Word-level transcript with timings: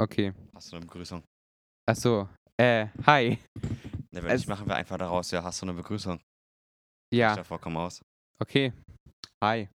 Okay. 0.00 0.32
Hast 0.54 0.72
du 0.72 0.76
eine 0.76 0.86
Begrüßung? 0.86 1.22
Ach 1.86 1.96
so. 1.96 2.28
Äh, 2.58 2.88
hi. 3.06 3.38
Ne, 4.12 4.22
wenn 4.22 4.26
Es- 4.30 4.40
nicht, 4.40 4.48
machen 4.48 4.66
wir 4.66 4.76
einfach 4.76 4.96
daraus, 4.98 5.30
ja, 5.30 5.42
hast 5.42 5.60
du 5.60 5.66
eine 5.66 5.74
Begrüßung? 5.74 6.20
Ja, 7.12 7.30
Ich 7.32 7.36
da 7.36 7.44
vollkommen 7.44 7.76
aus. 7.76 8.00
okay. 8.40 8.72
Hi. 9.42 9.68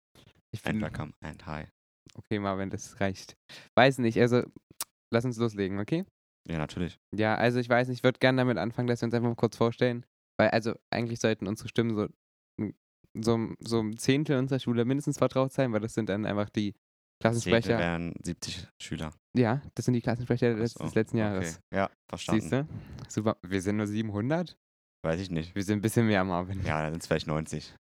Ich 0.54 0.64
And 0.66 0.80
welcome 0.80 1.12
and 1.24 1.44
hi. 1.46 1.66
Okay, 2.14 2.38
Marvin, 2.38 2.70
das 2.70 3.00
reicht. 3.00 3.34
Weiß 3.76 3.98
nicht, 3.98 4.18
also 4.20 4.42
lass 5.12 5.24
uns 5.24 5.38
loslegen, 5.38 5.78
okay? 5.80 6.04
Ja, 6.48 6.58
natürlich. 6.58 6.98
Ja, 7.14 7.36
also 7.36 7.58
ich 7.58 7.68
weiß 7.68 7.88
nicht, 7.88 7.98
ich 7.98 8.04
würde 8.04 8.18
gerne 8.18 8.38
damit 8.38 8.58
anfangen, 8.58 8.86
dass 8.88 9.00
wir 9.00 9.06
uns 9.06 9.14
einfach 9.14 9.28
mal 9.28 9.34
kurz 9.36 9.56
vorstellen. 9.56 10.04
Weil, 10.38 10.50
also 10.50 10.74
eigentlich 10.92 11.20
sollten 11.20 11.46
unsere 11.46 11.68
Stimmen 11.68 11.94
so, 11.94 12.08
so, 13.14 13.54
so 13.60 13.80
ein 13.80 13.96
Zehntel 13.96 14.38
unserer 14.38 14.58
Schule 14.60 14.84
mindestens 14.84 15.18
vertraut 15.18 15.52
sein, 15.52 15.72
weil 15.72 15.80
das 15.80 15.94
sind 15.94 16.08
dann 16.08 16.26
einfach 16.26 16.50
die 16.50 16.74
Klassensprecher. 17.22 17.78
wären 17.78 18.14
70 18.22 18.68
Schüler. 18.80 19.12
Ja, 19.36 19.62
das 19.74 19.86
sind 19.86 19.94
die 19.94 20.02
Klassensprecher 20.02 20.54
des, 20.54 20.72
so, 20.72 20.84
des 20.84 20.94
letzten 20.94 21.18
Jahres. 21.18 21.56
Okay. 21.56 21.76
Ja, 21.76 21.90
verstanden. 22.08 22.40
Siehst 22.40 22.52
du? 22.52 22.66
Super. 23.08 23.36
Wir 23.42 23.62
sind 23.62 23.76
nur 23.76 23.86
700? 23.86 24.56
Weiß 25.04 25.20
ich 25.20 25.30
nicht. 25.30 25.54
Wir 25.54 25.62
sind 25.64 25.78
ein 25.78 25.82
bisschen 25.82 26.06
mehr, 26.06 26.22
Marvin. 26.24 26.64
Ja, 26.64 26.82
dann 26.82 26.92
sind 26.92 27.02
es 27.02 27.06
vielleicht 27.06 27.26
90. 27.26 27.74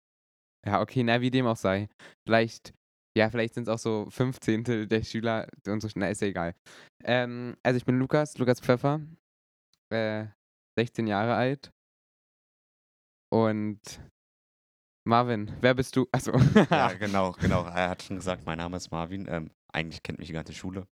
Ja, 0.66 0.82
okay, 0.82 1.04
na, 1.04 1.22
wie 1.22 1.32
dem 1.32 1.48
auch 1.48 1.58
sei. 1.58 1.90
Vielleicht, 2.28 2.74
ja, 3.18 3.30
vielleicht 3.30 3.56
sind 3.56 3.64
es 3.64 3.70
auch 3.70 3.80
so 3.80 4.08
fünf 4.10 4.40
Zehntel 4.40 4.88
der 4.88 5.04
Schüler 5.04 5.48
und 5.68 5.82
so, 5.82 5.90
na, 5.96 6.10
ist 6.10 6.22
ja 6.22 6.28
egal. 6.28 6.56
Ähm, 7.04 7.56
also 7.64 7.78
ich 7.78 7.86
bin 7.86 7.98
Lukas, 7.98 8.38
Lukas 8.38 8.60
Pfeffer, 8.60 9.02
äh, 9.92 10.28
16 10.78 11.08
Jahre 11.08 11.36
alt. 11.36 11.72
Und 13.32 13.80
Marvin, 15.10 15.52
wer 15.60 15.74
bist 15.74 15.96
du? 15.96 16.08
Achso. 16.12 16.32
ja, 16.70 16.94
genau, 17.00 17.32
genau. 17.32 17.64
Er 17.66 17.90
hat 17.90 18.04
schon 18.04 18.18
gesagt, 18.18 18.46
mein 18.46 18.60
Name 18.60 18.78
ist 18.78 18.92
Marvin. 18.92 19.28
Ähm, 19.28 19.50
eigentlich 19.74 20.04
kennt 20.04 20.20
mich 20.20 20.28
die 20.28 20.34
ganze 20.34 20.54
Schule. 20.54 20.88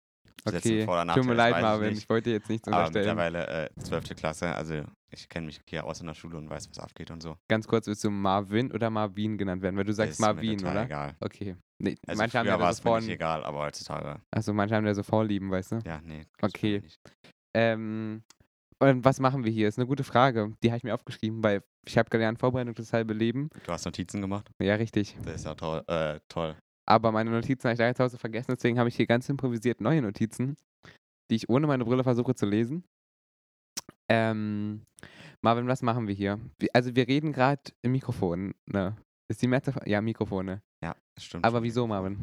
Es 0.45 0.55
okay, 0.55 0.87
tut 0.87 1.25
mir 1.25 1.35
leid, 1.35 1.57
ich 1.57 1.63
Marvin, 1.63 1.89
nicht. 1.91 2.03
ich 2.05 2.09
wollte 2.09 2.31
dir 2.31 2.37
jetzt 2.37 2.49
nichts 2.49 2.67
Aber 2.69 2.79
unterstellen. 2.79 3.17
mittlerweile 3.17 3.67
äh, 3.67 3.81
12. 3.83 4.17
Klasse, 4.17 4.55
also 4.55 4.85
ich 5.11 5.29
kenne 5.29 5.47
mich 5.47 5.61
hier 5.69 5.85
aus 5.85 6.01
in 6.01 6.07
der 6.07 6.15
Schule 6.15 6.39
und 6.39 6.49
weiß, 6.49 6.71
was 6.71 6.79
abgeht 6.79 7.11
und 7.11 7.23
so. 7.23 7.37
Ganz 7.49 7.67
kurz, 7.67 7.89
willst 7.89 8.05
du 8.05 8.11
Marvin 8.11 8.73
oder 8.73 8.89
Marvin 8.91 9.37
genannt 9.37 9.63
werden? 9.63 9.77
Weil 9.77 9.85
du 9.85 9.93
sagst 9.93 10.13
ist 10.13 10.21
mir 10.21 10.27
Marvin, 10.27 10.59
total 10.59 10.73
oder? 10.73 10.85
egal. 10.87 11.17
Okay. 11.21 11.57
Nee, 11.79 11.97
Also 12.07 12.23
manche 12.23 12.39
haben 12.39 12.47
ja 12.47 12.59
war 12.59 12.71
es 12.71 12.79
so 12.79 12.85
mir 12.85 12.91
vor, 12.91 13.01
nicht 13.01 13.11
egal, 13.11 13.45
aber 13.45 13.59
heutzutage, 13.61 14.21
also 14.31 14.53
manche 14.55 14.75
haben 14.77 14.87
ja 14.87 14.95
so 14.95 15.03
Vorlieben, 15.03 15.51
weißt 15.51 15.73
du? 15.73 15.79
ja, 15.85 16.01
nee. 16.03 16.25
Okay. 16.41 16.83
Ähm, 17.55 18.23
und 18.79 19.05
was 19.05 19.21
machen 19.21 19.45
wir 19.45 19.51
hier? 19.51 19.69
Ist 19.69 19.79
eine 19.79 19.87
gute 19.87 20.05
Frage. 20.05 20.53
Die 20.63 20.69
habe 20.69 20.79
ich 20.79 20.85
mir 20.85 20.95
aufgeschrieben, 20.95 21.43
weil 21.43 21.63
ich 21.87 21.97
habe 21.97 22.11
gelernt, 22.11 22.39
Vorbereitung 22.39 22.75
das 22.75 22.93
halbe 22.93 23.15
Leben. 23.15 23.49
Du 23.65 23.73
hast 23.73 23.85
Notizen 23.85 24.21
gemacht? 24.21 24.51
Ja, 24.61 24.75
richtig. 24.75 25.17
Das 25.25 25.37
ist 25.37 25.45
ja 25.45 25.55
toll. 25.55 25.83
Äh, 25.87 26.21
toll. 26.29 26.57
Aber 26.89 27.11
meine 27.13 27.31
Notizen 27.31 27.65
habe 27.65 27.73
ich 27.73 27.79
da 27.79 27.87
jetzt 27.87 28.01
Hause 28.01 28.19
vergessen, 28.19 28.53
deswegen 28.55 28.79
habe 28.79 28.89
ich 28.89 28.97
hier 28.97 29.07
ganz 29.07 29.29
improvisiert 29.29 29.81
neue 29.81 30.03
Notizen, 30.03 30.57
die 31.31 31.37
ich 31.37 31.49
ohne 31.49 31.67
meine 31.67 31.85
Brille 31.85 32.05
versuche 32.05 32.35
zu 32.35 32.47
lesen. 32.47 32.85
Ähm, 34.09 34.87
Marvin, 35.43 35.67
was 35.67 35.83
machen 35.83 36.07
wir 36.07 36.15
hier? 36.15 36.39
Also 36.73 36.95
wir 36.95 37.09
reden 37.09 37.33
gerade 37.33 37.63
im 37.83 37.93
Mikrofon, 37.93 38.55
ne? 38.67 38.97
Ist 39.29 39.43
die 39.43 39.49
Mette? 39.49 39.75
Ja, 39.85 40.01
Mikrofone. 40.01 40.63
Ja, 40.81 40.95
stimmt. 41.19 41.45
Aber 41.45 41.59
schon. 41.59 41.65
wieso, 41.65 41.87
Marvin? 41.89 42.19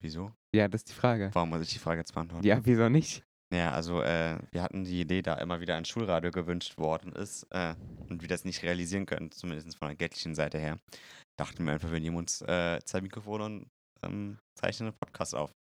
Wieso? 0.00 0.30
Ja, 0.54 0.68
das 0.68 0.82
ist 0.82 0.90
die 0.90 0.94
Frage. 0.94 1.30
Warum 1.32 1.48
muss 1.48 1.62
ich 1.62 1.72
die 1.72 1.78
Frage 1.78 2.00
jetzt 2.00 2.12
beantworten? 2.12 2.46
Ja, 2.46 2.60
wieso 2.62 2.90
nicht? 2.90 3.24
Ja, 3.54 3.72
also 3.72 4.02
äh, 4.02 4.38
wir 4.50 4.62
hatten 4.62 4.84
die 4.84 5.00
Idee, 5.00 5.22
da 5.22 5.34
immer 5.34 5.60
wieder 5.60 5.76
ein 5.76 5.84
Schulradio 5.84 6.32
gewünscht 6.32 6.78
worden 6.78 7.12
ist 7.12 7.46
äh, 7.50 7.74
und 8.08 8.20
wir 8.22 8.28
das 8.28 8.44
nicht 8.44 8.62
realisieren 8.62 9.06
können, 9.06 9.30
zumindest 9.30 9.78
von 9.78 9.88
der 9.88 9.96
geldlichen 9.96 10.34
Seite 10.34 10.58
her, 10.58 10.78
dachten 11.38 11.64
wir 11.64 11.72
einfach, 11.72 11.92
wir 11.92 12.00
nehmen 12.00 12.16
uns 12.16 12.42
äh, 12.42 12.80
zwei 12.84 13.00
Mikrofone 13.00 13.44
und 13.44 13.70
ähm, 14.02 14.38
zeichnen 14.58 14.88
einen 14.88 14.98
Podcast 14.98 15.34
auf. 15.34 15.52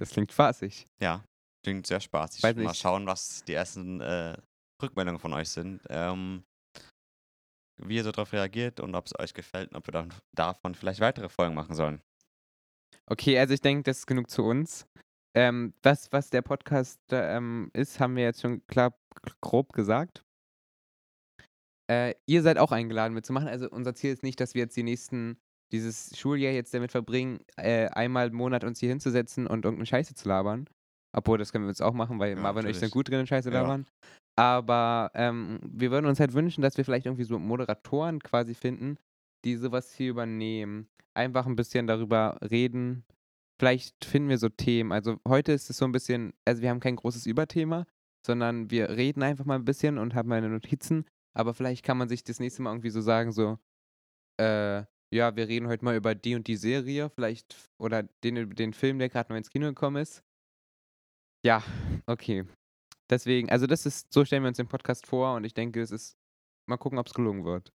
Das 0.00 0.10
klingt 0.10 0.32
spaßig. 0.32 0.86
Ja, 1.00 1.22
klingt 1.64 1.86
sehr 1.86 2.00
spaßig. 2.00 2.42
Weiß 2.42 2.56
Mal 2.56 2.62
nicht. 2.62 2.80
schauen, 2.80 3.06
was 3.06 3.44
die 3.44 3.52
ersten 3.52 4.00
äh, 4.00 4.36
Rückmeldungen 4.82 5.20
von 5.20 5.34
euch 5.34 5.50
sind. 5.50 5.82
Ähm, 5.90 6.44
wie 7.82 7.96
ihr 7.96 8.04
so 8.04 8.12
darauf 8.12 8.32
reagiert 8.32 8.80
und 8.80 8.94
ob 8.94 9.06
es 9.06 9.18
euch 9.18 9.34
gefällt 9.34 9.70
und 9.70 9.76
ob 9.76 9.86
wir 9.86 9.92
dann 9.92 10.14
davon 10.34 10.74
vielleicht 10.74 11.00
weitere 11.00 11.28
Folgen 11.28 11.54
machen 11.54 11.74
sollen. 11.74 12.00
Okay, 13.06 13.38
also 13.38 13.52
ich 13.52 13.60
denke, 13.60 13.82
das 13.82 13.98
ist 13.98 14.06
genug 14.06 14.30
zu 14.30 14.44
uns. 14.44 14.86
Ähm, 15.36 15.74
das, 15.82 16.12
was 16.12 16.30
der 16.30 16.42
Podcast 16.42 17.00
ähm, 17.10 17.70
ist, 17.72 17.98
haben 18.00 18.16
wir 18.16 18.22
jetzt 18.24 18.40
schon 18.40 18.64
klar 18.66 18.94
grob 19.40 19.72
gesagt. 19.72 20.24
Äh, 21.90 22.14
ihr 22.26 22.42
seid 22.42 22.58
auch 22.58 22.72
eingeladen 22.72 23.14
mitzumachen. 23.14 23.48
Also 23.48 23.68
unser 23.68 23.94
Ziel 23.94 24.12
ist 24.12 24.22
nicht, 24.22 24.40
dass 24.40 24.54
wir 24.54 24.62
jetzt 24.62 24.76
die 24.76 24.82
nächsten, 24.82 25.38
dieses 25.72 26.16
Schuljahr 26.16 26.52
jetzt 26.52 26.72
damit 26.72 26.92
verbringen, 26.92 27.40
äh, 27.56 27.88
einmal 27.88 28.28
im 28.28 28.36
Monat 28.36 28.64
uns 28.64 28.80
hier 28.80 28.88
hinzusetzen 28.88 29.46
und 29.46 29.64
irgendeine 29.64 29.86
Scheiße 29.86 30.14
zu 30.14 30.28
labern. 30.28 30.68
Obwohl, 31.16 31.38
das 31.38 31.52
können 31.52 31.64
wir 31.64 31.68
jetzt 31.70 31.82
auch 31.82 31.92
machen, 31.92 32.18
weil 32.18 32.30
Ja, 32.34 32.40
Marvin 32.40 32.64
und 32.64 32.70
ich 32.70 32.78
sind 32.78 32.90
gut 32.90 33.08
drin 33.08 33.20
in 33.20 33.26
Scheiße 33.26 33.50
Ja. 33.50 33.62
labern. 33.62 33.86
Aber 34.36 35.10
ähm, 35.14 35.60
wir 35.62 35.90
würden 35.90 36.06
uns 36.06 36.18
halt 36.18 36.32
wünschen, 36.32 36.62
dass 36.62 36.76
wir 36.76 36.84
vielleicht 36.84 37.06
irgendwie 37.06 37.24
so 37.24 37.38
Moderatoren 37.38 38.20
quasi 38.20 38.54
finden, 38.54 38.98
die 39.44 39.56
sowas 39.56 39.92
hier 39.94 40.10
übernehmen. 40.10 40.88
Einfach 41.16 41.46
ein 41.46 41.54
bisschen 41.54 41.86
darüber 41.86 42.38
reden. 42.42 43.04
Vielleicht 43.64 44.04
finden 44.04 44.28
wir 44.28 44.36
so 44.36 44.50
Themen. 44.50 44.92
Also 44.92 45.18
heute 45.26 45.52
ist 45.52 45.70
es 45.70 45.78
so 45.78 45.86
ein 45.86 45.92
bisschen, 45.92 46.34
also 46.44 46.60
wir 46.60 46.68
haben 46.68 46.80
kein 46.80 46.96
großes 46.96 47.24
Überthema, 47.24 47.86
sondern 48.20 48.70
wir 48.70 48.90
reden 48.90 49.22
einfach 49.22 49.46
mal 49.46 49.54
ein 49.54 49.64
bisschen 49.64 49.96
und 49.96 50.14
haben 50.14 50.28
meine 50.28 50.50
Notizen. 50.50 51.06
Aber 51.32 51.54
vielleicht 51.54 51.82
kann 51.82 51.96
man 51.96 52.10
sich 52.10 52.22
das 52.24 52.40
nächste 52.40 52.60
Mal 52.60 52.72
irgendwie 52.72 52.90
so 52.90 53.00
sagen, 53.00 53.32
so, 53.32 53.56
äh, 54.38 54.84
ja, 55.10 55.34
wir 55.34 55.48
reden 55.48 55.68
heute 55.68 55.82
mal 55.82 55.96
über 55.96 56.14
die 56.14 56.34
und 56.34 56.46
die 56.46 56.56
Serie, 56.56 57.08
vielleicht, 57.08 57.56
oder 57.78 58.02
den, 58.22 58.50
den 58.50 58.74
Film, 58.74 58.98
der 58.98 59.08
gerade 59.08 59.32
neu 59.32 59.38
ins 59.38 59.48
Kino 59.48 59.68
gekommen 59.68 60.02
ist. 60.02 60.22
Ja, 61.42 61.64
okay. 62.04 62.44
Deswegen, 63.08 63.48
also 63.48 63.66
das 63.66 63.86
ist, 63.86 64.12
so 64.12 64.26
stellen 64.26 64.42
wir 64.42 64.48
uns 64.48 64.58
den 64.58 64.68
Podcast 64.68 65.06
vor 65.06 65.36
und 65.36 65.44
ich 65.44 65.54
denke, 65.54 65.80
es 65.80 65.90
ist, 65.90 66.18
mal 66.68 66.76
gucken, 66.76 66.98
ob 66.98 67.06
es 67.06 67.14
gelungen 67.14 67.46
wird. 67.46 67.72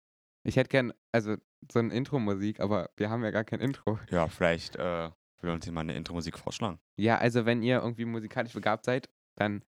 Ich 0.45 0.57
hätte 0.57 0.67
gern, 0.67 0.91
also 1.13 1.37
so 1.71 1.79
eine 1.79 1.93
Intro-Musik, 1.93 2.59
aber 2.59 2.89
wir 2.97 3.09
haben 3.09 3.23
ja 3.23 3.31
gar 3.31 3.45
kein 3.45 3.61
Intro. 3.61 3.97
Ja, 4.09 4.27
vielleicht 4.27 4.75
äh, 4.75 5.11
will 5.41 5.51
uns 5.51 5.65
jemand 5.65 5.89
eine 5.89 5.97
Intro-Musik 5.97 6.37
vorschlagen. 6.37 6.79
Ja, 6.97 7.17
also 7.17 7.45
wenn 7.45 7.61
ihr 7.63 7.77
irgendwie 7.81 8.05
musikalisch 8.05 8.53
begabt 8.53 8.85
seid, 8.85 9.09
dann 9.35 9.63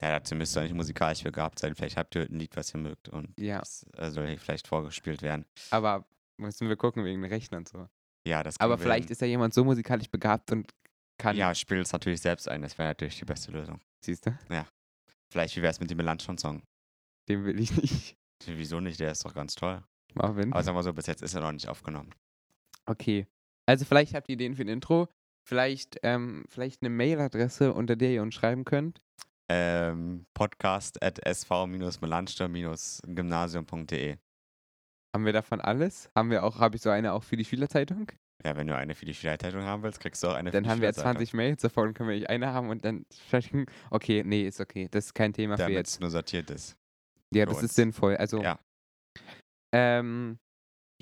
Ja, 0.00 0.10
dazu 0.18 0.34
müsst 0.34 0.56
ihr 0.56 0.62
nicht 0.62 0.74
musikalisch 0.74 1.22
begabt 1.22 1.58
sein. 1.58 1.74
Vielleicht 1.74 1.96
habt 1.96 2.14
ihr 2.14 2.22
ein 2.22 2.38
Lied, 2.38 2.56
was 2.56 2.74
ihr 2.74 2.78
mögt 2.80 3.08
und 3.08 3.32
ja, 3.38 3.58
das 3.60 3.86
äh, 3.96 4.10
soll 4.10 4.28
hier 4.28 4.38
vielleicht 4.38 4.66
vorgespielt 4.68 5.22
werden. 5.22 5.44
aber 5.70 6.06
müssen 6.36 6.68
wir 6.68 6.76
gucken 6.76 7.04
wegen 7.04 7.22
den 7.22 7.30
Rechnern 7.30 7.60
und 7.60 7.68
so. 7.68 7.88
Ja, 8.26 8.42
das 8.42 8.58
Aber 8.58 8.74
wir 8.78 8.82
vielleicht 8.82 9.04
hin. 9.08 9.12
ist 9.12 9.20
ja 9.20 9.26
jemand 9.26 9.52
so 9.54 9.64
musikalisch 9.64 10.08
begabt 10.10 10.50
und 10.50 10.70
kann, 11.18 11.36
Ja, 11.36 11.54
spiel 11.54 11.78
es 11.78 11.92
natürlich 11.92 12.20
selbst 12.20 12.48
ein. 12.48 12.62
Das 12.62 12.76
wäre 12.78 12.88
natürlich 12.88 13.18
die 13.18 13.24
beste 13.24 13.52
Lösung. 13.52 13.80
siehst 14.04 14.26
du, 14.26 14.36
Vielleicht, 15.30 15.56
wie 15.56 15.62
wäre 15.62 15.70
es 15.70 15.80
mit 15.80 15.90
dem 15.90 15.96
Melanchon-Song? 15.98 16.62
den 17.28 17.44
will 17.44 17.58
ich 17.60 17.70
nicht. 17.76 18.16
Wieso 18.46 18.80
nicht? 18.80 18.98
Der 19.00 19.12
ist 19.12 19.24
doch 19.24 19.32
ganz 19.34 19.54
toll. 19.54 19.82
Marvin. 20.14 20.52
Aber 20.52 20.62
sagen 20.62 20.76
wir 20.76 20.82
so, 20.82 20.92
bis 20.92 21.06
jetzt 21.06 21.22
ist 21.22 21.34
er 21.34 21.40
noch 21.40 21.52
nicht 21.52 21.68
aufgenommen. 21.68 22.14
Okay. 22.86 23.26
Also 23.66 23.84
vielleicht 23.84 24.14
habt 24.14 24.28
ihr 24.28 24.34
Ideen 24.34 24.56
für 24.56 24.62
ein 24.62 24.68
Intro, 24.68 25.08
vielleicht, 25.48 25.98
ähm, 26.02 26.44
vielleicht 26.48 26.82
eine 26.82 26.90
Mailadresse, 26.90 27.72
unter 27.72 27.96
der 27.96 28.10
ihr 28.10 28.22
uns 28.22 28.34
schreiben 28.34 28.64
könnt. 28.64 29.00
Ähm, 29.50 30.26
podcast 30.34 31.02
at 31.02 31.20
sv-melanchter-gymnasium.de 31.26 34.16
Haben 35.14 35.24
wir 35.26 35.32
davon 35.32 35.60
alles? 35.60 36.10
Haben 36.16 36.30
wir 36.30 36.44
auch, 36.44 36.58
habe 36.58 36.76
ich 36.76 36.82
so 36.82 36.90
eine 36.90 37.12
auch 37.12 37.22
für 37.24 37.36
die 37.36 37.44
Schülerzeitung? 37.44 38.10
Ja, 38.44 38.56
wenn 38.56 38.66
du 38.66 38.76
eine 38.76 38.94
für 38.94 39.06
die 39.06 39.14
Schülerzeitung 39.14 39.62
haben 39.62 39.82
willst, 39.82 40.00
kriegst 40.00 40.22
du 40.22 40.28
auch 40.28 40.34
eine 40.34 40.50
Dann 40.50 40.64
für 40.64 40.64
die 40.64 40.70
haben 40.70 40.80
wir 40.80 40.88
jetzt 40.88 40.96
Schülerzeitung. 40.96 41.18
20 41.26 41.34
Mails, 41.34 41.62
davon 41.62 41.94
können 41.94 42.08
wir 42.10 42.16
nicht 42.16 42.28
eine 42.28 42.52
haben 42.52 42.68
und 42.68 42.84
dann 42.84 43.06
sprechen. 43.26 43.66
Okay, 43.90 44.22
nee, 44.24 44.46
ist 44.46 44.60
okay. 44.60 44.88
Das 44.90 45.06
ist 45.06 45.14
kein 45.14 45.32
Thema 45.32 45.56
für 45.56 45.62
Damit 45.62 45.76
jetzt. 45.76 45.92
es 45.94 46.00
nur 46.00 46.10
sortiert 46.10 46.50
ist. 46.50 46.76
Ja, 47.32 47.42
für 47.44 47.46
das 47.46 47.56
uns. 47.62 47.70
ist 47.70 47.76
sinnvoll. 47.76 48.16
Also, 48.16 48.42
Ja. 48.42 48.58
ähm, 49.72 50.38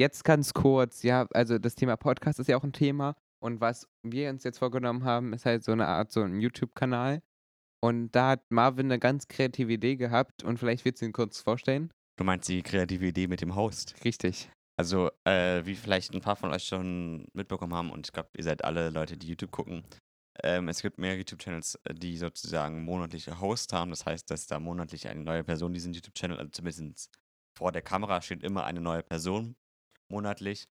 jetzt 0.02 0.24
ganz 0.24 0.52
kurz, 0.52 1.02
ja, 1.02 1.26
also 1.32 1.58
das 1.58 1.76
Thema 1.76 1.96
Podcast 1.96 2.38
ist 2.40 2.48
ja 2.48 2.56
auch 2.56 2.64
ein 2.64 2.72
Thema. 2.72 3.14
Und 3.40 3.60
was 3.60 3.88
wir 4.02 4.30
uns 4.30 4.44
jetzt 4.44 4.58
vorgenommen 4.58 5.04
haben, 5.04 5.32
ist 5.32 5.46
halt 5.46 5.64
so 5.64 5.72
eine 5.72 5.86
Art, 5.86 6.12
so 6.12 6.22
ein 6.22 6.40
YouTube-Kanal. 6.40 7.22
Und 7.80 8.12
da 8.12 8.30
hat 8.30 8.50
Marvin 8.50 8.86
eine 8.86 8.98
ganz 8.98 9.26
kreative 9.26 9.72
Idee 9.72 9.96
gehabt 9.96 10.44
und 10.44 10.58
vielleicht 10.58 10.84
willst 10.84 11.02
du 11.02 11.06
ihn 11.06 11.12
kurz 11.12 11.40
vorstellen. 11.40 11.92
Du 12.18 12.24
meinst 12.24 12.48
die 12.48 12.62
kreative 12.62 13.06
Idee 13.06 13.26
mit 13.26 13.40
dem 13.40 13.56
Host? 13.56 13.94
Richtig. 14.04 14.50
Also, 14.78 15.10
äh, 15.24 15.64
wie 15.64 15.74
vielleicht 15.74 16.14
ein 16.14 16.20
paar 16.20 16.36
von 16.36 16.52
euch 16.52 16.64
schon 16.64 17.26
mitbekommen 17.32 17.74
haben, 17.74 17.90
und 17.90 18.06
ich 18.06 18.12
glaube, 18.12 18.30
ihr 18.36 18.44
seid 18.44 18.64
alle 18.64 18.90
Leute, 18.90 19.16
die 19.16 19.28
YouTube 19.28 19.50
gucken. 19.50 19.84
Ähm, 20.42 20.68
es 20.68 20.82
gibt 20.82 20.98
mehr 20.98 21.16
YouTube-Channels, 21.16 21.78
äh, 21.84 21.94
die 21.94 22.16
sozusagen 22.16 22.84
monatliche 22.84 23.40
Hosts 23.40 23.72
haben. 23.72 23.90
Das 23.90 24.06
heißt, 24.06 24.30
dass 24.30 24.46
da 24.46 24.58
monatlich 24.58 25.08
eine 25.08 25.22
neue 25.22 25.44
Person 25.44 25.72
diesen 25.72 25.92
YouTube-Channel, 25.92 26.38
also 26.38 26.50
zumindest 26.50 27.10
vor 27.56 27.70
der 27.70 27.82
Kamera 27.82 28.22
steht 28.22 28.42
immer 28.42 28.64
eine 28.64 28.80
neue 28.80 29.02
Person 29.02 29.56
monatlich. 30.12 30.68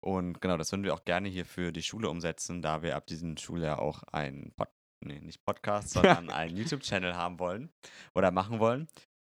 Und 0.00 0.40
genau, 0.40 0.56
das 0.56 0.72
würden 0.72 0.84
wir 0.84 0.94
auch 0.94 1.04
gerne 1.04 1.28
hier 1.28 1.44
für 1.44 1.72
die 1.72 1.82
Schule 1.82 2.08
umsetzen, 2.08 2.62
da 2.62 2.82
wir 2.82 2.96
ab 2.96 3.06
diesem 3.06 3.36
Schuljahr 3.36 3.80
auch 3.80 4.02
einen 4.04 4.52
Pod 4.52 4.68
nee, 5.04 5.20
nicht 5.20 5.44
Podcast, 5.44 5.90
sondern 5.90 6.30
einen 6.30 6.56
YouTube-Channel 6.56 7.14
haben 7.14 7.38
wollen 7.38 7.70
oder 8.14 8.30
machen 8.30 8.60
wollen. 8.60 8.88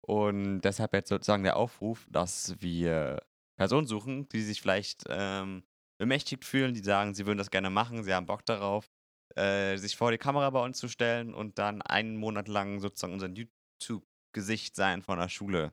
Und 0.06 0.60
deshalb 0.60 0.92
jetzt 0.92 1.08
sozusagen 1.08 1.42
der 1.42 1.56
Aufruf, 1.56 2.06
dass 2.10 2.60
wir 2.60 3.22
Personen 3.56 3.86
suchen, 3.86 4.28
die 4.28 4.42
sich 4.42 4.60
vielleicht 4.60 5.04
ähm, 5.08 5.64
bemächtigt 5.98 6.44
fühlen, 6.44 6.74
die 6.74 6.80
sagen, 6.80 7.14
sie 7.14 7.26
würden 7.26 7.38
das 7.38 7.50
gerne 7.50 7.70
machen, 7.70 8.04
sie 8.04 8.14
haben 8.14 8.26
Bock 8.26 8.44
darauf, 8.44 8.88
äh, 9.34 9.76
sich 9.76 9.96
vor 9.96 10.10
die 10.10 10.18
Kamera 10.18 10.50
bei 10.50 10.62
uns 10.62 10.78
zu 10.78 10.88
stellen 10.88 11.34
und 11.34 11.58
dann 11.58 11.82
einen 11.82 12.16
Monat 12.16 12.48
lang 12.48 12.80
sozusagen 12.80 13.14
unser 13.14 13.28
YouTube-Gesicht 13.28 14.76
sein 14.76 15.02
von 15.02 15.18
der 15.18 15.28
Schule. 15.28 15.72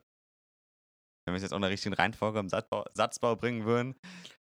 Wenn 1.24 1.34
wir 1.34 1.36
es 1.36 1.42
jetzt 1.42 1.52
auch 1.52 1.56
in 1.56 1.62
der 1.62 1.70
richtigen 1.70 1.94
Reihenfolge 1.94 2.38
im 2.38 2.48
Satzbau, 2.48 2.84
Satzbau 2.92 3.34
bringen 3.36 3.64
würden. 3.64 3.96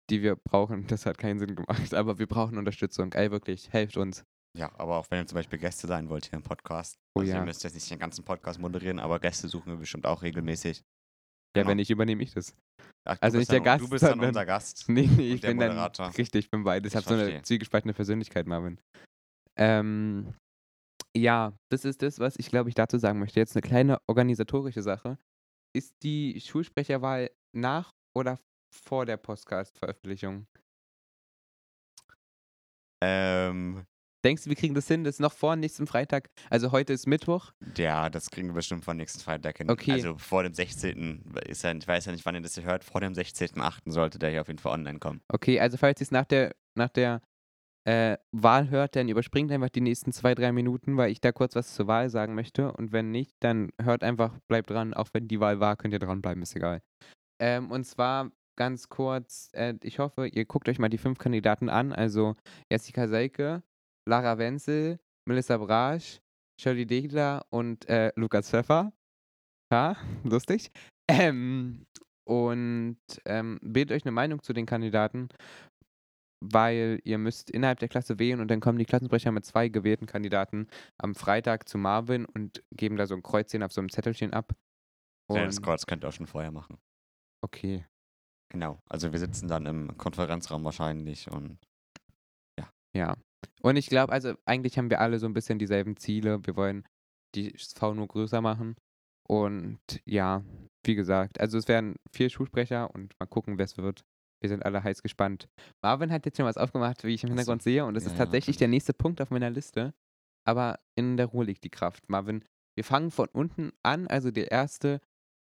die 0.09 0.21
wir 0.23 0.35
brauchen. 0.35 0.87
Das 0.87 1.05
hat 1.05 1.17
keinen 1.17 1.39
Sinn 1.39 1.55
gemacht, 1.55 1.93
aber 1.93 2.19
wir 2.19 2.27
brauchen 2.27 2.57
Unterstützung. 2.57 3.13
Ey, 3.13 3.31
wirklich, 3.31 3.71
helft 3.71 3.97
uns. 3.97 4.23
Ja, 4.57 4.71
aber 4.77 4.97
auch 4.97 5.05
wenn 5.09 5.19
ihr 5.23 5.27
zum 5.27 5.35
Beispiel 5.37 5.59
Gäste 5.59 5.87
sein 5.87 6.09
wollt 6.09 6.25
hier 6.25 6.33
im 6.37 6.43
Podcast. 6.43 6.95
Oh 7.15 7.21
also 7.21 7.31
ja. 7.31 7.39
Ihr 7.39 7.45
müsst 7.45 7.63
jetzt 7.63 7.73
nicht 7.73 7.89
den 7.89 7.99
ganzen 7.99 8.23
Podcast 8.25 8.59
moderieren, 8.59 8.99
aber 8.99 9.19
Gäste 9.19 9.47
suchen 9.47 9.67
wir 9.71 9.77
bestimmt 9.77 10.05
auch 10.05 10.21
regelmäßig. 10.21 10.77
Ja, 10.79 10.83
Genau. 11.63 11.69
wenn 11.69 11.77
nicht, 11.77 11.89
übernehme 11.89 12.23
ich 12.23 12.33
das. 12.33 12.55
Ach, 13.05 13.17
du 13.17 13.23
Also 13.23 13.37
nicht 13.37 13.51
der 13.51 13.59
dann, 13.59 13.63
Gast, 13.65 13.83
Du 13.83 13.89
bist 13.89 14.03
dann 14.03 14.11
sondern- 14.11 14.29
unser 14.29 14.45
Gast. 14.45 14.85
Nee, 14.89 15.07
nee, 15.07 15.33
ich 15.33 15.41
der 15.41 15.49
bin 15.49 15.59
dann. 15.59 15.69
Moderator. 15.69 16.17
Richtig, 16.17 16.45
ich 16.45 16.51
bin 16.51 16.63
beides. 16.63 16.93
Ich 16.93 16.93
Ich 16.93 16.95
habe 16.97 17.07
so 17.07 17.13
eine 17.13 17.23
verstehe. 17.23 17.41
zwiegespaltene 17.43 17.93
Persönlichkeit, 17.93 18.45
Marvin. 18.47 18.79
Ähm, 19.57 20.33
ja, 21.15 21.53
das 21.69 21.83
ist 21.85 22.01
das, 22.01 22.19
was 22.19 22.37
ich 22.37 22.47
glaube 22.49 22.69
ich 22.69 22.75
dazu 22.75 22.97
sagen 22.97 23.19
möchte. 23.19 23.39
Jetzt 23.39 23.55
eine 23.55 23.61
kleine 23.61 23.97
organisatorische 24.09 24.81
Sache. 24.81 25.17
Ist 25.75 25.93
die 26.03 26.39
Schulsprecherwahl 26.41 27.31
nach 27.55 27.91
oder 28.17 28.39
vor 28.73 29.05
der 29.05 29.17
Podcast-Veröffentlichung? 29.17 30.45
Ähm, 33.03 33.83
Denkst 34.23 34.43
du, 34.43 34.49
wir 34.49 34.55
kriegen 34.55 34.75
das 34.75 34.87
hin? 34.87 35.03
Das 35.03 35.15
ist 35.15 35.19
noch 35.19 35.33
vor 35.33 35.55
nächsten 35.55 35.87
Freitag. 35.87 36.29
Also 36.49 36.71
heute 36.71 36.93
ist 36.93 37.07
Mittwoch. 37.07 37.51
ja, 37.77 38.09
das 38.09 38.29
kriegen 38.29 38.49
wir 38.49 38.53
bestimmt 38.53 38.85
von 38.85 38.97
nächsten 38.97 39.19
Freitag 39.19 39.57
hin. 39.57 39.69
Okay. 39.69 39.93
Also 39.93 40.17
vor 40.17 40.43
dem 40.43 40.53
16. 40.53 41.33
Ist 41.47 41.63
ja, 41.63 41.73
ich 41.73 41.87
weiß 41.87 42.05
ja 42.05 42.11
nicht, 42.11 42.25
wann 42.25 42.35
ihr 42.35 42.41
das 42.41 42.55
hier 42.55 42.63
hört. 42.63 42.83
Vor 42.83 43.01
dem 43.01 43.13
16.8. 43.13 43.91
sollte 43.91 44.19
der 44.19 44.29
hier 44.29 44.41
auf 44.41 44.47
jeden 44.47 44.59
Fall 44.59 44.73
online 44.73 44.99
kommen. 44.99 45.21
Okay, 45.27 45.59
also 45.59 45.77
falls 45.77 45.99
ihr 46.01 46.05
es 46.05 46.11
nach 46.11 46.25
der, 46.25 46.55
nach 46.75 46.89
der 46.89 47.21
äh, 47.85 48.17
Wahl 48.31 48.69
hört, 48.69 48.95
dann 48.95 49.09
überspringt 49.09 49.51
einfach 49.51 49.69
die 49.69 49.81
nächsten 49.81 50.11
zwei, 50.11 50.35
drei 50.35 50.51
Minuten, 50.51 50.97
weil 50.97 51.11
ich 51.11 51.19
da 51.19 51.31
kurz 51.31 51.55
was 51.55 51.73
zur 51.73 51.87
Wahl 51.87 52.09
sagen 52.09 52.35
möchte. 52.35 52.71
Und 52.71 52.91
wenn 52.91 53.11
nicht, 53.11 53.35
dann 53.39 53.71
hört 53.81 54.03
einfach, 54.03 54.37
bleibt 54.47 54.69
dran. 54.69 54.93
Auch 54.93 55.09
wenn 55.13 55.27
die 55.27 55.39
Wahl 55.39 55.59
war, 55.59 55.77
könnt 55.77 55.93
ihr 55.93 55.99
dranbleiben, 55.99 56.43
ist 56.43 56.55
egal. 56.55 56.81
Ähm, 57.39 57.71
und 57.71 57.85
zwar 57.85 58.31
ganz 58.55 58.89
kurz, 58.89 59.49
äh, 59.53 59.73
ich 59.81 59.97
hoffe, 59.97 60.27
ihr 60.27 60.45
guckt 60.45 60.69
euch 60.69 60.77
mal 60.77 60.89
die 60.89 60.99
fünf 60.99 61.17
Kandidaten 61.17 61.69
an. 61.69 61.91
Also 61.91 62.35
Jessica 62.69 63.07
Selke, 63.07 63.63
Lara 64.07 64.37
Wenzel, 64.37 64.99
Melissa 65.27 65.57
Brasch, 65.57 66.19
Shirley 66.59 66.85
Degler 66.85 67.45
und 67.49 67.87
äh, 67.89 68.11
Lukas 68.15 68.49
Pfeffer. 68.49 68.93
Ja, 69.71 69.95
lustig. 70.23 70.71
Ähm, 71.09 71.85
und 72.27 72.97
ähm, 73.25 73.59
bildet 73.61 73.95
euch 73.95 74.03
eine 74.05 74.11
Meinung 74.11 74.41
zu 74.43 74.53
den 74.53 74.65
Kandidaten, 74.65 75.29
weil 76.43 76.99
ihr 77.03 77.17
müsst 77.17 77.49
innerhalb 77.51 77.79
der 77.79 77.89
Klasse 77.89 78.19
wählen 78.19 78.39
und 78.39 78.47
dann 78.49 78.59
kommen 78.61 78.77
die 78.79 78.85
Klassensprecher 78.85 79.31
mit 79.31 79.45
zwei 79.45 79.67
gewählten 79.69 80.05
Kandidaten 80.07 80.67
am 80.97 81.13
Freitag 81.15 81.67
zu 81.69 81.77
Marvin 81.77 82.25
und 82.25 82.63
geben 82.75 82.97
da 82.97 83.05
so 83.07 83.15
ein 83.15 83.23
Kreuzchen 83.23 83.63
auf 83.63 83.71
so 83.73 83.81
einem 83.81 83.89
Zettelchen 83.89 84.33
ab. 84.33 84.53
Ja, 85.31 85.45
das 85.45 85.57
Und- 85.57 85.63
Kreuz 85.63 85.85
könnt 85.85 86.03
ihr 86.03 86.09
auch 86.09 86.13
schon 86.13 86.27
vorher 86.27 86.51
machen. 86.51 86.77
Okay. 87.43 87.85
Genau. 88.51 88.79
Also 88.89 89.11
wir 89.11 89.19
sitzen 89.19 89.47
dann 89.47 89.65
im 89.65 89.97
Konferenzraum 89.97 90.63
wahrscheinlich 90.63 91.29
und 91.31 91.57
Ja. 92.93 93.15
Und 93.61 93.75
ich 93.75 93.87
glaube, 93.87 94.11
also 94.13 94.33
eigentlich 94.45 94.77
haben 94.77 94.89
wir 94.89 94.99
alle 95.01 95.19
so 95.19 95.25
ein 95.27 95.33
bisschen 95.33 95.59
dieselben 95.59 95.97
Ziele. 95.97 96.45
Wir 96.45 96.55
wollen 96.55 96.87
die 97.35 97.53
SV 97.53 97.93
nur 97.93 98.07
größer 98.07 98.41
machen. 98.41 98.75
Und 99.27 99.79
ja, 100.05 100.43
wie 100.85 100.95
gesagt, 100.95 101.39
also 101.39 101.57
es 101.57 101.67
werden 101.67 101.95
vier 102.11 102.29
Schulsprecher 102.29 102.93
und 102.93 103.13
mal 103.19 103.27
gucken, 103.27 103.57
wer 103.57 103.65
es 103.65 103.77
wird. 103.77 104.03
Wir 104.41 104.49
sind 104.49 104.65
alle 104.65 104.83
heiß 104.83 105.03
gespannt. 105.03 105.47
Marvin 105.83 106.11
hat 106.11 106.25
jetzt 106.25 106.37
schon 106.37 106.45
was 106.47 106.57
aufgemacht, 106.57 107.03
wie 107.03 107.13
ich 107.13 107.23
im. 107.23 107.29
Hintergrund 107.29 107.61
sehe. 107.61 107.85
Und 107.85 107.93
das 107.93 108.03
Ja, 108.05 108.11
ist 108.11 108.17
ja, 108.17 108.25
tatsächlich 108.25 108.57
der 108.57 108.67
nächste 108.67 108.93
Punkt 108.93 109.21
auf 109.21 109.29
meiner 109.29 109.49
Liste. 109.51 109.93
Aber 110.47 110.79
in 110.95 111.17
der 111.17 111.27
Ruhe 111.27 111.45
liegt 111.45 111.63
die 111.63 111.69
Kraft. 111.69 112.09
Marvin, 112.09 112.43
wir 112.75 112.83
fangen 112.83 113.11
von 113.11 113.27
unten 113.29 113.71
an. 113.83 114.07
Also 114.07 114.31
der 114.31 114.49
Erste, 114.51 114.99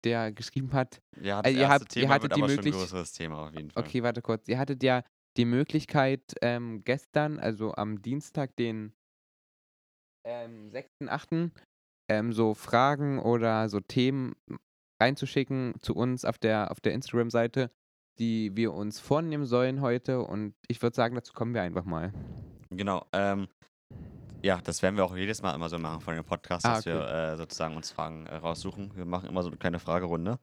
der 0.05 0.33
geschrieben 0.33 0.73
hat, 0.73 1.03
ja, 1.21 1.41
Also 1.41 1.59
ihr 1.59 1.69
habt- 1.69 1.95
ihr 1.97 2.09
hattet 2.09 2.35
die 2.35 2.41
aber 2.43 2.49
schon 2.49 2.57
möglich- 2.57 2.75
ein 2.75 2.81
größeres 2.81 3.13
Thema 3.13 3.47
auf 3.49 3.55
jeden 3.55 3.71
Fall. 3.71 3.83
Okay, 3.85 4.03
warte 4.03 4.23
kurz. 4.23 4.49
Ihr 4.49 4.59
hattet 4.59 4.83
ja 4.83 5.03
die 5.37 5.45
Möglichkeit, 5.45 6.35
ähm, 6.43 6.83
gestern, 6.85 7.39
also 7.39 7.75
am 7.75 8.03
Dienstag, 8.03 8.57
den 8.57 8.93
ähm, 10.27 10.71
6.8., 10.71 11.51
ähm, 12.09 12.33
so 12.33 12.55
Fragen 12.55 13.19
oder 13.19 13.69
so 13.69 13.81
Themen 13.81 14.37
reinzuschicken 15.01 15.75
zu 15.81 15.95
uns 15.95 16.25
auf 16.25 16.39
der, 16.39 16.71
auf 16.71 16.81
der 16.81 16.93
Instagram-Seite, 16.95 17.71
die 18.19 18.57
wir 18.57 18.73
uns 18.73 19.01
vornehmen 19.01 19.45
sollen 19.45 19.81
heute. 19.81 20.21
Und 20.21 20.55
ich 20.69 20.81
würde 20.83 20.97
sagen, 20.97 21.15
dazu 21.15 21.33
kommen 21.33 21.55
wir 21.55 21.63
einfach 21.63 21.85
mal. 21.85 22.13
Genau. 22.71 23.07
Ähm, 23.13 23.49
ja, 24.43 24.61
das 24.63 24.83
werden 24.83 24.97
wir 24.97 25.05
auch 25.05 25.17
jedes 25.17 25.43
Mal 25.43 25.55
immer 25.55 25.69
so 25.69 25.79
machen 25.79 26.01
von 26.01 26.15
dem 26.15 26.25
Podcast, 26.25 26.65
Ah, 26.65 26.77
dass 26.77 26.87
wir 26.87 27.09
äh, 27.09 27.37
sozusagen 27.37 27.77
uns 27.77 27.91
Fragen 27.91 28.27
äh, 28.27 28.37
raussuchen. 28.37 28.97
Wir 28.97 29.05
machen 29.05 29.29
immer 29.29 29.43
so 29.43 29.49
eine 29.49 29.57
kleine 29.57 29.79
Fragerunde. 29.79 30.39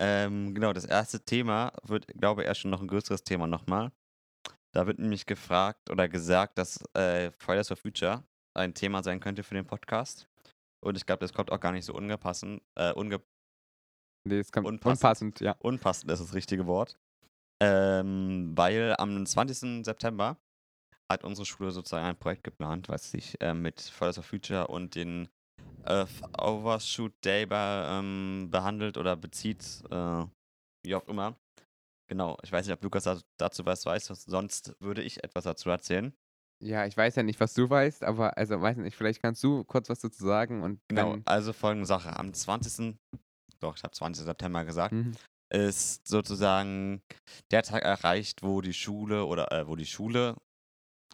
Ähm, 0.00 0.54
genau, 0.54 0.72
das 0.72 0.84
erste 0.84 1.24
Thema 1.24 1.72
wird, 1.82 2.06
glaube 2.18 2.42
ich, 2.42 2.48
erst 2.48 2.60
schon 2.60 2.70
noch 2.70 2.80
ein 2.80 2.88
größeres 2.88 3.22
Thema 3.22 3.46
nochmal. 3.46 3.92
Da 4.74 4.86
wird 4.86 4.98
nämlich 4.98 5.26
gefragt 5.26 5.88
oder 5.90 6.08
gesagt, 6.08 6.58
dass 6.58 6.82
äh, 6.94 7.30
Fridays 7.38 7.68
for 7.68 7.76
Future 7.76 8.24
ein 8.56 8.74
Thema 8.74 9.02
sein 9.02 9.20
könnte 9.20 9.42
für 9.42 9.54
den 9.54 9.66
Podcast. 9.66 10.28
Und 10.84 10.96
ich 10.96 11.06
glaube, 11.06 11.20
das 11.20 11.32
kommt 11.32 11.50
auch 11.52 11.60
gar 11.60 11.72
nicht 11.72 11.84
so 11.84 11.94
ungepassend, 11.94 12.62
äh, 12.76 12.92
unge 12.92 13.22
Nee, 14.26 14.38
es 14.38 14.50
kommt 14.52 14.66
Unpassend. 14.66 15.04
unpassend, 15.04 15.40
ja. 15.40 15.54
unpassend 15.60 16.10
ist 16.10 16.20
das 16.20 16.34
richtige 16.34 16.66
Wort. 16.66 16.98
Ähm, 17.62 18.52
weil 18.56 18.94
am 18.98 19.24
20. 19.24 19.84
September 19.84 20.38
hat 21.10 21.24
unsere 21.24 21.44
Schule 21.44 21.70
sozusagen 21.70 22.06
ein 22.06 22.18
Projekt 22.18 22.44
geplant, 22.44 22.88
was 22.88 23.10
sich 23.10 23.40
äh, 23.40 23.54
mit 23.54 23.80
Fridays 23.80 24.16
for 24.16 24.24
Future 24.24 24.68
und 24.68 24.94
den 24.94 25.28
Earth 25.84 26.22
Overshoot 26.38 27.12
Day 27.22 27.44
be 27.44 27.86
ähm, 27.88 28.48
behandelt 28.50 28.96
oder 28.96 29.14
bezieht, 29.14 29.82
äh, 29.90 30.24
wie 30.84 30.94
auch 30.94 31.06
immer. 31.06 31.36
Genau, 32.06 32.36
ich 32.42 32.52
weiß 32.52 32.66
nicht, 32.66 32.74
ob 32.74 32.82
Lukas 32.82 33.04
da- 33.04 33.20
dazu 33.38 33.64
was 33.64 33.86
weiß, 33.86 34.06
sonst 34.06 34.74
würde 34.80 35.02
ich 35.02 35.24
etwas 35.24 35.44
dazu 35.44 35.70
erzählen. 35.70 36.14
Ja, 36.62 36.86
ich 36.86 36.96
weiß 36.96 37.16
ja 37.16 37.22
nicht, 37.22 37.40
was 37.40 37.54
du 37.54 37.68
weißt, 37.68 38.04
aber 38.04 38.36
also 38.38 38.60
weiß 38.60 38.76
nicht, 38.78 38.96
vielleicht 38.96 39.20
kannst 39.22 39.42
du 39.42 39.64
kurz 39.64 39.88
was 39.88 40.00
dazu 40.00 40.24
sagen 40.24 40.62
und 40.62 40.80
Genau, 40.88 41.16
also 41.24 41.52
folgende 41.52 41.86
Sache. 41.86 42.16
Am 42.16 42.32
20. 42.32 42.96
Doch, 43.60 43.76
ich 43.76 43.82
habe 43.82 43.92
20. 43.94 44.24
September 44.24 44.64
gesagt. 44.64 44.92
Mhm. 44.92 45.12
ist 45.52 46.06
sozusagen 46.08 47.02
der 47.50 47.62
Tag 47.62 47.82
erreicht, 47.84 48.42
wo 48.42 48.60
die 48.60 48.72
Schule 48.72 49.24
oder 49.26 49.52
äh, 49.52 49.68
wo 49.68 49.76
die 49.76 49.86
Schule, 49.86 50.36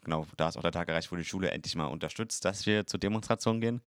genau, 0.03 0.25
da 0.37 0.49
ist 0.49 0.57
auch 0.57 0.61
der 0.61 0.71
Tag 0.71 0.87
erreicht, 0.89 1.11
wo 1.11 1.15
die 1.15 1.25
Schule 1.25 1.51
endlich 1.51 1.75
mal 1.75 1.85
unterstützt, 1.85 2.43
dass 2.45 2.65
wir 2.65 2.87
zur 2.87 2.99
Demonstration 2.99 3.61
gehen. 3.61 3.81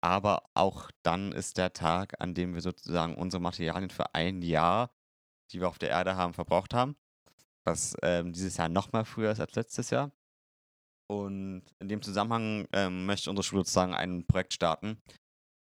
Aber 0.00 0.44
auch 0.54 0.90
dann 1.02 1.32
ist 1.32 1.58
der 1.58 1.72
Tag, 1.72 2.20
an 2.20 2.34
dem 2.34 2.54
wir 2.54 2.60
sozusagen 2.60 3.16
unsere 3.16 3.40
Materialien 3.42 3.90
für 3.90 4.14
ein 4.14 4.42
Jahr, 4.42 4.90
die 5.52 5.60
wir 5.60 5.68
auf 5.68 5.78
der 5.78 5.90
Erde 5.90 6.16
haben, 6.16 6.34
verbraucht 6.34 6.74
haben. 6.74 6.96
Was 7.64 7.96
ähm, 8.02 8.32
dieses 8.32 8.56
Jahr 8.56 8.68
noch 8.68 8.92
mal 8.92 9.04
früher 9.04 9.32
ist 9.32 9.40
als 9.40 9.54
letztes 9.54 9.90
Jahr. 9.90 10.12
Und 11.10 11.62
in 11.78 11.88
dem 11.88 12.02
Zusammenhang 12.02 12.66
ähm, 12.72 13.06
möchte 13.06 13.30
unsere 13.30 13.44
Schule 13.44 13.60
sozusagen 13.62 13.94
ein 13.94 14.26
Projekt 14.26 14.52
starten 14.52 15.00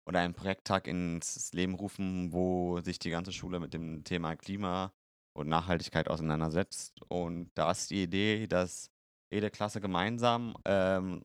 oder 0.06 0.20
einen 0.20 0.34
Projekttag 0.34 0.88
ins 0.88 1.52
Leben 1.54 1.76
rufen, 1.76 2.32
wo 2.32 2.82
sich 2.82 3.00
die 3.00 3.10
ganze 3.10 3.34
Schule 3.34 3.60
mit 3.60 3.74
dem 3.74 4.04
Thema 4.04 4.36
Klima 4.36 4.94
und 5.34 5.48
Nachhaltigkeit 5.48 6.08
auseinandersetzt. 6.08 7.02
Und 7.10 7.52
da 7.56 7.72
ist 7.72 7.90
die 7.90 8.04
Idee, 8.04 8.48
dass 8.48 8.90
jede 9.32 9.50
Klasse 9.50 9.82
gemeinsam 9.82 10.56
ähm, 10.66 11.24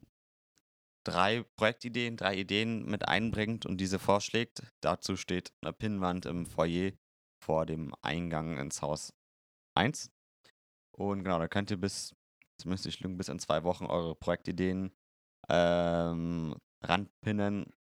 drei 1.05 1.45
Projektideen, 1.57 2.17
drei 2.17 2.37
Ideen 2.37 2.87
mit 2.87 3.07
einbringt 3.07 3.67
und 3.67 3.79
diese 3.79 3.99
vorschlägt. 3.99 4.63
Dazu 4.81 5.17
steht 5.17 5.53
eine 5.61 5.73
Pinnwand 5.73 6.27
im 6.27 6.47
Foyer 6.47 6.93
vor 7.49 7.65
dem 7.65 7.95
Eingang 8.03 8.59
ins 8.59 8.83
Haus 8.83 9.15
1. 9.75 10.13
Und 10.95 11.25
genau, 11.25 11.39
da 11.39 11.49
könnt 11.49 11.71
ihr 11.71 11.79
bis, 11.79 12.15
zumindest 12.61 12.85
ich 12.87 13.01
lügen, 13.01 13.17
bis 13.17 13.31
in 13.31 13.39
zwei 13.39 13.65
Wochen 13.65 13.87
eure 13.87 14.15
Projektideen 14.15 14.93
ähm, 15.49 16.55
ranpinnen. 16.85 17.73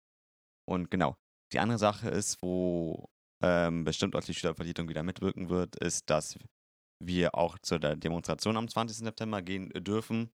Und 0.66 0.90
genau, 0.90 1.16
die 1.52 1.58
andere 1.58 1.78
Sache 1.78 2.08
ist, 2.08 2.40
wo 2.40 3.10
ähm, 3.42 3.84
bestimmt 3.84 4.16
auch 4.16 4.24
die 4.24 4.32
Schülervertretung 4.32 4.88
wieder 4.88 5.02
mitwirken 5.02 5.50
wird, 5.50 5.76
ist, 5.76 6.08
dass 6.08 6.38
wir 6.98 7.34
auch 7.34 7.58
zu 7.58 7.78
der 7.78 7.94
Demonstration 7.94 8.56
am 8.56 8.68
20. 8.68 8.96
September 8.96 9.42
gehen 9.42 9.68
dürfen. 9.84 10.30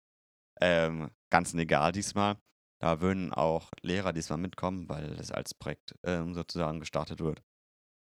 Ähm, 0.60 1.10
ganz 1.30 1.54
egal 1.54 1.92
diesmal. 1.92 2.36
Da 2.82 3.00
würden 3.00 3.32
auch 3.32 3.70
Lehrer 3.80 4.12
diesmal 4.12 4.38
mitkommen, 4.38 4.90
weil 4.90 5.16
das 5.16 5.32
als 5.32 5.54
Projekt 5.54 5.94
ähm, 6.02 6.34
sozusagen 6.34 6.80
gestartet 6.80 7.20
wird. 7.20 7.42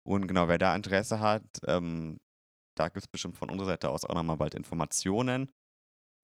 Und 0.07 0.27
genau, 0.27 0.47
wer 0.47 0.57
da 0.57 0.75
Interesse 0.75 1.19
hat, 1.19 1.43
ähm, 1.67 2.17
da 2.77 2.85
gibt 2.89 2.97
es 2.97 3.07
bestimmt 3.07 3.37
von 3.37 3.49
unserer 3.49 3.69
Seite 3.69 3.89
aus 3.89 4.05
auch 4.05 4.13
nochmal 4.13 4.37
bald 4.37 4.53
Informationen. 4.53 5.51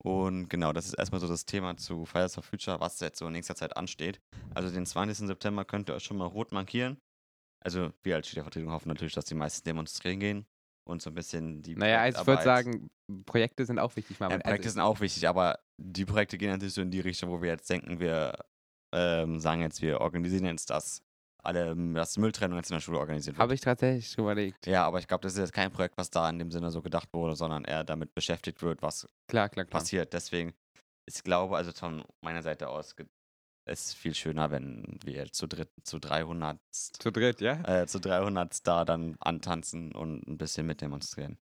Und 0.02 0.48
genau, 0.48 0.72
das 0.72 0.86
ist 0.86 0.94
erstmal 0.94 1.20
so 1.20 1.28
das 1.28 1.44
Thema 1.44 1.76
zu 1.76 2.04
Fridays 2.04 2.34
for 2.34 2.42
Future, 2.42 2.80
was 2.80 2.98
jetzt 3.00 3.18
so 3.18 3.26
in 3.26 3.32
nächster 3.32 3.54
Zeit 3.54 3.76
ansteht. 3.76 4.20
Also 4.54 4.70
den 4.70 4.84
20. 4.84 5.26
September 5.26 5.64
könnt 5.64 5.88
ihr 5.88 5.94
euch 5.94 6.04
schon 6.04 6.16
mal 6.16 6.26
rot 6.26 6.52
markieren. 6.52 6.98
Also 7.64 7.92
wir 8.02 8.16
als 8.16 8.28
Schülervertretung 8.28 8.72
hoffen 8.72 8.88
natürlich, 8.88 9.14
dass 9.14 9.24
die 9.24 9.36
meisten 9.36 9.64
demonstrieren 9.64 10.18
gehen 10.18 10.46
und 10.84 11.00
so 11.00 11.10
ein 11.10 11.14
bisschen 11.14 11.62
die 11.62 11.76
Naja, 11.76 12.00
also 12.00 12.22
ich 12.22 12.26
würde 12.26 12.42
sagen, 12.42 12.90
Projekte 13.24 13.64
sind 13.64 13.78
auch 13.78 13.94
wichtig. 13.94 14.18
Ja, 14.18 14.28
Projekte 14.28 14.50
also 14.50 14.70
sind 14.70 14.80
auch 14.80 15.00
wichtig, 15.00 15.28
aber 15.28 15.60
die 15.80 16.04
Projekte 16.04 16.38
gehen 16.38 16.50
natürlich 16.50 16.74
so 16.74 16.82
in 16.82 16.90
die 16.90 17.00
Richtung, 17.00 17.30
wo 17.30 17.40
wir 17.40 17.50
jetzt 17.50 17.70
denken, 17.70 18.00
wir 18.00 18.36
ähm, 18.92 19.38
sagen 19.38 19.60
jetzt, 19.60 19.80
wir 19.82 20.00
organisieren 20.00 20.46
jetzt 20.46 20.70
das, 20.70 21.02
alle, 21.42 21.74
das 21.94 22.16
Mülltrennung 22.18 22.56
jetzt 22.58 22.70
in 22.70 22.76
der 22.76 22.80
Schule 22.80 22.98
organisiert 22.98 23.36
wird. 23.36 23.42
Habe 23.42 23.54
ich 23.54 23.60
tatsächlich 23.60 24.16
überlegt. 24.16 24.66
Ja, 24.66 24.86
aber 24.86 24.98
ich 24.98 25.08
glaube, 25.08 25.22
das 25.22 25.34
ist 25.34 25.38
jetzt 25.38 25.52
kein 25.52 25.72
Projekt, 25.72 25.96
was 25.96 26.10
da 26.10 26.28
in 26.30 26.38
dem 26.38 26.50
Sinne 26.50 26.70
so 26.70 26.82
gedacht 26.82 27.08
wurde, 27.12 27.36
sondern 27.36 27.64
eher 27.64 27.84
damit 27.84 28.14
beschäftigt 28.14 28.62
wird, 28.62 28.82
was 28.82 29.08
klar, 29.28 29.48
klar, 29.48 29.64
klar. 29.66 29.80
passiert. 29.80 30.12
Deswegen, 30.12 30.54
ich 31.06 31.22
glaube, 31.22 31.56
also 31.56 31.72
von 31.72 32.04
meiner 32.20 32.42
Seite 32.42 32.68
aus 32.68 32.94
ist 33.66 33.94
viel 33.94 34.14
schöner, 34.14 34.50
wenn 34.50 34.98
wir 35.04 35.30
zu 35.30 35.46
dritt, 35.46 35.70
zu 35.84 35.98
300. 35.98 36.58
Zu 36.70 37.12
dritt, 37.12 37.40
ja? 37.40 37.82
Äh, 37.82 37.86
zu 37.86 38.00
300 38.00 38.66
da 38.66 38.84
dann 38.84 39.16
antanzen 39.20 39.92
und 39.92 40.26
ein 40.26 40.36
bisschen 40.36 40.66
mitdemonstrieren. 40.66 41.38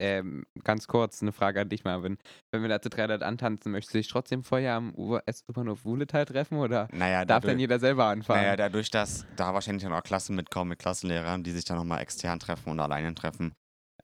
Ähm, 0.00 0.44
ganz 0.62 0.86
kurz 0.86 1.22
eine 1.22 1.32
Frage 1.32 1.60
an 1.60 1.68
dich, 1.68 1.84
Marvin. 1.84 2.18
Wenn 2.52 2.62
wir 2.62 2.68
da 2.68 2.80
zu 2.80 2.88
300 2.88 3.22
antanzen, 3.22 3.72
möchtest 3.72 3.94
du 3.94 3.98
dich 3.98 4.08
trotzdem 4.08 4.44
vorher 4.44 4.74
am 4.74 4.94
S-Bahnhof 5.26 5.84
Wuhletal 5.84 6.24
treffen 6.24 6.58
oder 6.58 6.88
naja, 6.92 7.24
darf 7.24 7.44
dann 7.44 7.58
jeder 7.58 7.78
selber 7.80 8.06
anfangen? 8.06 8.42
Naja, 8.42 8.56
dadurch, 8.56 8.90
dass 8.90 9.26
da 9.36 9.54
wahrscheinlich 9.54 9.82
dann 9.82 9.92
auch 9.92 10.02
Klassen 10.02 10.36
mitkommen 10.36 10.68
mit 10.70 10.78
Klassenlehrern, 10.78 11.42
die 11.42 11.50
sich 11.50 11.64
dann 11.64 11.76
nochmal 11.76 12.00
extern 12.00 12.38
treffen 12.38 12.70
und 12.70 12.78
alleine 12.80 13.14
treffen, 13.14 13.54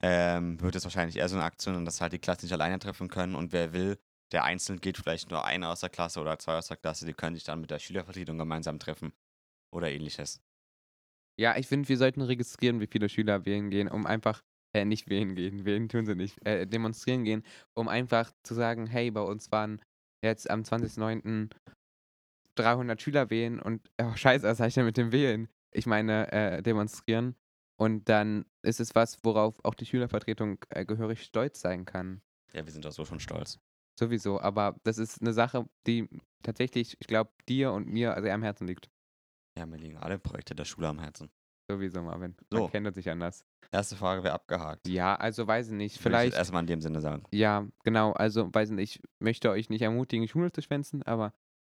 ähm, 0.02 0.60
wird 0.60 0.74
es 0.74 0.84
wahrscheinlich 0.84 1.16
eher 1.16 1.28
so 1.28 1.36
eine 1.36 1.44
Aktion, 1.44 1.84
dass 1.84 2.00
halt 2.00 2.12
die 2.12 2.18
Klassen 2.18 2.46
nicht 2.46 2.52
alleine 2.52 2.78
treffen 2.78 3.08
können 3.08 3.36
und 3.36 3.52
wer 3.52 3.72
will, 3.72 3.98
der 4.32 4.44
einzeln 4.44 4.80
geht, 4.80 4.98
vielleicht 4.98 5.30
nur 5.30 5.44
einer 5.44 5.70
aus 5.70 5.80
der 5.80 5.90
Klasse 5.90 6.20
oder 6.20 6.38
zwei 6.38 6.56
aus 6.58 6.66
der 6.66 6.76
Klasse, 6.76 7.06
die 7.06 7.14
können 7.14 7.36
sich 7.36 7.44
dann 7.44 7.60
mit 7.60 7.70
der 7.70 7.78
Schülervertretung 7.78 8.36
gemeinsam 8.36 8.78
treffen 8.78 9.12
oder 9.72 9.90
ähnliches. 9.90 10.40
Ja, 11.38 11.56
ich 11.56 11.66
finde, 11.66 11.88
wir 11.88 11.96
sollten 11.96 12.22
registrieren, 12.22 12.80
wie 12.80 12.86
viele 12.86 13.08
Schüler 13.08 13.44
wählen 13.44 13.70
gehen, 13.70 13.88
um 13.88 14.06
einfach, 14.06 14.42
äh, 14.74 14.84
nicht 14.84 15.08
wählen 15.08 15.34
gehen, 15.34 15.64
wählen 15.64 15.88
tun 15.88 16.04
sie 16.04 16.14
nicht, 16.14 16.44
äh, 16.46 16.66
demonstrieren 16.66 17.24
gehen, 17.24 17.42
um 17.74 17.88
einfach 17.88 18.32
zu 18.42 18.54
sagen, 18.54 18.86
hey, 18.86 19.10
bei 19.10 19.22
uns 19.22 19.50
waren 19.52 19.80
jetzt 20.22 20.50
am 20.50 20.62
20.09. 20.62 21.50
300 22.56 23.02
Schüler 23.02 23.30
wählen 23.30 23.58
und, 23.58 23.90
oh, 24.00 24.14
scheiße, 24.14 24.46
was 24.46 24.60
ich 24.60 24.74
denn 24.74 24.84
mit 24.84 24.96
dem 24.96 25.10
Wählen? 25.10 25.48
Ich 25.72 25.86
meine, 25.86 26.30
äh, 26.32 26.62
demonstrieren. 26.62 27.34
Und 27.76 28.08
dann 28.08 28.44
ist 28.62 28.78
es 28.78 28.94
was, 28.94 29.18
worauf 29.24 29.64
auch 29.64 29.74
die 29.74 29.86
Schülervertretung 29.86 30.58
äh, 30.68 30.84
gehörig 30.84 31.22
stolz 31.22 31.60
sein 31.60 31.84
kann. 31.84 32.22
Ja, 32.52 32.64
wir 32.64 32.72
sind 32.72 32.84
da 32.84 32.92
so 32.92 33.04
schon 33.04 33.18
stolz. 33.18 33.58
Sowieso, 33.98 34.40
aber 34.40 34.76
das 34.84 34.98
ist 34.98 35.20
eine 35.20 35.32
Sache, 35.32 35.68
die 35.88 36.08
tatsächlich, 36.42 36.96
ich 37.00 37.06
glaube, 37.08 37.32
dir 37.48 37.72
und 37.72 37.88
mir 37.88 38.16
sehr 38.20 38.34
am 38.34 38.42
Herzen 38.42 38.68
liegt. 38.68 38.88
Ja, 39.58 39.66
mir 39.66 39.76
liegen 39.76 39.98
alle 39.98 40.18
Projekte 40.18 40.54
der 40.54 40.64
Schule 40.64 40.88
am 40.88 41.00
Herzen. 41.00 41.30
Sowieso, 41.70 42.02
Marvin. 42.02 42.36
So. 42.50 42.60
Man 42.60 42.70
kennt 42.70 42.94
sich 42.94 43.08
anders. 43.08 43.44
Erste 43.72 43.96
Frage 43.96 44.22
wäre 44.22 44.34
abgehakt. 44.34 44.86
Ja, 44.86 45.16
also 45.16 45.46
weiß 45.46 45.68
ich 45.68 45.74
nicht. 45.74 45.98
Vielleicht. 45.98 46.34
Ich 46.34 46.38
erstmal 46.38 46.62
in 46.62 46.66
dem 46.66 46.80
Sinne 46.80 47.00
sagen. 47.00 47.24
Ja, 47.32 47.66
genau. 47.82 48.12
Also 48.12 48.52
weiß 48.52 48.70
ich 48.70 48.76
nicht. 48.76 48.96
Ich 48.96 49.02
möchte 49.20 49.50
euch 49.50 49.70
nicht 49.70 49.82
ermutigen, 49.82 50.28
Schule 50.28 50.52
zu 50.52 50.62
schwänzen, 50.62 51.02
aber 51.02 51.32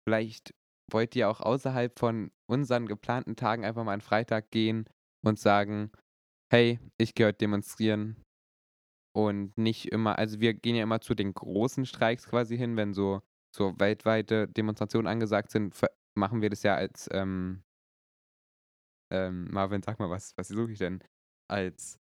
vielleicht 0.08 0.54
wollt 0.92 1.16
ihr 1.16 1.30
auch 1.30 1.40
außerhalb 1.40 1.98
von 1.98 2.32
unseren 2.50 2.88
geplanten 2.88 3.36
Tagen 3.36 3.66
einfach 3.66 3.84
mal 3.84 3.94
an 3.94 4.02
Freitag 4.02 4.52
gehen 4.52 4.86
und 5.26 5.40
sagen: 5.40 5.92
Hey, 6.52 6.80
ich 6.98 7.16
gehe 7.16 7.28
heute 7.28 7.38
demonstrieren 7.38 8.18
und 9.18 9.58
nicht 9.58 9.92
immer, 9.92 10.20
also 10.20 10.40
wir 10.40 10.54
gehen 10.54 10.76
ja 10.76 10.84
immer 10.84 11.02
zu 11.02 11.16
den 11.16 11.34
großen 11.34 11.88
Streiks 11.88 12.28
quasi 12.28 12.56
hin, 12.56 12.78
wenn 12.78 12.94
so, 12.94 13.22
so 13.56 13.74
weltweite 13.80 14.48
Demonstrationen 14.48 15.08
angesagt 15.08 15.50
sind, 15.50 15.74
machen 16.16 16.44
wir 16.44 16.52
das 16.52 16.62
ja 16.62 16.76
als, 16.76 17.10
ähm, 17.12 17.64
ähm, 19.12 19.48
Marvin, 19.52 19.82
sag 19.82 20.00
mal, 20.00 20.10
was, 20.10 20.36
was 20.38 20.48
suche 20.48 20.72
ich 20.72 20.80
denn? 20.80 21.04
Als 21.50 22.00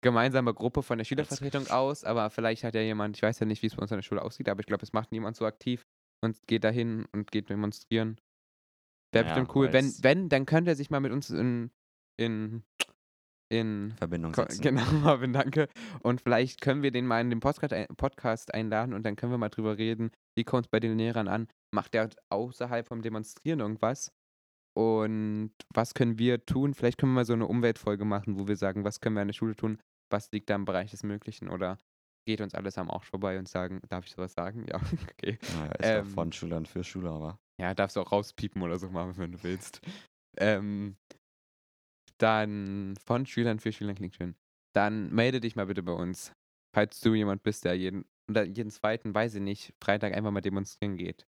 gemeinsame 0.00 0.54
Gruppe 0.54 0.82
von 0.82 0.98
der 0.98 1.04
Schülervertretung 1.04 1.68
aus, 1.68 2.04
aber 2.04 2.30
vielleicht 2.30 2.64
hat 2.64 2.74
ja 2.74 2.80
jemand, 2.80 3.16
ich 3.16 3.22
weiß 3.22 3.40
ja 3.40 3.46
nicht, 3.46 3.62
wie 3.62 3.66
es 3.66 3.74
bei 3.74 3.82
uns 3.82 3.92
an 3.92 3.98
der 3.98 4.02
Schule 4.02 4.22
aussieht, 4.22 4.48
aber 4.48 4.60
ich 4.60 4.66
glaube, 4.66 4.82
es 4.82 4.92
macht 4.92 5.12
niemand 5.12 5.36
so 5.36 5.46
aktiv 5.46 5.84
und 6.22 6.38
geht 6.46 6.64
dahin 6.64 7.06
und 7.12 7.30
geht 7.30 7.50
demonstrieren. 7.50 8.20
Wäre 9.12 9.24
naja, 9.24 9.34
bestimmt 9.34 9.56
cool. 9.56 9.72
Wenn, 9.72 9.92
wenn, 10.02 10.28
dann 10.28 10.46
könnte 10.46 10.72
er 10.72 10.76
sich 10.76 10.90
mal 10.90 11.00
mit 11.00 11.12
uns 11.12 11.30
in, 11.30 11.70
in 12.16 12.62
in 13.48 13.94
Verbindung 13.96 14.34
setzen. 14.34 14.60
Genau, 14.60 14.82
Marvin, 15.02 15.32
danke. 15.32 15.68
Und 16.02 16.20
vielleicht 16.20 16.60
können 16.60 16.82
wir 16.82 16.90
den 16.90 17.06
mal 17.06 17.20
in 17.20 17.30
den 17.30 17.40
Podcast 17.40 18.52
einladen 18.52 18.92
und 18.92 19.04
dann 19.04 19.16
können 19.16 19.32
wir 19.32 19.38
mal 19.38 19.50
drüber 19.50 19.78
reden, 19.78 20.10
wie 20.36 20.44
kommt 20.44 20.66
es 20.66 20.68
bei 20.68 20.80
den 20.80 20.98
Lehrern 20.98 21.28
an? 21.28 21.48
Macht 21.72 21.94
der 21.94 22.10
außerhalb 22.30 22.86
vom 22.86 23.02
Demonstrieren 23.02 23.60
irgendwas? 23.60 24.12
Und 24.76 25.52
was 25.72 25.94
können 25.94 26.18
wir 26.18 26.44
tun? 26.44 26.74
Vielleicht 26.74 26.98
können 26.98 27.12
wir 27.12 27.20
mal 27.20 27.24
so 27.24 27.32
eine 27.32 27.46
Umweltfolge 27.46 28.04
machen, 28.04 28.38
wo 28.38 28.46
wir 28.46 28.56
sagen, 28.56 28.84
was 28.84 29.00
können 29.00 29.16
wir 29.16 29.22
an 29.22 29.28
der 29.28 29.32
Schule 29.32 29.56
tun? 29.56 29.78
Was 30.10 30.30
liegt 30.32 30.50
da 30.50 30.54
im 30.54 30.66
Bereich 30.66 30.90
des 30.90 31.02
Möglichen? 31.02 31.48
Oder 31.48 31.78
geht 32.26 32.42
uns 32.42 32.54
alles 32.54 32.76
am 32.76 32.90
Arsch 32.90 33.08
vorbei 33.08 33.38
und 33.38 33.48
sagen, 33.48 33.80
darf 33.88 34.04
ich 34.04 34.12
sowas 34.12 34.34
sagen? 34.34 34.66
Ja, 34.70 34.76
okay. 34.76 35.38
Naja, 35.54 35.72
ist 35.72 35.88
ähm, 35.88 36.06
auch 36.06 36.10
von 36.10 36.32
Schülern 36.32 36.66
für 36.66 36.84
Schüler, 36.84 37.12
aber. 37.12 37.38
Ja, 37.58 37.72
darfst 37.72 37.96
du 37.96 38.02
auch 38.02 38.12
rauspiepen 38.12 38.60
oder 38.60 38.78
so 38.78 38.90
machen, 38.90 39.16
wenn 39.16 39.32
du 39.32 39.42
willst. 39.42 39.80
Ähm, 40.36 40.96
dann 42.18 42.96
von 43.02 43.24
Schülern 43.24 43.60
für 43.60 43.72
Schülern 43.72 43.94
klingt 43.94 44.16
schön. 44.16 44.34
Dann 44.74 45.10
melde 45.10 45.40
dich 45.40 45.56
mal 45.56 45.66
bitte 45.66 45.82
bei 45.82 45.92
uns, 45.92 46.32
falls 46.74 47.00
du 47.00 47.14
jemand 47.14 47.42
bist, 47.42 47.64
der 47.64 47.72
jeden, 47.74 48.04
oder 48.28 48.44
jeden 48.44 48.70
zweiten, 48.70 49.14
weiß 49.14 49.36
ich 49.36 49.42
nicht, 49.42 49.72
Freitag 49.82 50.12
einfach 50.14 50.32
mal 50.32 50.42
demonstrieren 50.42 50.98
geht. 50.98 51.26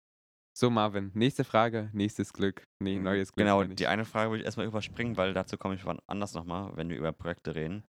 So, 0.56 0.70
Marvin, 0.70 1.10
nächste 1.14 1.44
Frage, 1.44 1.90
nächstes 1.92 2.32
Glück. 2.32 2.64
Nee, 2.82 2.96
mhm, 2.96 3.04
neues 3.04 3.32
Glück. 3.32 3.44
Genau, 3.44 3.62
die 3.64 3.86
eine 3.86 4.04
Frage 4.04 4.30
würde 4.30 4.40
ich 4.40 4.46
erstmal 4.46 4.66
überspringen, 4.66 5.16
weil 5.16 5.34
dazu 5.34 5.58
komme 5.58 5.75
ich 5.75 5.84
wann 5.84 5.98
anders 6.06 6.32
nochmal, 6.32 6.75
wenn 6.76 6.88
wir 6.88 6.96
über 6.96 7.12
Projekte 7.12 7.54
reden. 7.54 7.84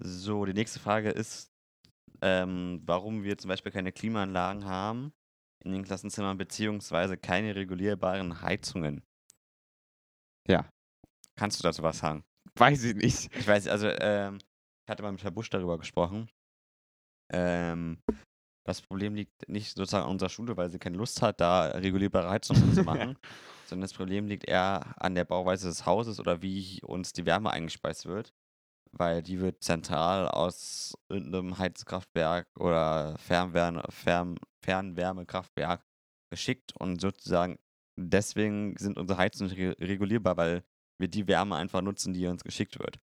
So, 0.00 0.44
die 0.44 0.54
nächste 0.54 0.80
Frage 0.80 1.10
ist, 1.10 1.52
ähm, 2.20 2.82
warum 2.86 3.22
wir 3.22 3.38
zum 3.38 3.48
Beispiel 3.48 3.70
keine 3.70 3.92
Klimaanlagen 3.92 4.64
haben 4.64 5.12
in 5.64 5.72
den 5.72 5.84
Klassenzimmern, 5.84 6.38
beziehungsweise 6.38 7.16
keine 7.16 7.54
regulierbaren 7.54 8.42
Heizungen. 8.42 9.02
Ja, 10.48 10.68
Kannst 11.36 11.58
du 11.58 11.62
dazu 11.62 11.82
was 11.82 11.98
sagen? 11.98 12.24
Weiß 12.56 12.84
ich 12.84 12.94
nicht. 12.94 13.34
Ich 13.34 13.46
weiß, 13.46 13.66
also, 13.68 13.88
ähm, 13.88 14.38
ich 14.38 14.90
hatte 14.90 15.02
mal 15.02 15.12
mit 15.12 15.24
Herr 15.24 15.30
Busch 15.30 15.50
darüber 15.50 15.78
gesprochen. 15.78 16.28
Ähm, 17.32 17.98
das 18.64 18.80
Problem 18.80 19.14
liegt 19.14 19.48
nicht 19.48 19.76
sozusagen 19.76 20.04
an 20.04 20.10
unserer 20.10 20.28
Schule, 20.28 20.56
weil 20.56 20.70
sie 20.70 20.78
keine 20.78 20.96
Lust 20.96 21.22
hat, 21.22 21.40
da 21.40 21.66
regulierbare 21.68 22.30
Heizungen 22.30 22.72
zu 22.74 22.82
machen, 22.82 23.16
sondern 23.66 23.82
das 23.82 23.92
Problem 23.92 24.26
liegt 24.26 24.48
eher 24.48 24.94
an 25.02 25.14
der 25.14 25.24
Bauweise 25.24 25.68
des 25.68 25.86
Hauses 25.86 26.20
oder 26.20 26.42
wie 26.42 26.80
uns 26.82 27.12
die 27.12 27.26
Wärme 27.26 27.50
eingespeist 27.50 28.06
wird. 28.06 28.32
Weil 28.94 29.22
die 29.22 29.40
wird 29.40 29.64
zentral 29.64 30.28
aus 30.28 30.94
irgendeinem 31.08 31.56
Heizkraftwerk 31.56 32.46
oder 32.58 33.16
Fernwärme, 33.16 33.82
Fern, 33.88 34.38
Fernwärmekraftwerk 34.62 35.82
geschickt 36.30 36.74
und 36.78 37.00
sozusagen 37.00 37.58
deswegen 37.96 38.76
sind 38.76 38.98
unsere 38.98 39.18
Heizungen 39.18 39.52
regulierbar, 39.52 40.36
weil 40.36 40.64
wir 40.98 41.08
die 41.08 41.26
Wärme 41.26 41.56
einfach 41.56 41.80
nutzen, 41.80 42.12
die 42.12 42.26
uns 42.26 42.44
geschickt 42.44 42.78
wird. 42.78 43.00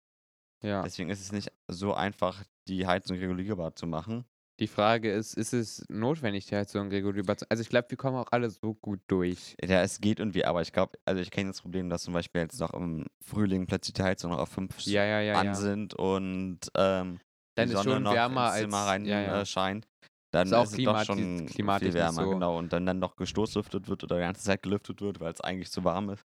Ja. 0.62 0.82
Deswegen 0.82 1.10
ist 1.10 1.20
es 1.20 1.32
nicht 1.32 1.52
so 1.68 1.92
einfach, 1.94 2.42
die 2.66 2.86
Heizung 2.86 3.18
regulierbar 3.18 3.74
zu 3.76 3.86
machen. 3.86 4.24
Die 4.60 4.68
Frage 4.68 5.10
ist, 5.12 5.34
ist 5.34 5.52
es 5.52 5.84
notwendig, 5.88 6.46
die 6.46 6.54
Heizung 6.54 6.88
regulierbar 6.88 7.36
zu 7.36 7.44
Also 7.50 7.60
ich 7.62 7.68
glaube, 7.68 7.90
wir 7.90 7.96
kommen 7.96 8.16
auch 8.16 8.30
alle 8.30 8.50
so 8.50 8.74
gut 8.74 9.00
durch. 9.08 9.56
Ja, 9.60 9.82
es 9.82 10.00
geht 10.00 10.20
irgendwie, 10.20 10.44
aber 10.44 10.62
ich 10.62 10.72
glaube, 10.72 10.96
also 11.04 11.20
ich 11.20 11.30
kenne 11.32 11.50
das 11.50 11.60
Problem, 11.60 11.90
dass 11.90 12.02
zum 12.04 12.14
Beispiel 12.14 12.42
jetzt 12.42 12.60
noch 12.60 12.72
im 12.72 13.06
Frühling 13.20 13.66
plötzlich 13.66 13.94
die 13.94 14.02
Heizung 14.04 14.30
noch 14.30 14.38
auf 14.38 14.50
5 14.50 14.80
Ja, 14.86 15.04
ja, 15.04 15.20
ja, 15.20 15.34
an 15.34 15.54
sind 15.56 15.94
und 15.94 16.60
ähm, 16.76 17.18
Dann 17.56 17.68
die 17.68 17.74
ist 17.74 17.82
Sonne 17.82 17.94
schon 17.94 18.02
noch 18.04 18.12
wärmer 18.12 18.48
ins 18.50 18.58
Zimmer 18.60 18.76
als- 18.78 18.86
rein. 18.90 19.06
Äh, 19.06 19.44
scheint, 19.44 19.88
dann 20.32 20.46
Ist 20.46 20.52
ist, 20.52 20.56
auch 20.58 20.62
es 20.78 20.84
doch 20.84 21.04
schon 21.04 21.46
klimatisch 21.46 21.86
viel 21.88 21.94
wärmer, 21.94 22.22
so- 22.22 22.30
genau. 22.30 22.56
Und 22.56 22.72
dann 22.72 22.86
dann 22.86 23.00
noch 23.00 23.16
gestoßlüftet 23.16 23.88
wird 23.88 24.04
oder 24.04 24.16
die 24.16 24.22
ganze 24.22 24.42
Zeit 24.44 24.62
gelüftet 24.62 25.00
wird, 25.00 25.18
weil 25.18 25.32
es 25.32 25.40
eigentlich 25.40 25.72
zu 25.72 25.82
warm 25.82 26.10
ist, 26.10 26.22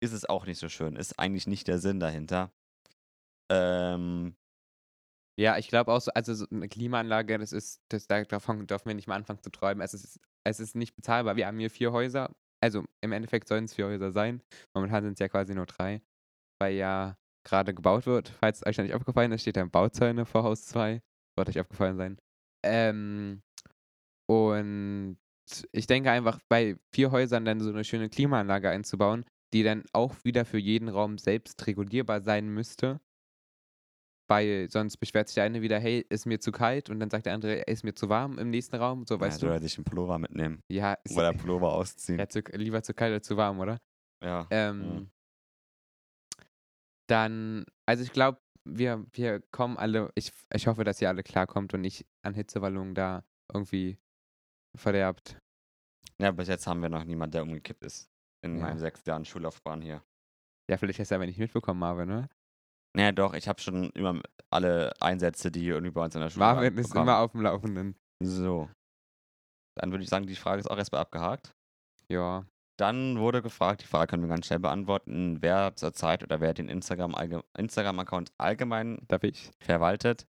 ist 0.00 0.12
es 0.12 0.24
auch 0.24 0.46
nicht 0.46 0.58
so 0.60 0.68
schön. 0.68 0.94
Ist 0.94 1.18
eigentlich 1.18 1.48
nicht 1.48 1.66
der 1.66 1.78
Sinn 1.80 1.98
dahinter. 1.98 2.52
Ähm, 3.50 4.34
Ja, 5.38 5.56
ich 5.56 5.68
glaube 5.68 5.92
auch 5.92 6.00
so, 6.00 6.10
also 6.12 6.34
so 6.34 6.46
eine 6.50 6.68
Klimaanlage, 6.68 7.38
das 7.38 7.52
ist, 7.52 7.80
das, 7.88 8.06
da- 8.06 8.24
davon 8.24 8.66
dürfen 8.66 8.88
wir 8.88 8.94
nicht 8.94 9.08
mal 9.08 9.16
anfangen 9.16 9.42
zu 9.42 9.50
träumen. 9.50 9.80
Es 9.82 9.94
ist, 9.94 10.20
es 10.44 10.60
ist 10.60 10.74
nicht 10.76 10.94
bezahlbar. 10.94 11.36
Wir 11.36 11.46
haben 11.46 11.58
hier 11.58 11.70
vier 11.70 11.92
Häuser. 11.92 12.30
Also 12.60 12.84
im 13.00 13.12
Endeffekt 13.12 13.48
sollen 13.48 13.64
es 13.64 13.74
vier 13.74 13.86
Häuser 13.86 14.12
sein. 14.12 14.42
Momentan 14.74 15.02
sind 15.04 15.14
es 15.14 15.18
ja 15.18 15.28
quasi 15.28 15.54
nur 15.54 15.66
drei, 15.66 16.02
weil 16.60 16.74
ja 16.76 17.16
gerade 17.44 17.74
gebaut 17.74 18.06
wird. 18.06 18.30
Falls 18.40 18.64
euch 18.66 18.78
noch 18.78 18.84
nicht 18.84 18.94
aufgefallen 18.94 19.32
ist, 19.32 19.42
steht 19.42 19.56
da 19.56 19.64
Bauzäune 19.64 20.26
vor 20.26 20.44
Haus 20.44 20.66
2. 20.66 21.02
Wird 21.36 21.48
euch 21.48 21.60
aufgefallen 21.60 21.96
sein. 21.96 22.18
Ähm, 22.64 23.42
und 24.28 25.18
ich 25.72 25.86
denke 25.86 26.10
einfach, 26.10 26.40
bei 26.48 26.76
vier 26.94 27.10
Häusern 27.10 27.44
dann 27.44 27.60
so 27.60 27.70
eine 27.70 27.84
schöne 27.84 28.08
Klimaanlage 28.08 28.70
einzubauen, 28.70 29.24
die 29.52 29.62
dann 29.62 29.84
auch 29.92 30.14
wieder 30.24 30.44
für 30.44 30.58
jeden 30.58 30.88
Raum 30.88 31.18
selbst 31.18 31.66
regulierbar 31.66 32.22
sein 32.22 32.48
müsste. 32.48 33.00
Weil 34.28 34.68
sonst 34.70 34.96
beschwert 34.98 35.28
sich 35.28 35.34
der 35.34 35.44
eine 35.44 35.60
wieder, 35.62 35.78
hey, 35.78 36.06
ist 36.08 36.26
mir 36.26 36.40
zu 36.40 36.52
kalt 36.52 36.88
und 36.90 37.00
dann 37.00 37.10
sagt 37.10 37.26
der 37.26 37.34
andere, 37.34 37.54
ist 37.62 37.82
mir 37.84 37.94
zu 37.94 38.08
warm 38.08 38.38
im 38.38 38.50
nächsten 38.50 38.76
Raum. 38.76 39.04
So, 39.06 39.14
ja, 39.16 39.20
weißt 39.20 39.42
du? 39.42 39.46
er 39.46 39.60
sich 39.60 39.76
einen 39.76 39.84
Pullover 39.84 40.18
mitnehmen 40.18 40.60
Ja, 40.70 40.96
oder 41.16 41.32
Pullover 41.32 41.72
ausziehen. 41.72 42.18
ja, 42.18 42.28
zu, 42.28 42.40
lieber 42.52 42.82
zu 42.82 42.94
kalt 42.94 43.12
als 43.12 43.26
zu 43.26 43.36
warm, 43.36 43.58
oder? 43.60 43.78
Ja. 44.24 44.46
Ähm, 44.50 45.10
Dann, 47.08 47.64
also 47.86 48.02
ich 48.04 48.12
glaube, 48.12 48.38
wir, 48.64 49.04
wir 49.12 49.40
kommen 49.50 49.76
alle, 49.76 50.10
ich, 50.14 50.32
ich 50.54 50.66
hoffe, 50.66 50.84
dass 50.84 51.02
ihr 51.02 51.08
alle 51.08 51.22
klarkommt 51.22 51.74
und 51.74 51.80
nicht 51.80 52.06
an 52.24 52.34
Hitzewallungen 52.34 52.94
da 52.94 53.24
irgendwie 53.52 53.98
verderbt. 54.78 55.36
ja, 56.20 56.30
bis 56.30 56.48
jetzt 56.48 56.66
haben 56.66 56.80
wir 56.80 56.88
noch 56.88 57.04
niemanden, 57.04 57.32
der 57.32 57.42
umgekippt 57.42 57.84
ist. 57.84 58.08
In 58.44 58.56
Ja. 58.56 58.62
meinen 58.62 58.78
sechs 58.78 59.04
Jahren 59.04 59.24
Schullaufbahn 59.24 59.82
hier. 59.82 60.02
Ja, 60.70 60.76
vielleicht 60.78 61.00
hast 61.00 61.10
du 61.10 61.16
aber 61.16 61.26
nicht 61.26 61.38
mitbekommen, 61.38 61.80
Marvin, 61.80 62.08
ne? 62.08 62.28
Naja, 62.96 63.12
doch, 63.12 63.34
ich 63.34 63.48
habe 63.48 63.60
schon 63.60 63.90
immer 63.90 64.20
alle 64.50 64.92
Einsätze, 65.00 65.50
die 65.50 65.66
irgendwie 65.66 65.92
bei 65.92 66.04
uns 66.04 66.14
in 66.14 66.20
der 66.20 66.30
Schule 66.30 66.44
Marvin 66.44 66.76
ist 66.76 66.88
bekommen. 66.88 67.08
immer 67.08 67.18
auf 67.18 67.32
dem 67.32 67.40
Laufenden. 67.42 67.96
So. 68.22 68.68
Dann 69.76 69.90
würde 69.90 70.04
ich 70.04 70.10
sagen, 70.10 70.26
die 70.26 70.36
Frage 70.36 70.60
ist 70.60 70.70
auch 70.70 70.76
erstmal 70.76 71.00
abgehakt. 71.00 71.54
Ja. 72.08 72.44
Dann 72.78 73.18
wurde 73.18 73.42
gefragt, 73.42 73.82
die 73.82 73.86
Frage 73.86 74.08
können 74.08 74.22
wir 74.22 74.28
ganz 74.28 74.46
schnell 74.46 74.58
beantworten, 74.58 75.38
wer 75.40 75.74
zurzeit 75.76 76.22
oder 76.22 76.40
wer 76.40 76.52
den 76.52 76.68
Instagram 76.68 77.14
allge- 77.14 77.44
Instagram-Account 77.56 78.32
allgemein 78.38 78.98
Darf 79.08 79.22
ich? 79.24 79.50
verwaltet. 79.60 80.26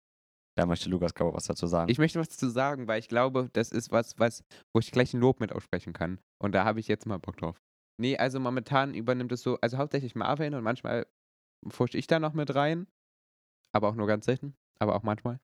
Da 0.57 0.67
möchte 0.67 0.91
Lukas, 0.91 1.15
glaube 1.15 1.31
ich, 1.31 1.37
was 1.37 1.47
dazu 1.47 1.67
sagen. 1.67 1.91
Ich 1.91 1.99
möchte 1.99 2.21
was 2.21 2.29
dazu 2.29 2.49
sagen, 2.51 2.87
weil 2.87 3.01
ich 3.01 3.09
glaube, 3.09 3.49
das 3.55 3.73
ist 3.73 3.91
was, 3.91 4.19
was, 4.19 4.45
wo 4.75 4.81
ich 4.81 4.91
gleich 4.93 5.15
ein 5.15 5.21
Lob 5.21 5.41
mit 5.41 5.51
aussprechen 5.53 5.93
kann. 5.95 6.21
Und 6.43 6.53
da 6.55 6.65
habe 6.65 6.79
ich 6.79 6.89
jetzt 6.89 7.07
mal 7.07 7.19
Bock 7.19 7.39
drauf. 7.39 7.61
Nee, 8.01 8.19
also 8.19 8.39
momentan 8.39 8.95
übernimmt 8.95 9.33
es 9.33 9.43
so, 9.43 9.59
also 9.63 9.79
hauptsächlich 9.79 10.15
Marvin 10.15 10.55
und 10.55 10.63
manchmal 10.63 11.07
fusche 11.69 11.99
ich 11.99 12.07
da 12.07 12.19
noch 12.19 12.35
mit 12.35 12.55
rein. 12.55 12.87
Aber 13.73 13.89
auch 13.89 13.95
nur 13.95 14.07
ganz 14.07 14.27
selten. 14.27 14.55
Aber 14.79 14.95
auch 14.95 15.03
manchmal. 15.03 15.41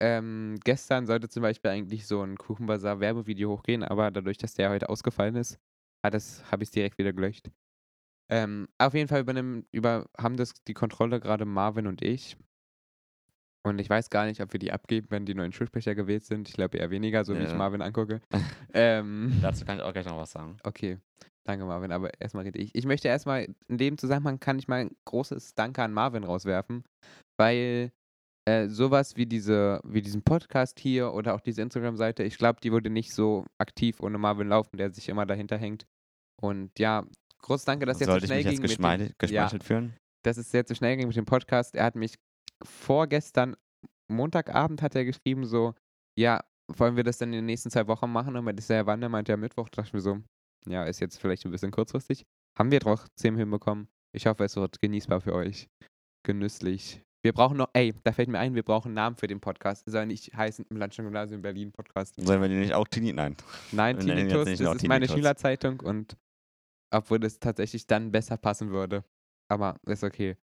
Ähm, 0.00 0.58
gestern 0.64 1.06
sollte 1.06 1.28
zum 1.28 1.42
Beispiel 1.42 1.70
eigentlich 1.70 2.06
so 2.06 2.22
ein 2.22 2.38
Kuchenbazar-Werbevideo 2.38 3.50
hochgehen, 3.50 3.84
aber 3.84 4.10
dadurch, 4.10 4.38
dass 4.38 4.54
der 4.54 4.70
heute 4.70 4.88
ausgefallen 4.88 5.36
ist, 5.36 5.58
hat 6.02 6.14
das, 6.14 6.50
habe 6.50 6.62
ich 6.62 6.68
es 6.68 6.72
direkt 6.72 6.96
wieder 6.96 7.12
gelöscht. 7.12 7.50
Ähm, 8.30 8.68
auf 8.78 8.94
jeden 8.94 9.08
Fall 9.08 9.20
übernehmen, 9.20 9.66
über, 9.72 10.08
haben 10.16 10.36
das 10.36 10.54
die 10.64 10.74
Kontrolle 10.74 11.20
gerade 11.20 11.44
Marvin 11.44 11.86
und 11.86 12.00
ich. 12.00 12.38
Und 13.66 13.78
ich 13.78 13.90
weiß 13.90 14.08
gar 14.10 14.24
nicht, 14.26 14.40
ob 14.40 14.52
wir 14.52 14.58
die 14.58 14.72
abgeben, 14.72 15.08
wenn 15.10 15.26
die 15.26 15.34
neuen 15.34 15.52
Schulsprecher 15.52 15.94
gewählt 15.94 16.24
sind. 16.24 16.48
Ich 16.48 16.54
glaube 16.54 16.78
eher 16.78 16.90
weniger, 16.90 17.24
so 17.24 17.34
wie 17.38 17.42
ich 17.42 17.50
Ja. 17.50 17.56
Marvin 17.56 17.82
angucke. 17.82 18.20
ähm, 18.72 19.38
Dazu 19.42 19.64
kann 19.64 19.76
ich 19.78 19.82
auch 19.82 19.92
gleich 19.92 20.06
noch 20.06 20.16
was 20.16 20.30
sagen. 20.32 20.56
okay, 20.64 20.98
danke 21.46 21.64
Marvin, 21.66 21.92
aber 21.92 22.10
erstmal 22.20 22.44
rede 22.44 22.58
ich. 22.58 22.74
Ich 22.74 22.86
möchte 22.86 23.08
erstmal, 23.08 23.48
in 23.68 23.76
dem 23.78 23.98
Zusammenhang 23.98 24.40
kann 24.40 24.58
ich 24.58 24.66
mal 24.68 24.80
ein 24.80 24.96
großes 25.06 25.54
Danke 25.54 25.82
an 25.82 25.92
Marvin 25.92 26.24
rauswerfen, 26.24 26.84
weil 27.38 27.90
äh, 28.48 28.68
sowas 28.68 29.16
wie, 29.16 29.26
diese, 29.26 29.80
wie 29.84 30.00
diesen 30.00 30.22
Podcast 30.22 30.80
hier 30.80 31.12
oder 31.12 31.34
auch 31.34 31.40
diese 31.40 31.60
Instagram-Seite, 31.60 32.22
ich 32.22 32.38
glaube, 32.38 32.60
die 32.62 32.72
würde 32.72 32.88
nicht 32.88 33.12
so 33.14 33.44
aktiv 33.58 34.00
ohne 34.00 34.16
Marvin 34.16 34.48
laufen, 34.48 34.78
der 34.78 34.90
sich 34.90 35.08
immer 35.10 35.26
dahinter 35.26 35.58
hängt. 35.58 35.84
Und 36.40 36.70
ja, 36.78 37.04
großes 37.42 37.66
Danke, 37.66 37.84
dass 37.84 38.00
jetzt 38.00 38.06
so 38.06 38.12
Sollte 38.12 38.24
ich 38.24 38.28
schnell 38.28 38.38
mich 38.38 38.46
jetzt 38.46 38.52
ging. 38.54 38.62
mit 38.62 38.70
dem- 38.70 38.76
geschmeichelt, 38.76 39.18
geschmeichelt 39.18 39.64
fühlen? 39.64 39.96
dass 40.22 40.36
es 40.36 40.52
jetzt 40.52 40.68
so 40.68 40.74
schnell 40.74 40.96
ging 40.98 41.06
mit 41.08 41.16
dem 41.16 41.24
Podcast. 41.24 41.74
Er 41.74 41.84
hat 41.84 41.94
mich 41.96 42.14
vorgestern, 42.62 43.56
Montagabend 44.08 44.82
hat 44.82 44.94
er 44.94 45.04
geschrieben, 45.04 45.44
so, 45.44 45.74
ja, 46.18 46.44
wollen 46.68 46.96
wir 46.96 47.04
das 47.04 47.18
dann 47.18 47.30
in 47.30 47.38
den 47.38 47.46
nächsten 47.46 47.70
zwei 47.70 47.86
Wochen 47.86 48.10
machen? 48.10 48.36
Und 48.36 48.44
meinte 48.44 48.62
ja, 48.72 48.86
wann? 48.86 49.02
Er 49.02 49.08
meinte 49.08 49.32
ja 49.32 49.36
Mittwoch. 49.36 49.68
Da 49.68 49.82
dachte 49.82 49.88
ich 49.88 49.92
mir 49.94 50.00
so, 50.00 50.20
ja, 50.66 50.84
ist 50.84 51.00
jetzt 51.00 51.20
vielleicht 51.20 51.44
ein 51.44 51.50
bisschen 51.50 51.70
kurzfristig. 51.70 52.24
Haben 52.58 52.70
wir 52.70 52.80
trotzdem 52.80 53.36
hinbekommen. 53.36 53.88
Ich 54.12 54.26
hoffe, 54.26 54.44
es 54.44 54.56
wird 54.56 54.80
genießbar 54.80 55.20
für 55.20 55.34
euch. 55.34 55.68
Genüsslich. 56.24 57.02
Wir 57.22 57.32
brauchen 57.32 57.58
noch, 57.58 57.68
ey, 57.74 57.94
da 58.02 58.12
fällt 58.12 58.28
mir 58.28 58.38
ein, 58.38 58.54
wir 58.54 58.62
brauchen 58.62 58.88
einen 58.88 58.94
Namen 58.94 59.16
für 59.16 59.26
den 59.26 59.40
Podcast. 59.40 59.84
Soll 59.86 60.06
nicht 60.06 60.34
heißen 60.34 60.66
im 60.70 60.76
Landesgymnasium 60.76 61.42
Berlin 61.42 61.70
Podcast. 61.70 62.14
Sollen 62.16 62.40
wir 62.40 62.48
die 62.48 62.56
nicht 62.56 62.74
auch 62.74 62.88
Tini? 62.88 63.12
Nein. 63.12 63.36
Nein, 63.72 63.98
Tinnitus, 63.98 64.46
das 64.46 64.60
ist 64.60 64.60
meine 64.60 64.78
Tinnitus. 64.78 65.10
Schülerzeitung 65.16 65.80
und 65.80 66.16
obwohl 66.92 67.20
das 67.20 67.38
tatsächlich 67.38 67.86
dann 67.86 68.10
besser 68.10 68.36
passen 68.36 68.70
würde. 68.70 69.04
Aber 69.48 69.76
ist 69.86 70.02
okay. 70.02 70.36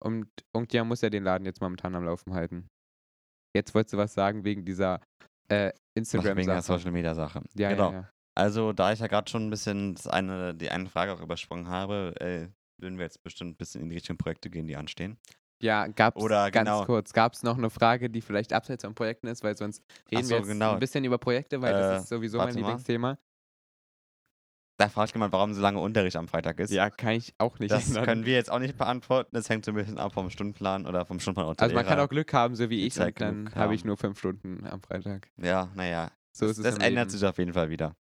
Und 0.04 0.28
irgendjemand 0.54 0.90
muss 0.90 1.02
ja 1.02 1.10
den 1.10 1.24
Laden 1.24 1.46
jetzt 1.46 1.62
momentan 1.62 1.96
am 1.96 2.04
Laufen 2.04 2.34
halten. 2.34 2.68
Jetzt 3.56 3.74
wolltest 3.74 3.94
du 3.94 3.98
was 3.98 4.14
sagen 4.14 4.44
wegen 4.44 4.66
dieser 4.66 5.02
äh, 5.50 5.68
Noch 5.68 5.74
wegen 5.74 5.74
der 5.74 5.74
Instagram-Sache. 5.96 6.62
Social 6.62 6.92
Media 6.92 7.16
Sache. 7.16 7.42
Ja, 7.56 7.70
genau. 7.70 7.92
ja, 7.92 7.98
ja. 8.00 8.10
Also, 8.38 8.74
da 8.74 8.92
ich 8.92 9.00
ja 9.00 9.08
gerade 9.08 9.30
schon 9.30 9.48
ein 9.48 9.50
bisschen 9.50 9.96
eine, 10.08 10.54
die 10.54 10.70
eine 10.70 10.90
Frage 10.90 11.14
auch 11.14 11.22
übersprungen 11.22 11.70
habe, 11.70 12.14
äh, 12.20 12.48
würden 12.82 12.98
wir 12.98 13.06
jetzt 13.06 13.24
bestimmt 13.24 13.52
ein 13.52 13.58
bisschen 13.58 13.82
in 13.82 13.90
die 13.90 13.96
richtigen 13.96 14.18
Projekte 14.18 14.50
gehen, 14.50 14.68
die 14.68 14.76
anstehen. 14.76 15.18
Ja, 15.62 15.88
gab's 15.88 16.22
Oder 16.22 16.52
ganz 16.52 16.70
genau. 16.70 16.86
kurz, 16.86 17.14
gab 17.14 17.34
es 17.34 17.44
noch 17.44 17.58
eine 17.58 17.70
Frage, 17.70 18.10
die 18.10 18.22
vielleicht 18.22 18.52
abseits 18.54 18.84
von 18.84 18.94
Projekten 18.94 19.28
ist, 19.28 19.44
weil 19.44 19.56
sonst 19.58 19.84
reden 20.12 20.24
so, 20.24 20.30
wir 20.32 20.38
jetzt 20.40 20.48
genau. 20.50 20.74
ein 20.74 20.80
bisschen 20.80 21.04
über 21.06 21.18
Projekte, 21.18 21.62
weil 21.62 21.74
Äh, 21.74 21.80
das 21.80 22.04
ist 22.04 22.10
sowieso 22.10 22.38
mein 22.38 22.48
warte 22.48 22.60
mal. 22.60 22.68
Lieblingsthema. 22.68 23.18
Da 24.78 24.90
fragt 24.90 25.14
jemand, 25.14 25.32
warum 25.32 25.54
so 25.54 25.62
lange 25.62 25.80
Unterricht 25.80 26.18
am 26.18 26.28
Freitag 26.28 26.60
ist. 26.60 26.70
Ja, 26.72 26.90
kann 26.90 27.14
ich 27.14 27.34
auch 27.38 27.60
nicht 27.60 27.72
Das 27.72 27.88
ändern. 27.88 28.04
können 28.04 28.26
wir 28.26 28.34
jetzt 28.34 28.52
auch 28.52 28.60
nicht 28.60 28.78
beantworten. 28.78 29.30
Das 29.34 29.48
hängt 29.50 29.64
so 29.64 29.72
ein 29.72 29.76
bisschen 29.76 29.98
ab 29.98 30.12
vom 30.14 30.30
Stundenplan 30.30 30.86
oder 30.86 31.06
vom 31.06 31.22
Stundenplan 31.22 31.56
also 31.58 31.74
man 31.74 31.86
kann 31.86 31.94
Lehrer. 31.96 32.06
auch 32.06 32.10
Glück 32.10 32.34
haben, 32.34 32.56
so 32.56 32.70
wie 32.70 32.86
ich, 32.86 33.00
und 33.00 33.22
dann 33.22 33.56
habe 33.56 33.74
ich 33.74 33.86
nur 33.86 33.96
fünf 33.96 34.20
Stunden 34.20 34.68
am 34.68 34.82
Freitag. 34.82 35.32
Ja, 35.38 35.72
naja. 35.76 36.12
So 36.34 36.48
das 36.48 36.58
es 36.58 36.64
das 36.64 36.76
ändert 36.76 37.08
Leben. 37.08 37.10
sich 37.10 37.26
auf 37.26 37.38
jeden 37.38 37.54
Fall 37.54 37.70
wieder. 37.70 37.96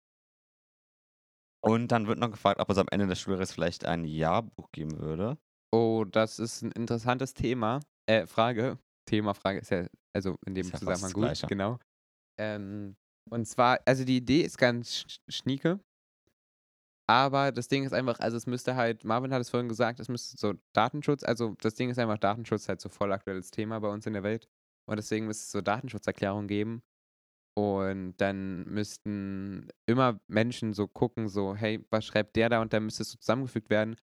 Und 1.61 1.89
dann 1.89 2.07
wird 2.07 2.17
noch 2.19 2.31
gefragt, 2.31 2.59
ob 2.59 2.69
es 2.71 2.77
am 2.77 2.87
Ende 2.91 3.07
des 3.07 3.19
Schuljahres 3.19 3.53
vielleicht 3.53 3.85
ein 3.85 4.03
Jahrbuch 4.03 4.71
geben 4.71 4.99
würde. 4.99 5.37
Oh, 5.73 6.05
das 6.05 6.37
ist 6.37 6.61
ein 6.61 6.71
interessantes 6.71 7.33
Thema. 7.33 7.79
Äh, 8.07 8.27
Frage. 8.27 8.77
Thema, 9.09 9.33
Frage 9.33 9.59
ist 9.59 9.71
ja, 9.71 9.87
also 10.15 10.35
in 10.45 10.53
dem 10.53 10.65
Ist 10.67 10.77
Zusammenhang 10.77 11.13
gut, 11.13 11.23
Gleiche. 11.23 11.47
genau. 11.47 11.79
Ähm, 12.39 12.95
und 13.31 13.45
zwar, 13.47 13.79
also 13.85 14.05
die 14.05 14.17
Idee 14.17 14.41
ist 14.41 14.57
ganz 14.59 14.89
sch- 15.07 15.17
schnieke. 15.29 15.79
Aber 17.09 17.51
das 17.51 17.67
Ding 17.67 17.83
ist 17.85 17.93
einfach, 17.93 18.19
also 18.19 18.37
es 18.37 18.45
müsste 18.45 18.75
halt, 18.75 19.03
Marvin 19.03 19.33
hat 19.33 19.41
es 19.41 19.49
vorhin 19.49 19.67
gesagt, 19.67 19.99
es 19.99 20.09
müsste 20.09 20.37
so 20.37 20.53
Datenschutz, 20.73 21.23
also 21.23 21.55
das 21.59 21.73
Ding 21.75 21.89
ist 21.89 21.97
einfach, 21.99 22.17
Datenschutz 22.17 22.61
ist 22.63 22.69
halt 22.69 22.79
so 22.81 22.89
voll 22.89 23.11
aktuelles 23.11 23.51
Thema 23.51 23.79
bei 23.79 23.89
uns 23.89 24.05
in 24.05 24.13
der 24.13 24.23
Welt. 24.23 24.47
Und 24.87 24.97
deswegen 24.97 25.25
müsste 25.27 25.43
es 25.43 25.51
so 25.51 25.61
Datenschutzerklärungen 25.61 26.47
geben. 26.47 26.83
Und 27.55 28.15
dann 28.17 28.63
müssten 28.65 29.67
immer 29.87 30.19
Menschen 30.27 30.73
so 30.73 30.87
gucken, 30.87 31.29
so, 31.29 31.55
hey, 31.55 31.83
was 31.89 32.05
schreibt 32.05 32.35
der 32.35 32.49
da? 32.49 32.61
Und 32.61 32.73
dann 32.73 32.85
müsste 32.85 33.03
es 33.03 33.11
so 33.11 33.17
zusammengefügt 33.17 33.69
werden. 33.69 33.95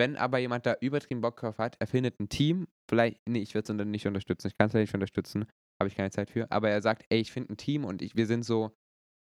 Wenn 0.00 0.16
aber 0.16 0.38
jemand 0.38 0.64
da 0.64 0.76
übertrieben 0.80 1.20
Bock 1.20 1.36
drauf 1.36 1.58
hat, 1.58 1.76
er 1.78 1.86
findet 1.86 2.18
ein 2.20 2.30
Team, 2.30 2.68
vielleicht, 2.88 3.20
nee, 3.28 3.40
ich 3.40 3.54
würde 3.54 3.70
es 3.70 3.86
nicht 3.86 4.06
unterstützen, 4.06 4.46
ich 4.46 4.56
kann 4.56 4.68
es 4.68 4.72
nicht 4.72 4.94
unterstützen, 4.94 5.44
habe 5.78 5.88
ich 5.88 5.94
keine 5.94 6.10
Zeit 6.10 6.30
für, 6.30 6.50
aber 6.50 6.70
er 6.70 6.80
sagt, 6.80 7.04
ey, 7.10 7.20
ich 7.20 7.30
finde 7.30 7.52
ein 7.52 7.58
Team 7.58 7.84
und 7.84 8.00
ich, 8.00 8.16
wir 8.16 8.26
sind 8.26 8.46
so 8.46 8.70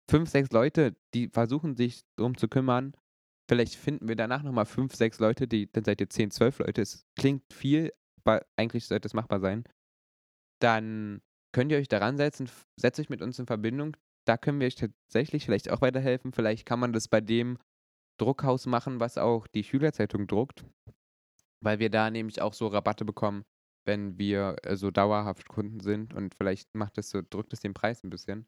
fünf, 0.08 0.30
sechs 0.30 0.52
Leute, 0.52 0.96
die 1.16 1.30
versuchen 1.30 1.76
sich 1.76 2.04
darum 2.16 2.38
zu 2.38 2.48
kümmern. 2.48 2.94
Vielleicht 3.50 3.74
finden 3.74 4.08
wir 4.08 4.16
danach 4.16 4.44
nochmal 4.44 4.68
fünf, 4.68 4.94
sechs 4.94 5.18
Leute, 5.18 5.48
die, 5.48 5.68
dann 5.72 5.84
seid 5.84 6.00
ihr 6.00 6.12
zehn, 6.12 6.30
zwölf 6.30 6.60
Leute. 6.60 6.84
Es 6.84 7.08
klingt 7.18 7.42
viel, 7.52 7.92
aber 8.24 8.46
eigentlich 8.56 8.86
sollte 8.86 9.08
es 9.08 9.16
machbar 9.16 9.40
sein. 9.40 9.64
Dann 10.62 11.24
könnt 11.56 11.72
ihr 11.72 11.80
euch 11.80 11.88
daran 11.88 12.18
setzen, 12.18 12.52
setzt 12.80 13.00
euch 13.00 13.10
mit 13.10 13.24
uns 13.24 13.40
in 13.40 13.48
Verbindung. 13.48 13.98
Da 14.28 14.38
können 14.38 14.60
wir 14.60 14.68
euch 14.68 14.76
tatsächlich 14.76 15.46
vielleicht 15.46 15.72
auch 15.72 15.82
weiterhelfen. 15.82 16.34
Vielleicht 16.34 16.68
kann 16.68 16.80
man 16.80 16.94
das 16.94 17.08
bei 17.08 17.20
dem 17.20 17.58
Druckhaus 18.18 18.66
machen, 18.66 19.00
was 19.00 19.18
auch 19.18 19.48
die 19.48 19.64
Schülerzeitung 19.64 20.28
druckt, 20.28 20.66
weil 21.62 21.80
wir 21.80 21.90
da 21.90 22.10
nämlich 22.10 22.42
auch 22.42 22.54
so 22.54 22.68
Rabatte 22.68 23.06
bekommen, 23.06 23.46
wenn 23.86 24.18
wir 24.18 24.58
äh, 24.64 24.76
so 24.76 24.92
dauerhaft 24.92 25.48
Kunden 25.48 25.80
sind 25.80 26.14
und 26.14 26.36
vielleicht 26.36 26.74
macht 26.76 26.98
es 26.98 27.10
so, 27.10 27.22
drückt 27.28 27.54
es 27.54 27.62
den 27.62 27.74
Preis 27.74 28.04
ein 28.04 28.10
bisschen. 28.10 28.48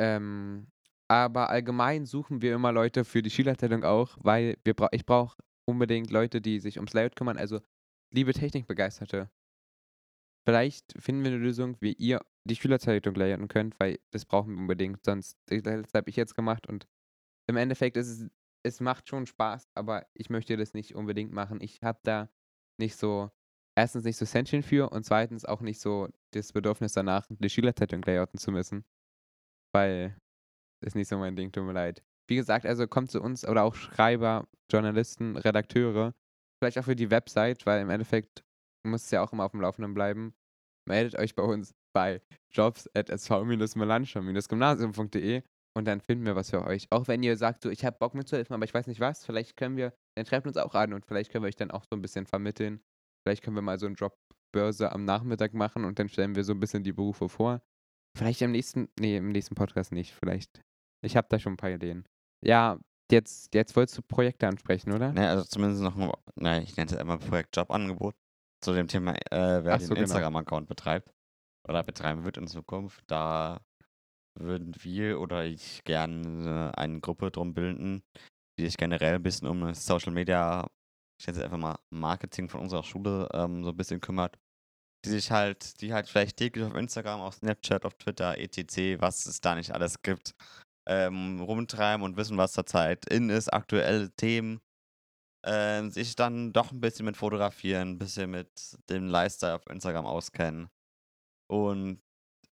Ähm, 0.00 0.68
aber 1.08 1.50
allgemein 1.50 2.06
suchen 2.06 2.40
wir 2.40 2.54
immer 2.54 2.72
Leute 2.72 3.04
für 3.04 3.22
die 3.22 3.30
Schülerzeitung 3.30 3.84
auch, 3.84 4.16
weil 4.20 4.56
wir 4.64 4.74
bra 4.74 4.88
ich 4.92 5.04
brauche 5.04 5.36
unbedingt 5.68 6.10
Leute, 6.10 6.40
die 6.40 6.58
sich 6.58 6.78
ums 6.78 6.94
Layout 6.94 7.16
kümmern, 7.16 7.36
also 7.36 7.60
liebe 8.12 8.32
Technikbegeisterte. 8.32 9.30
Vielleicht 10.44 11.00
finden 11.00 11.22
wir 11.22 11.30
eine 11.30 11.40
Lösung, 11.40 11.76
wie 11.80 11.92
ihr 11.92 12.20
die 12.44 12.56
Schülerzeitung 12.56 13.14
layouten 13.14 13.46
könnt, 13.46 13.78
weil 13.78 14.00
das 14.10 14.24
brauchen 14.24 14.54
wir 14.54 14.60
unbedingt. 14.60 15.04
Sonst, 15.04 15.38
das 15.46 15.94
habe 15.94 16.10
ich 16.10 16.16
jetzt 16.16 16.34
gemacht 16.34 16.66
und 16.66 16.88
im 17.48 17.56
Endeffekt 17.56 17.96
ist 17.96 18.08
es, 18.08 18.30
es 18.64 18.80
macht 18.80 19.08
schon 19.08 19.26
Spaß, 19.26 19.68
aber 19.74 20.06
ich 20.14 20.30
möchte 20.30 20.56
das 20.56 20.74
nicht 20.74 20.94
unbedingt 20.94 21.32
machen. 21.32 21.60
Ich 21.60 21.82
habe 21.82 21.98
da 22.04 22.28
nicht 22.78 22.96
so, 22.96 23.30
erstens 23.76 24.04
nicht 24.04 24.16
so 24.16 24.24
Sentient 24.24 24.64
für 24.64 24.90
und 24.90 25.04
zweitens 25.04 25.44
auch 25.44 25.60
nicht 25.60 25.80
so 25.80 26.08
das 26.32 26.52
Bedürfnis 26.52 26.92
danach, 26.92 27.26
die 27.28 27.50
Schülerzeitung 27.50 28.02
layouten 28.02 28.38
zu 28.38 28.52
müssen. 28.52 28.84
Weil 29.74 30.16
ist 30.84 30.96
nicht 30.96 31.08
so 31.08 31.18
mein 31.18 31.36
Ding, 31.36 31.52
tut 31.52 31.64
mir 31.64 31.72
leid. 31.72 32.02
Wie 32.28 32.36
gesagt, 32.36 32.66
also 32.66 32.86
kommt 32.86 33.10
zu 33.10 33.20
uns 33.20 33.46
oder 33.46 33.64
auch 33.64 33.74
Schreiber, 33.74 34.48
Journalisten, 34.70 35.36
Redakteure, 35.36 36.14
vielleicht 36.60 36.78
auch 36.78 36.84
für 36.84 36.96
die 36.96 37.10
Website, 37.10 37.66
weil 37.66 37.82
im 37.82 37.90
Endeffekt 37.90 38.44
muss 38.84 39.04
es 39.04 39.10
ja 39.10 39.22
auch 39.22 39.32
immer 39.32 39.44
auf 39.44 39.52
dem 39.52 39.60
Laufenden 39.60 39.94
bleiben. 39.94 40.34
Meldet 40.88 41.16
euch 41.18 41.34
bei 41.34 41.42
uns 41.42 41.74
bei 41.94 42.22
jobs 42.50 42.88
at 42.94 43.08
sv-melanchthon-gymnasium.de 43.08 45.42
und 45.74 45.86
dann 45.86 46.00
finden 46.00 46.24
wir 46.26 46.36
was 46.36 46.50
für 46.50 46.64
euch. 46.64 46.86
Auch 46.90 47.08
wenn 47.08 47.22
ihr 47.22 47.36
sagt, 47.36 47.62
so, 47.62 47.70
ich 47.70 47.84
habe 47.84 47.96
Bock 47.98 48.14
mitzuhelfen, 48.14 48.54
aber 48.54 48.64
ich 48.64 48.74
weiß 48.74 48.86
nicht 48.86 49.00
was, 49.00 49.24
vielleicht 49.24 49.56
können 49.56 49.76
wir, 49.76 49.94
dann 50.16 50.26
schreibt 50.26 50.46
uns 50.46 50.56
auch 50.56 50.74
an 50.74 50.92
und 50.92 51.06
vielleicht 51.06 51.30
können 51.30 51.44
wir 51.44 51.48
euch 51.48 51.56
dann 51.56 51.70
auch 51.70 51.84
so 51.84 51.96
ein 51.96 52.02
bisschen 52.02 52.26
vermitteln. 52.26 52.82
Vielleicht 53.24 53.42
können 53.42 53.56
wir 53.56 53.62
mal 53.62 53.78
so 53.78 53.86
eine 53.86 53.94
Jobbörse 53.94 54.92
am 54.92 55.04
Nachmittag 55.04 55.54
machen 55.54 55.84
und 55.84 55.98
dann 55.98 56.08
stellen 56.08 56.34
wir 56.34 56.44
so 56.44 56.52
ein 56.52 56.60
bisschen 56.60 56.82
die 56.82 56.92
Berufe 56.92 57.28
vor. 57.28 57.62
Vielleicht 58.16 58.42
im 58.42 58.50
nächsten, 58.50 58.88
nee, 58.98 59.16
im 59.16 59.30
nächsten 59.30 59.54
Podcast 59.54 59.92
nicht, 59.92 60.12
vielleicht. 60.12 60.60
Ich 61.02 61.16
habe 61.16 61.28
da 61.30 61.38
schon 61.38 61.54
ein 61.54 61.56
paar 61.56 61.70
Ideen. 61.70 62.06
Ja, 62.44 62.78
jetzt, 63.10 63.54
jetzt 63.54 63.74
wolltest 63.74 63.98
du 63.98 64.02
Projekte 64.02 64.48
ansprechen, 64.48 64.92
oder? 64.92 65.12
Ne, 65.12 65.28
also 65.28 65.44
zumindest 65.44 65.82
noch, 65.82 65.96
ein, 65.96 66.10
ne, 66.36 66.62
ich 66.62 66.76
nenne 66.76 66.90
es 66.90 66.96
immer 66.96 67.18
Projekt 67.18 67.56
Jobangebot 67.56 68.14
zu 68.62 68.74
dem 68.74 68.88
Thema, 68.88 69.14
äh, 69.30 69.64
wer 69.64 69.80
so, 69.80 69.86
den 69.86 69.94
genau. 69.94 70.02
Instagram-Account 70.02 70.68
betreibt 70.68 71.10
oder 71.66 71.82
betreiben 71.82 72.24
wird 72.24 72.36
in 72.36 72.46
Zukunft. 72.46 73.02
Da 73.06 73.60
würden 74.38 74.74
wir 74.78 75.20
oder 75.20 75.44
ich 75.44 75.82
gerne 75.84 76.72
eine 76.76 77.00
Gruppe 77.00 77.30
drum 77.30 77.54
bilden, 77.54 78.02
die 78.58 78.66
sich 78.66 78.76
generell 78.76 79.16
ein 79.16 79.22
bisschen 79.22 79.48
um 79.48 79.74
Social 79.74 80.12
Media, 80.12 80.66
ich 81.20 81.26
nenne 81.26 81.38
es 81.38 81.44
einfach 81.44 81.58
mal 81.58 81.78
Marketing 81.90 82.48
von 82.48 82.60
unserer 82.60 82.82
Schule 82.82 83.28
ähm, 83.32 83.64
so 83.64 83.70
ein 83.70 83.76
bisschen 83.76 84.00
kümmert. 84.00 84.38
Die 85.04 85.10
sich 85.10 85.30
halt, 85.32 85.80
die 85.80 85.92
halt 85.92 86.08
vielleicht 86.08 86.36
täglich 86.36 86.64
auf 86.64 86.74
Instagram, 86.74 87.20
auf 87.20 87.34
Snapchat, 87.34 87.84
auf 87.84 87.94
Twitter, 87.94 88.38
etc., 88.38 89.00
was 89.00 89.26
es 89.26 89.40
da 89.40 89.54
nicht 89.56 89.72
alles 89.72 90.00
gibt, 90.02 90.34
ähm, 90.88 91.40
rumtreiben 91.40 92.04
und 92.04 92.16
wissen, 92.16 92.36
was 92.36 92.52
zurzeit 92.52 93.06
in 93.06 93.28
ist, 93.28 93.52
aktuelle 93.52 94.10
Themen. 94.12 94.60
Äh, 95.44 95.88
sich 95.90 96.14
dann 96.14 96.52
doch 96.52 96.70
ein 96.70 96.80
bisschen 96.80 97.04
mit 97.04 97.16
Fotografieren, 97.16 97.90
ein 97.90 97.98
bisschen 97.98 98.30
mit 98.30 98.48
dem 98.88 99.08
Lifestyle 99.08 99.56
auf 99.56 99.66
Instagram 99.66 100.06
auskennen. 100.06 100.68
Und 101.50 102.00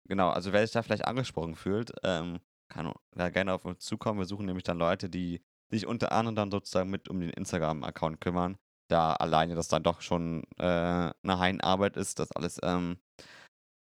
genau, 0.09 0.31
also 0.31 0.53
wer 0.53 0.63
sich 0.67 0.73
da 0.73 0.83
vielleicht 0.83 1.07
angesprochen 1.07 1.55
fühlt, 1.55 1.93
ähm, 2.03 2.41
kann 2.73 2.93
da 3.17 3.31
gerne 3.31 3.53
auf 3.53 3.65
uns 3.65 3.85
zukommen. 3.85 4.19
Wir 4.19 4.27
suchen 4.27 4.47
nämlich 4.47 4.65
dann 4.65 4.79
Leute, 4.79 5.09
die 5.11 5.43
sich 5.71 5.87
unter 5.87 6.13
anderem 6.13 6.35
dann 6.37 6.51
sozusagen 6.51 6.91
mit 6.91 7.09
um 7.09 7.21
den 7.21 7.31
Instagram-Account 7.31 8.21
kümmern, 8.21 8.57
da 8.91 9.13
alleine 9.15 9.55
das 9.55 9.69
dann 9.69 9.83
doch 9.83 10.01
schon 10.01 10.45
äh, 10.59 10.65
eine 10.65 11.39
Heidenarbeit 11.39 11.97
ist, 11.97 12.19
das 12.19 12.33
alles 12.33 12.61
ähm, 12.63 12.99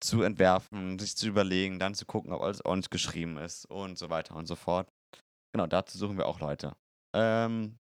zu 0.02 0.22
entwerfen, 0.22 0.98
sich 0.98 1.16
zu 1.16 1.28
überlegen, 1.28 1.78
dann 1.78 1.94
zu 1.94 2.06
gucken, 2.06 2.32
ob 2.32 2.42
alles 2.42 2.64
ordentlich 2.64 2.90
geschrieben 2.90 3.37
ist 3.37 3.66
und 3.66 3.98
so 3.98 4.11
weiter 4.11 4.35
und 4.37 4.46
so 4.46 4.56
fort. 4.56 4.88
Genau, 5.54 5.66
dazu 5.66 5.98
suchen 5.98 6.18
wir 6.18 6.26
auch 6.26 6.40
Leute. 6.40 6.74
Ähm, 7.14 7.78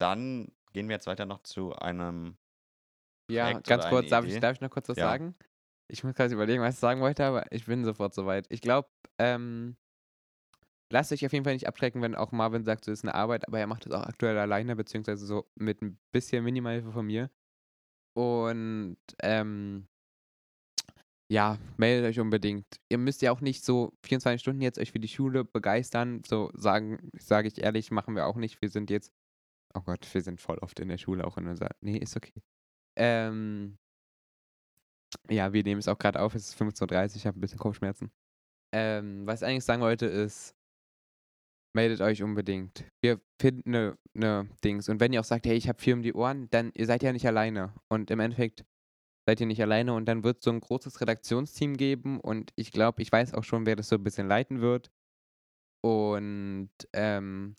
dann 0.00 0.52
gehen 0.72 0.88
wir 0.88 0.96
jetzt 0.96 1.06
weiter 1.06 1.26
noch 1.26 1.42
zu 1.42 1.74
einem. 1.76 2.36
Ja, 3.30 3.44
Projekt 3.44 3.68
ganz 3.68 3.88
kurz, 3.88 4.08
darf 4.08 4.24
ich, 4.24 4.40
darf 4.40 4.54
ich 4.54 4.60
noch 4.60 4.70
kurz 4.70 4.88
was 4.88 4.96
Ja. 4.98 5.10
sagen? 5.10 5.36
Ich 5.92 6.02
muss 6.04 6.14
gerade 6.14 6.32
überlegen, 6.32 6.62
was 6.62 6.74
ich 6.74 6.80
sagen 6.80 7.02
wollte, 7.02 7.24
aber 7.24 7.52
ich 7.52 7.66
bin 7.66 7.84
sofort 7.84 8.14
soweit. 8.14 8.46
Ich 8.48 8.62
glaube, 8.62 8.88
ähm, 9.18 9.76
lasst 10.90 11.12
euch 11.12 11.26
auf 11.26 11.32
jeden 11.32 11.44
Fall 11.44 11.52
nicht 11.52 11.68
abschrecken, 11.68 12.00
wenn 12.00 12.14
auch 12.14 12.32
Marvin 12.32 12.64
sagt, 12.64 12.86
so 12.86 12.90
ist 12.92 13.04
eine 13.04 13.14
Arbeit, 13.14 13.46
aber 13.46 13.58
er 13.58 13.66
macht 13.66 13.84
das 13.84 13.92
auch 13.92 14.06
aktuell 14.06 14.38
alleine, 14.38 14.74
beziehungsweise 14.74 15.26
so 15.26 15.46
mit 15.54 15.82
ein 15.82 15.98
bisschen 16.10 16.44
Minimalhilfe 16.44 16.92
von 16.92 17.06
mir. 17.06 17.30
Und 18.14 18.96
ähm, 19.22 19.86
ja, 21.30 21.58
meldet 21.76 22.08
euch 22.08 22.20
unbedingt. 22.20 22.66
Ihr 22.90 22.98
müsst 22.98 23.20
ja 23.20 23.30
auch 23.32 23.42
nicht 23.42 23.62
so 23.62 23.92
24 24.06 24.40
Stunden 24.40 24.62
jetzt 24.62 24.78
euch 24.78 24.92
für 24.92 25.00
die 25.00 25.08
Schule 25.08 25.44
begeistern. 25.44 26.22
So 26.26 26.50
sagen, 26.54 27.10
sage 27.18 27.48
ich 27.48 27.62
ehrlich, 27.62 27.90
machen 27.90 28.14
wir 28.16 28.26
auch 28.26 28.36
nicht. 28.36 28.62
Wir 28.62 28.70
sind 28.70 28.88
jetzt, 28.90 29.12
oh 29.74 29.80
Gott, 29.80 30.06
wir 30.14 30.22
sind 30.22 30.40
voll 30.40 30.58
oft 30.58 30.80
in 30.80 30.88
der 30.88 30.98
Schule 30.98 31.26
auch 31.26 31.36
in 31.38 31.48
unserer. 31.48 31.70
Nee, 31.80 31.98
ist 31.98 32.16
okay. 32.16 32.42
Ähm, 32.96 33.78
ja, 35.30 35.52
wir 35.52 35.62
nehmen 35.62 35.80
es 35.80 35.88
auch 35.88 35.98
gerade 35.98 36.20
auf. 36.20 36.34
Es 36.34 36.48
ist 36.48 36.60
15.30 36.60 37.10
Uhr, 37.10 37.16
ich 37.16 37.26
habe 37.26 37.38
ein 37.38 37.40
bisschen 37.40 37.58
Kopfschmerzen. 37.58 38.10
Ähm, 38.74 39.26
was 39.26 39.42
ich 39.42 39.48
eigentlich 39.48 39.64
sagen 39.64 39.82
wollte 39.82 40.06
ist, 40.06 40.54
meldet 41.74 42.00
euch 42.00 42.22
unbedingt. 42.22 42.84
Wir 43.02 43.20
finden 43.40 43.74
eine 43.74 43.98
ne 44.14 44.48
Dings. 44.64 44.88
Und 44.88 45.00
wenn 45.00 45.12
ihr 45.12 45.20
auch 45.20 45.24
sagt, 45.24 45.46
hey, 45.46 45.56
ich 45.56 45.68
habe 45.68 45.80
viel 45.80 45.94
um 45.94 46.02
die 46.02 46.14
Ohren, 46.14 46.48
dann 46.50 46.72
ihr 46.74 46.86
seid 46.86 47.02
ja 47.02 47.12
nicht 47.12 47.26
alleine. 47.26 47.74
Und 47.88 48.10
im 48.10 48.20
Endeffekt 48.20 48.64
seid 49.26 49.40
ihr 49.40 49.46
nicht 49.46 49.62
alleine 49.62 49.94
und 49.94 50.06
dann 50.06 50.24
wird 50.24 50.38
es 50.38 50.44
so 50.44 50.50
ein 50.50 50.60
großes 50.60 51.00
Redaktionsteam 51.00 51.76
geben 51.76 52.20
und 52.20 52.52
ich 52.56 52.72
glaube, 52.72 53.02
ich 53.02 53.12
weiß 53.12 53.34
auch 53.34 53.44
schon, 53.44 53.66
wer 53.66 53.76
das 53.76 53.88
so 53.88 53.96
ein 53.96 54.02
bisschen 54.02 54.26
leiten 54.26 54.60
wird. 54.60 54.90
Und 55.84 56.70
ähm, 56.92 57.54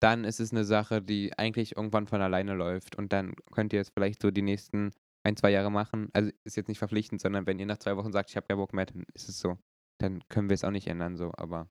dann 0.00 0.24
ist 0.24 0.40
es 0.40 0.52
eine 0.52 0.64
Sache, 0.64 1.02
die 1.02 1.36
eigentlich 1.38 1.76
irgendwann 1.76 2.06
von 2.06 2.20
alleine 2.20 2.54
läuft 2.54 2.96
und 2.96 3.12
dann 3.12 3.34
könnt 3.52 3.72
ihr 3.72 3.80
es 3.80 3.90
vielleicht 3.90 4.20
so 4.20 4.30
die 4.30 4.42
nächsten 4.42 4.92
ein, 5.26 5.36
zwei 5.36 5.50
Jahre 5.50 5.70
machen. 5.70 6.08
Also 6.12 6.30
ist 6.44 6.56
jetzt 6.56 6.68
nicht 6.68 6.78
verpflichtend, 6.78 7.20
sondern 7.20 7.46
wenn 7.46 7.58
ihr 7.58 7.66
nach 7.66 7.78
zwei 7.78 7.96
Wochen 7.96 8.12
sagt, 8.12 8.30
ich 8.30 8.36
habe 8.36 8.46
keinen 8.46 8.58
Bock 8.58 8.72
mehr, 8.72 8.86
dann 8.86 9.04
ist 9.14 9.28
es 9.28 9.38
so. 9.40 9.58
Dann 10.00 10.26
können 10.28 10.48
wir 10.48 10.54
es 10.54 10.64
auch 10.64 10.70
nicht 10.70 10.86
ändern, 10.86 11.16
so, 11.16 11.32
aber 11.36 11.68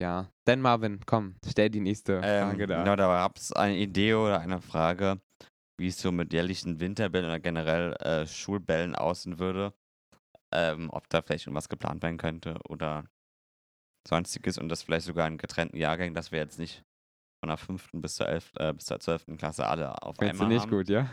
ja. 0.00 0.30
Dann 0.44 0.60
Marvin, 0.60 1.00
komm, 1.06 1.36
stell 1.46 1.70
die 1.70 1.80
nächste 1.80 2.20
Ähm, 2.22 2.50
Frage 2.50 2.66
da. 2.66 2.82
Genau, 2.82 2.96
da 2.96 3.06
gab 3.06 3.36
es 3.36 3.52
eine 3.52 3.76
Idee 3.76 4.14
oder 4.14 4.40
eine 4.40 4.60
Frage, 4.60 5.20
wie 5.78 5.88
es 5.88 6.00
so 6.00 6.12
mit 6.12 6.32
jährlichen 6.32 6.78
Winterbällen 6.80 7.26
oder 7.26 7.40
generell 7.40 7.94
äh, 7.94 8.26
Schulbällen 8.26 8.94
aussehen 8.94 9.38
würde. 9.38 9.72
Ähm, 10.52 10.88
ob 10.90 11.08
da 11.10 11.20
vielleicht 11.20 11.46
irgendwas 11.46 11.68
geplant 11.68 12.02
werden 12.02 12.16
könnte 12.16 12.58
oder 12.68 13.04
sonstiges 14.08 14.56
und 14.56 14.68
das 14.70 14.82
vielleicht 14.82 15.06
sogar 15.06 15.28
in 15.28 15.36
getrennten 15.36 15.76
Jahrgängen, 15.76 16.14
dass 16.14 16.32
wir 16.32 16.38
jetzt 16.38 16.58
nicht 16.58 16.84
von 17.40 17.48
der 17.48 17.58
fünften 17.58 18.00
bis 18.00 18.14
zur 18.14 18.28
elf, 18.28 18.52
äh, 18.56 18.72
bis 18.72 18.86
zur 18.86 18.98
zwölften 18.98 19.36
Klasse 19.36 19.66
alle 19.66 20.02
auf 20.02 20.16
Findest 20.16 20.40
du 20.40 20.44
einmal 20.44 20.48
nicht 20.48 20.62
haben. 20.62 20.70
gut, 20.70 20.88
ja? 20.88 21.10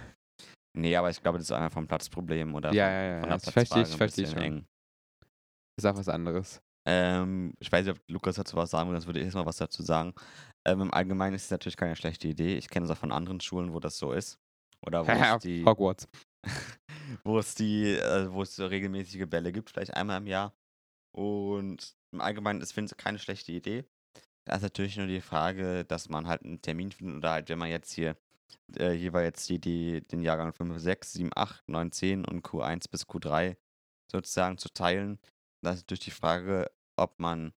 Nee, 0.76 0.96
aber 0.96 1.10
ich 1.10 1.22
glaube, 1.22 1.38
das 1.38 1.48
ist 1.48 1.52
einfach 1.52 1.72
vom 1.72 1.88
Platzproblem 1.88 2.54
oder 2.54 2.74
Ja, 2.74 2.90
ja, 2.90 3.04
ja, 3.04 3.20
von 3.22 3.30
der 3.30 3.38
das 3.38 3.50
verstehe 3.50 3.64
ich, 3.64 3.70
Platzfrage 3.70 3.94
ein 3.94 3.98
verstehe 3.98 4.24
ich 4.26 4.32
schon. 4.32 4.42
eng. 4.42 4.68
Ist 5.78 5.86
auch 5.86 5.96
was 5.96 6.10
anderes. 6.10 6.62
Ähm, 6.88 7.54
ich 7.60 7.72
weiß 7.72 7.86
nicht, 7.86 7.98
ob 7.98 8.10
Lukas 8.10 8.36
dazu 8.36 8.56
was 8.58 8.70
sagen 8.70 8.90
will, 8.90 8.96
sonst 8.96 9.08
würde 9.08 9.20
ich 9.20 9.26
erstmal 9.26 9.46
was 9.46 9.58
dazu 9.58 9.82
sagen. 9.82 10.14
Ähm, 10.68 10.82
Im 10.82 10.94
Allgemeinen 10.94 11.36
ist 11.36 11.46
es 11.46 11.52
natürlich 11.52 11.78
keine 11.78 11.96
schlechte 11.96 12.28
Idee. 12.28 12.56
Ich 12.58 12.70
kenne 12.70 12.86
es 12.86 12.92
auch 12.92 12.98
von 12.98 13.12
anderen 13.12 13.42
Schulen, 13.42 13.74
wo 13.74 13.80
das 13.80 13.98
so 13.98 14.12
ist. 14.12 14.38
Oder 14.86 15.06
wo 15.06 15.12
es 15.38 15.42
die, 15.42 15.66
Hogwarts. 15.66 16.08
wo 17.24 17.40
es 17.40 17.56
die, 17.56 17.94
äh, 17.94 18.32
wo 18.32 18.44
es 18.44 18.56
so 18.56 18.68
regelmäßige 18.68 19.26
Bälle 19.28 19.52
gibt, 19.52 19.72
vielleicht 19.72 19.96
einmal 19.96 20.18
im 20.18 20.28
Jahr. 20.28 20.54
Und 21.16 21.96
im 22.14 22.22
Allgemeinen 22.22 22.62
ist, 22.62 22.78
ich, 22.78 22.98
keine 22.98 23.20
schlechte 23.20 23.52
Idee. 23.52 23.86
Da 24.48 24.56
ist 24.56 24.62
natürlich 24.62 24.98
nur 24.98 25.08
die 25.08 25.22
Frage, 25.22 25.86
dass 25.86 26.10
man 26.10 26.28
halt 26.28 26.44
einen 26.44 26.62
Termin 26.62 26.92
findet 26.92 27.18
oder 27.18 27.32
halt, 27.32 27.50
wenn 27.50 27.58
man 27.58 27.70
jetzt 27.70 27.92
hier, 27.94 28.16
äh, 28.78 28.92
hier 28.92 29.14
war 29.14 29.24
jetzt 29.24 29.48
die, 29.50 29.60
die, 29.60 30.02
den 30.08 30.22
Jahrgang 30.22 30.54
5, 30.54 30.78
6, 30.80 31.14
7, 31.14 31.32
8, 31.36 31.68
9, 31.68 31.92
10 31.92 32.26
und 32.26 32.46
Q1 32.46 32.90
bis 32.90 33.08
Q3 33.08 33.58
sozusagen 34.12 34.58
zu 34.58 34.70
teilen, 34.70 35.20
das 35.62 35.78
ist 35.78 35.90
durch 35.90 36.00
die 36.00 36.12
Frage, 36.12 36.72
ob 36.96 37.20
man 37.20 37.54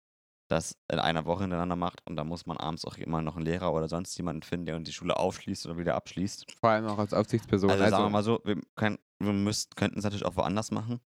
das 0.49 0.79
in 0.91 1.01
einer 1.01 1.25
Woche 1.25 1.43
hintereinander 1.43 1.75
macht 1.75 2.07
und 2.07 2.15
dann 2.15 2.29
muss 2.29 2.47
man 2.47 2.57
abends 2.57 2.85
auch 2.85 2.97
immer 2.99 3.21
noch 3.21 3.37
einen 3.37 3.45
Lehrer 3.45 3.73
oder 3.75 3.89
sonst 3.89 4.17
jemanden 4.17 4.43
finden, 4.43 4.67
der 4.67 4.79
die 4.79 4.93
Schule 4.93 5.17
aufschließt 5.17 5.67
oder 5.67 5.77
wieder 5.77 5.97
abschließt. 5.97 6.53
Vor 6.61 6.71
allem 6.71 6.87
auch 6.87 6.99
als 6.99 7.13
Aufsichtsperson. 7.13 7.69
Also, 7.69 7.83
Also, 7.83 7.97
sagen 7.97 8.05
wir 8.05 8.11
mal 8.11 8.23
so, 8.23 8.41
wir, 8.45 8.61
können, 8.77 8.99
wir 9.19 9.33
müsst, 9.33 9.77
könnten 9.77 9.99
es 9.99 10.05
natürlich 10.05 10.25
auch 10.25 10.37
woanders 10.37 10.71
machen. 10.71 11.01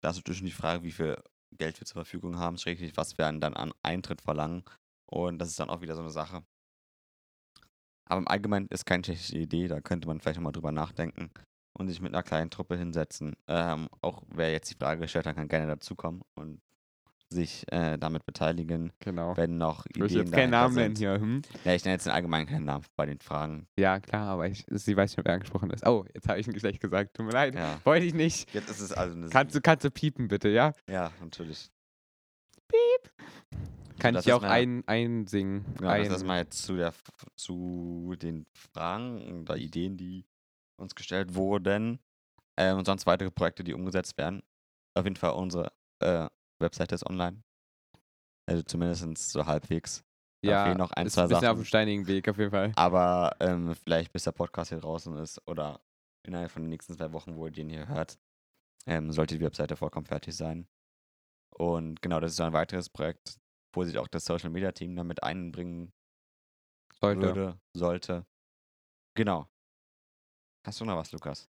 Da 0.00 0.10
ist 0.10 0.16
natürlich 0.16 0.42
die 0.42 0.52
Frage, 0.52 0.84
wie 0.84 0.92
viel 0.92 1.16
Geld 1.58 1.80
wir 1.80 1.86
zur 1.86 2.04
Verfügung 2.04 2.38
haben, 2.38 2.56
schrägstrich, 2.56 2.96
was 2.96 3.18
wir 3.18 3.24
dann 3.32 3.54
an 3.54 3.72
Eintritt 3.82 4.22
verlangen. 4.22 4.64
Und 5.06 5.38
das 5.38 5.48
ist 5.48 5.58
dann 5.58 5.70
auch 5.70 5.80
wieder 5.80 5.94
so 5.94 6.02
eine 6.02 6.10
Sache. 6.10 6.44
Aber 8.06 8.20
im 8.20 8.28
Allgemeinen 8.28 8.68
ist 8.68 8.86
keine 8.86 9.04
schlechte 9.04 9.38
Idee, 9.38 9.68
da 9.68 9.80
könnte 9.80 10.08
man 10.08 10.20
vielleicht 10.20 10.36
nochmal 10.36 10.52
drüber 10.52 10.72
nachdenken 10.72 11.30
und 11.72 11.88
sich 11.88 12.00
mit 12.00 12.14
einer 12.14 12.22
kleinen 12.22 12.50
Truppe 12.50 12.76
hinsetzen. 12.76 13.34
Ähm, 13.48 13.88
auch 14.00 14.22
wer 14.28 14.52
jetzt 14.52 14.70
die 14.70 14.76
Frage 14.76 15.02
gestellt 15.02 15.26
hat, 15.26 15.36
kann 15.36 15.48
gerne 15.48 15.66
dazukommen 15.66 16.22
und 16.34 16.60
sich 17.30 17.64
äh, 17.72 17.98
damit 17.98 18.24
beteiligen, 18.26 18.92
genau. 19.00 19.36
wenn 19.36 19.58
noch 19.58 19.86
Ich 19.86 19.96
will 19.96 20.06
Ideen 20.06 20.26
jetzt 20.26 20.32
keinen 20.32 20.50
Namen 20.50 20.74
nennen 20.74 20.96
hier. 20.96 21.14
Hm? 21.14 21.42
Ja, 21.64 21.74
ich 21.74 21.84
nenne 21.84 21.94
jetzt 21.94 22.06
in 22.06 22.12
allgemein 22.12 22.46
keinen 22.46 22.64
Namen 22.64 22.84
bei 22.96 23.06
den 23.06 23.18
Fragen. 23.18 23.66
Ja, 23.78 23.98
klar, 23.98 24.28
aber 24.28 24.46
ich, 24.46 24.64
sie 24.68 24.96
weiß 24.96 25.16
nicht, 25.16 25.26
wer 25.26 25.34
angesprochen 25.34 25.70
ist. 25.70 25.86
Oh, 25.86 26.04
jetzt 26.14 26.28
habe 26.28 26.38
ich 26.38 26.46
ein 26.46 26.52
Geschlecht 26.52 26.80
gesagt. 26.80 27.16
Tut 27.16 27.26
mir 27.26 27.32
leid. 27.32 27.54
Ja. 27.54 27.80
Wollte 27.84 28.06
ich 28.06 28.14
nicht. 28.14 28.52
Jetzt 28.54 28.70
ist 28.70 28.80
es 28.80 28.92
also 28.92 29.16
eine 29.16 29.28
Kannst 29.28 29.54
du, 29.54 29.60
kannst 29.60 29.84
du 29.84 29.90
piepen, 29.90 30.28
bitte, 30.28 30.48
ja? 30.48 30.72
Ja, 30.88 31.10
natürlich. 31.20 31.70
Kann 34.04 34.14
ich 34.16 34.26
ist 34.26 34.32
auch 34.32 34.42
mal- 34.42 34.50
ein, 34.50 34.86
einsingen. 34.86 35.64
Ja, 35.80 35.90
ein, 35.90 36.04
das 36.08 36.18
ist 36.18 36.24
mal 36.24 36.38
jetzt 36.38 36.62
zu, 36.62 36.76
der, 36.76 36.92
zu 37.36 38.14
den 38.20 38.46
Fragen 38.52 39.40
oder 39.40 39.56
Ideen, 39.56 39.96
die 39.96 40.26
uns 40.78 40.94
gestellt 40.94 41.34
wurden. 41.34 41.98
Ähm, 42.58 42.78
und 42.78 42.84
sonst 42.84 43.06
weitere 43.06 43.30
Projekte, 43.30 43.64
die 43.64 43.72
umgesetzt 43.72 44.18
werden. 44.18 44.42
Auf 44.96 45.04
jeden 45.04 45.16
Fall 45.16 45.32
unsere 45.32 45.72
äh, 46.00 46.28
Webseite 46.60 46.94
ist 46.94 47.06
online. 47.08 47.42
Also 48.46 48.62
zumindest 48.62 49.32
so 49.32 49.46
halbwegs. 49.46 50.04
Da 50.42 50.50
ja, 50.50 50.64
fehlen 50.64 50.76
noch 50.76 50.90
ein, 50.92 51.06
ist 51.06 51.14
zwei 51.14 51.22
ein 51.22 51.28
bisschen 51.28 51.38
auf 51.38 51.44
Sachen. 51.44 51.58
dem 51.60 51.64
steinigen 51.64 52.06
Weg 52.06 52.28
auf 52.28 52.36
jeden 52.36 52.50
Fall. 52.50 52.72
Aber 52.76 53.34
ähm, 53.40 53.74
vielleicht 53.74 54.12
bis 54.12 54.24
der 54.24 54.32
Podcast 54.32 54.68
hier 54.68 54.80
draußen 54.80 55.16
ist 55.16 55.40
oder 55.48 55.80
innerhalb 56.26 56.50
von 56.50 56.62
den 56.62 56.68
nächsten 56.68 56.94
zwei 56.94 57.12
Wochen, 57.12 57.36
wo 57.36 57.46
ihr 57.46 57.52
den 57.52 57.70
hier 57.70 57.88
hört, 57.88 58.18
ähm, 58.86 59.10
sollte 59.10 59.38
die 59.38 59.44
Webseite 59.44 59.76
vollkommen 59.76 60.04
fertig 60.04 60.36
sein. 60.36 60.68
Und 61.56 62.02
genau, 62.02 62.20
das 62.20 62.32
ist 62.32 62.36
so 62.36 62.42
ein 62.42 62.52
weiteres 62.52 62.90
Projekt, 62.90 63.38
wo 63.76 63.84
sich 63.84 63.98
auch 63.98 64.08
das 64.08 64.24
Social 64.24 64.50
Media 64.50 64.72
Team 64.72 64.96
damit 64.96 65.22
einbringen 65.22 65.92
Sollte. 67.00 67.22
würde, 67.22 67.60
sollte. 67.74 68.26
Genau. 69.16 69.48
Hast 70.66 70.80
du 70.80 70.84
noch 70.84 70.96
was, 70.96 71.12
Lukas? 71.12 71.48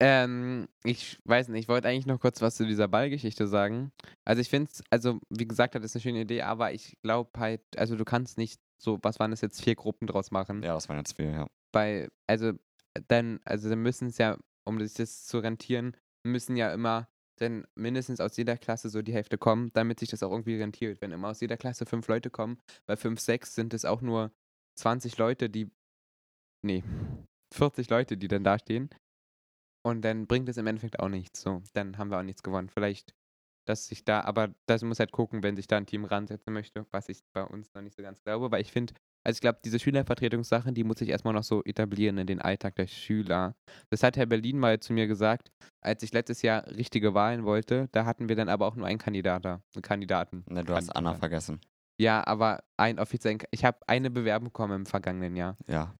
Ähm, 0.00 0.68
ich 0.82 1.20
weiß 1.24 1.48
nicht, 1.48 1.62
ich 1.62 1.68
wollte 1.68 1.88
eigentlich 1.88 2.06
noch 2.06 2.20
kurz 2.20 2.42
was 2.42 2.56
zu 2.56 2.66
dieser 2.66 2.88
Ballgeschichte 2.88 3.46
sagen. 3.46 3.92
Also 4.24 4.40
ich 4.40 4.50
finde 4.50 4.70
es, 4.72 4.82
also 4.90 5.20
wie 5.30 5.46
gesagt, 5.46 5.74
das 5.74 5.84
ist 5.84 5.96
eine 5.96 6.02
schöne 6.02 6.20
Idee, 6.22 6.42
aber 6.42 6.72
ich 6.72 6.96
glaube 7.02 7.30
halt, 7.38 7.62
also 7.76 7.96
du 7.96 8.04
kannst 8.04 8.36
nicht 8.36 8.60
so, 8.80 8.98
was 9.02 9.18
waren 9.18 9.30
das 9.30 9.40
jetzt, 9.40 9.62
vier 9.62 9.76
Gruppen 9.76 10.06
draus 10.06 10.30
machen. 10.30 10.62
Ja, 10.62 10.74
das 10.74 10.88
waren 10.88 10.98
jetzt 10.98 11.16
vier, 11.16 11.30
ja. 11.30 11.46
Bei, 11.72 12.08
also 12.26 12.52
dann, 13.08 13.40
also 13.44 13.68
dann 13.68 13.80
müssen 13.80 14.08
es 14.08 14.18
ja, 14.18 14.36
um 14.64 14.80
sich 14.80 14.94
das 14.94 15.26
zu 15.26 15.38
rentieren, 15.38 15.96
müssen 16.24 16.56
ja 16.56 16.72
immer 16.72 17.08
dann 17.36 17.66
mindestens 17.74 18.20
aus 18.20 18.36
jeder 18.36 18.56
Klasse 18.56 18.88
so 18.88 19.02
die 19.02 19.12
Hälfte 19.12 19.38
kommen, 19.38 19.70
damit 19.72 20.00
sich 20.00 20.08
das 20.08 20.22
auch 20.22 20.30
irgendwie 20.30 20.56
rentiert. 20.56 21.00
Wenn 21.00 21.12
immer 21.12 21.28
aus 21.28 21.40
jeder 21.40 21.56
Klasse 21.56 21.86
fünf 21.86 22.06
Leute 22.08 22.30
kommen, 22.30 22.58
bei 22.86 22.96
fünf, 22.96 23.20
sechs 23.20 23.54
sind 23.54 23.74
es 23.74 23.84
auch 23.84 24.00
nur 24.00 24.32
20 24.76 25.18
Leute, 25.18 25.50
die, 25.50 25.70
nee, 26.62 26.82
40 27.52 27.90
Leute, 27.90 28.16
die 28.16 28.28
dann 28.28 28.44
da 28.44 28.58
stehen. 28.58 28.90
Und 29.86 30.02
dann 30.02 30.26
bringt 30.26 30.48
es 30.48 30.56
im 30.56 30.66
Endeffekt 30.66 30.98
auch 30.98 31.08
nichts. 31.08 31.42
So, 31.42 31.62
dann 31.74 31.98
haben 31.98 32.10
wir 32.10 32.18
auch 32.18 32.22
nichts 32.22 32.42
gewonnen. 32.42 32.68
Vielleicht, 32.68 33.14
dass 33.66 33.86
sich 33.86 34.04
da, 34.04 34.22
aber 34.22 34.54
das 34.66 34.82
muss 34.82 34.98
halt 34.98 35.12
gucken, 35.12 35.42
wenn 35.42 35.56
sich 35.56 35.66
da 35.66 35.76
ein 35.76 35.86
Team 35.86 36.04
ransetzen 36.04 36.52
möchte, 36.52 36.86
was 36.90 37.08
ich 37.08 37.20
bei 37.32 37.44
uns 37.44 37.72
noch 37.74 37.82
nicht 37.82 37.96
so 37.96 38.02
ganz 38.02 38.22
glaube, 38.22 38.50
weil 38.50 38.62
ich 38.62 38.72
finde, 38.72 38.94
also 39.24 39.38
ich 39.38 39.40
glaube, 39.40 39.58
diese 39.64 39.78
Schülervertretungssache, 39.78 40.72
die 40.72 40.84
muss 40.84 40.98
sich 40.98 41.08
erstmal 41.08 41.34
noch 41.34 41.42
so 41.42 41.62
etablieren 41.64 42.18
in 42.18 42.26
den 42.26 42.40
Alltag 42.40 42.76
der 42.76 42.86
Schüler. 42.86 43.54
Das 43.90 44.02
hat 44.02 44.16
Herr 44.16 44.26
Berlin 44.26 44.58
mal 44.58 44.78
zu 44.80 44.92
mir 44.92 45.06
gesagt, 45.06 45.50
als 45.80 46.02
ich 46.02 46.12
letztes 46.12 46.42
Jahr 46.42 46.66
richtige 46.66 47.14
Wahlen 47.14 47.44
wollte, 47.44 47.88
da 47.92 48.04
hatten 48.04 48.28
wir 48.28 48.36
dann 48.36 48.48
aber 48.48 48.66
auch 48.66 48.76
nur 48.76 48.86
einen 48.86 48.98
Kandidaten, 48.98 49.62
einen 49.74 49.82
Kandidaten. 49.82 50.44
Ne, 50.48 50.62
du 50.62 50.74
hast 50.74 50.90
Anna 50.90 51.10
Kandidat. 51.10 51.18
vergessen. 51.20 51.60
Ja, 51.98 52.26
aber 52.26 52.62
ein 52.76 52.98
offiziellen, 52.98 53.38
ich 53.50 53.64
habe 53.64 53.78
eine 53.86 54.10
Bewerbung 54.10 54.48
bekommen 54.48 54.80
im 54.80 54.86
vergangenen 54.86 55.36
Jahr. 55.36 55.56
Ja. 55.66 55.94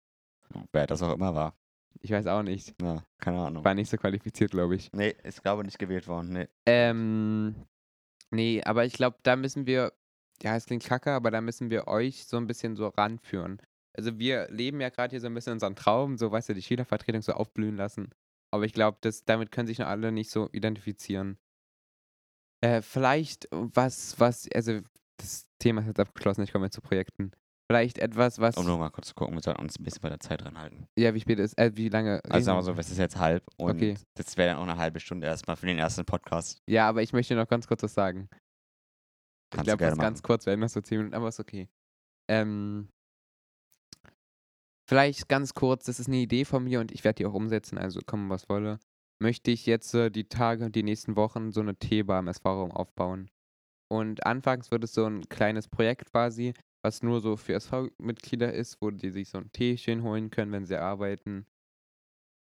Wer 0.73 0.87
das 0.87 1.03
auch 1.03 1.15
immer 1.15 1.35
war. 1.35 1.55
Ich 2.01 2.11
weiß 2.11 2.27
auch 2.27 2.43
nicht. 2.43 2.75
Ja, 2.83 3.03
keine 3.19 3.39
Ahnung. 3.47 3.65
War 3.65 3.75
nicht 3.75 3.89
so 3.89 3.97
qualifiziert, 3.97 4.51
glaube 4.51 4.77
ich. 4.77 4.91
Nee, 4.93 5.15
ist 5.23 5.43
glaube 5.43 5.65
nicht 5.65 5.79
gewählt 5.79 6.07
worden. 6.09 6.33
Nee. 6.33 6.49
Ähm, 6.67 7.55
nee, 8.31 8.63
aber 8.63 8.85
ich 8.85 8.93
glaube, 8.93 9.17
da 9.23 9.37
müssen 9.37 9.67
wir, 9.67 9.93
ja, 10.43 10.57
es 10.57 10.67
klingt 10.67 10.85
kacke, 10.85 11.13
aber 11.13 11.31
da 11.31 11.41
müssen 11.41 11.71
wir 11.71 11.87
euch 11.89 12.27
so 12.27 12.37
ein 12.37 12.47
bisschen 12.47 12.77
so 12.77 12.89
ranführen. 12.89 13.61
Also 13.97 14.19
wir 14.19 14.49
leben 14.51 14.81
ja 14.81 14.89
gerade 14.89 15.11
hier 15.13 15.21
so 15.21 15.29
ein 15.29 15.35
bisschen 15.35 15.53
unseren 15.55 15.77
Traum, 15.77 16.19
so 16.19 16.31
weißt 16.33 16.49
du, 16.49 16.55
die 16.55 16.63
Schülervertretung 16.63 17.23
so 17.23 17.33
aufblühen 17.33 17.77
lassen. 17.77 18.11
Aber 18.53 18.65
ich 18.65 18.73
glaube, 18.73 18.99
damit 19.27 19.53
können 19.53 19.67
sich 19.69 19.79
noch 19.79 19.87
alle 19.87 20.13
nicht 20.13 20.31
so 20.31 20.49
identifizieren. 20.53 21.39
Äh, 22.61 22.83
vielleicht 22.83 23.49
was, 23.51 24.19
was, 24.19 24.49
also 24.55 24.81
das 25.19 25.47
Thema 25.61 25.81
ist 25.83 25.89
jetzt 25.89 26.01
abgeschlossen, 26.01 26.43
ich 26.43 26.53
komme 26.53 26.67
jetzt 26.67 26.75
zu 26.75 26.81
Projekten. 26.81 27.33
Vielleicht 27.71 27.99
etwas, 27.99 28.39
was, 28.41 28.57
Um 28.57 28.67
nur 28.67 28.79
mal 28.79 28.91
kurz 28.91 29.09
zu 29.09 29.15
gucken, 29.15 29.35
wir 29.35 29.41
sollten 29.43 29.63
uns 29.63 29.79
ein 29.79 29.85
bisschen 29.85 30.03
bei 30.03 30.11
der 30.11 30.21
Zeit 30.21 30.45
ranhalten. 30.45 30.87
ja, 30.99 31.15
wie 31.15 31.21
spät 31.21 31.39
ist, 31.39 31.57
äh, 31.59 31.73
wie 31.75 31.89
lange? 31.89 32.21
Also 32.29 32.45
sagen 32.45 32.59
wir 32.59 32.63
so, 32.63 32.73
es 32.73 32.91
ist 32.91 32.99
jetzt 32.99 33.17
halb 33.17 33.43
und 33.57 33.71
Okay. 33.77 33.95
das 34.15 34.37
wäre 34.37 34.51
dann 34.51 34.59
auch 34.59 34.63
eine 34.69 34.77
halbe 34.77 35.01
Stunde 35.01 35.27
erstmal 35.27 35.57
für 35.57 35.67
den 35.67 35.79
ersten 35.79 36.05
Podcast. 36.05 36.59
Ja, 36.69 36.89
aber 36.89 37.03
ich 37.03 37.13
möchte 37.13 37.35
noch 37.35 37.49
ganz 37.49 37.67
kurz 37.67 37.83
was 37.83 37.95
sagen. 37.95 38.29
Ich 39.57 39.63
glaube, 39.63 39.85
was 39.85 39.99
ganz 39.99 40.23
kurz 40.23 40.47
werden, 40.47 40.61
noch 40.61 40.69
so 40.69 40.81
10 40.81 40.99
Minuten, 40.99 41.15
aber 41.15 41.29
ist 41.29 41.41
okay. 41.41 41.69
Ähm, 42.29 42.89
vielleicht 44.89 45.29
ganz 45.29 45.55
kurz, 45.55 45.85
das 45.85 46.01
ist 46.01 46.09
eine 46.09 46.19
Idee 46.19 46.45
von 46.45 46.65
mir 46.65 46.81
und 46.81 46.93
ich 46.93 47.05
werde 47.05 47.17
die 47.17 47.27
auch 47.27 47.35
umsetzen, 47.35 47.79
also 47.79 48.01
kommen 48.05 48.31
was 48.31 48.49
wolle. 48.49 48.79
Möchte 49.23 49.51
ich 49.51 49.67
jetzt 49.67 49.95
äh, 49.95 50.11
die 50.11 50.29
Tage 50.29 50.65
und 50.65 50.75
die 50.75 50.83
nächsten 50.83 51.17
Wochen 51.17 51.53
so 51.53 51.61
eine 51.61 51.77
Teebar 51.77 52.21
im 52.21 52.29
SV-Raum 52.29 52.73
aufbauen. 52.73 53.31
Und 53.91 54.27
anfangs 54.27 54.71
wird 54.71 54.85
es 54.85 54.95
so 54.95 55.07
ein 55.07 55.29
kleines 55.29 55.69
Projekt 55.69 56.11
quasi, 56.11 56.55
was 56.83 57.03
nur 57.03 57.21
so 57.21 57.37
für 57.37 57.55
SV-Mitglieder 57.55 58.53
ist, 58.53 58.81
wo 58.81 58.91
die 58.91 59.11
sich 59.11 59.29
so 59.29 59.39
ein 59.39 59.53
Teechen 59.53 60.03
holen 60.03 60.31
können, 60.31 60.53
wenn 60.53 60.67
sie 60.67 60.77
arbeiten. 60.77 61.47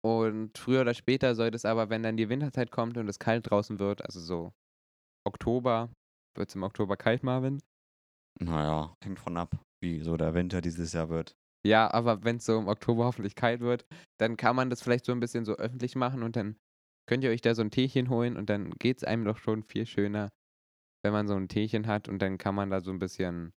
Und 0.05 0.59
früher 0.59 0.83
oder 0.83 0.94
später 0.94 1.35
soll 1.35 1.50
das 1.50 1.64
aber, 1.64 1.88
wenn 1.88 2.03
dann 2.03 2.16
die 2.16 2.29
Winterzeit 2.29 2.70
kommt 2.70 2.98
und 2.98 3.09
es 3.09 3.18
kalt 3.18 3.48
draußen 3.48 3.79
wird, 3.79 4.05
also 4.05 4.20
so 4.20 4.53
Oktober, 5.27 5.90
wird 6.36 6.48
es 6.48 6.54
im 6.54 6.62
Oktober 6.62 6.96
kalt, 6.96 7.22
Marvin? 7.22 7.62
Naja, 8.40 8.94
hängt 9.02 9.20
von 9.20 9.36
ab, 9.36 9.56
wie 9.80 10.00
so 10.00 10.16
der 10.16 10.34
Winter 10.34 10.60
dieses 10.60 10.92
Jahr 10.92 11.08
wird. 11.08 11.36
Ja, 11.66 11.92
aber 11.92 12.24
wenn 12.24 12.36
es 12.36 12.44
so 12.44 12.58
im 12.58 12.68
Oktober 12.68 13.04
hoffentlich 13.04 13.34
kalt 13.34 13.60
wird, 13.60 13.86
dann 14.18 14.36
kann 14.36 14.56
man 14.56 14.70
das 14.70 14.82
vielleicht 14.82 15.06
so 15.06 15.12
ein 15.12 15.20
bisschen 15.20 15.44
so 15.44 15.54
öffentlich 15.56 15.96
machen 15.96 16.22
und 16.22 16.36
dann 16.36 16.56
könnt 17.08 17.24
ihr 17.24 17.30
euch 17.30 17.40
da 17.40 17.54
so 17.54 17.62
ein 17.62 17.70
Teechen 17.70 18.10
holen 18.10 18.36
und 18.36 18.50
dann 18.50 18.70
geht 18.72 18.98
es 18.98 19.04
einem 19.04 19.24
doch 19.24 19.38
schon 19.38 19.62
viel 19.62 19.86
schöner, 19.86 20.30
wenn 21.02 21.12
man 21.12 21.26
so 21.26 21.34
ein 21.34 21.48
Teechen 21.48 21.86
hat 21.86 22.08
und 22.08 22.20
dann 22.20 22.38
kann 22.38 22.54
man 22.54 22.70
da 22.70 22.80
so 22.80 22.90
ein 22.90 22.98
bisschen 22.98 23.52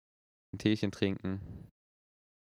ein 0.53 0.59
Teechen 0.59 0.93
trinken 0.93 1.71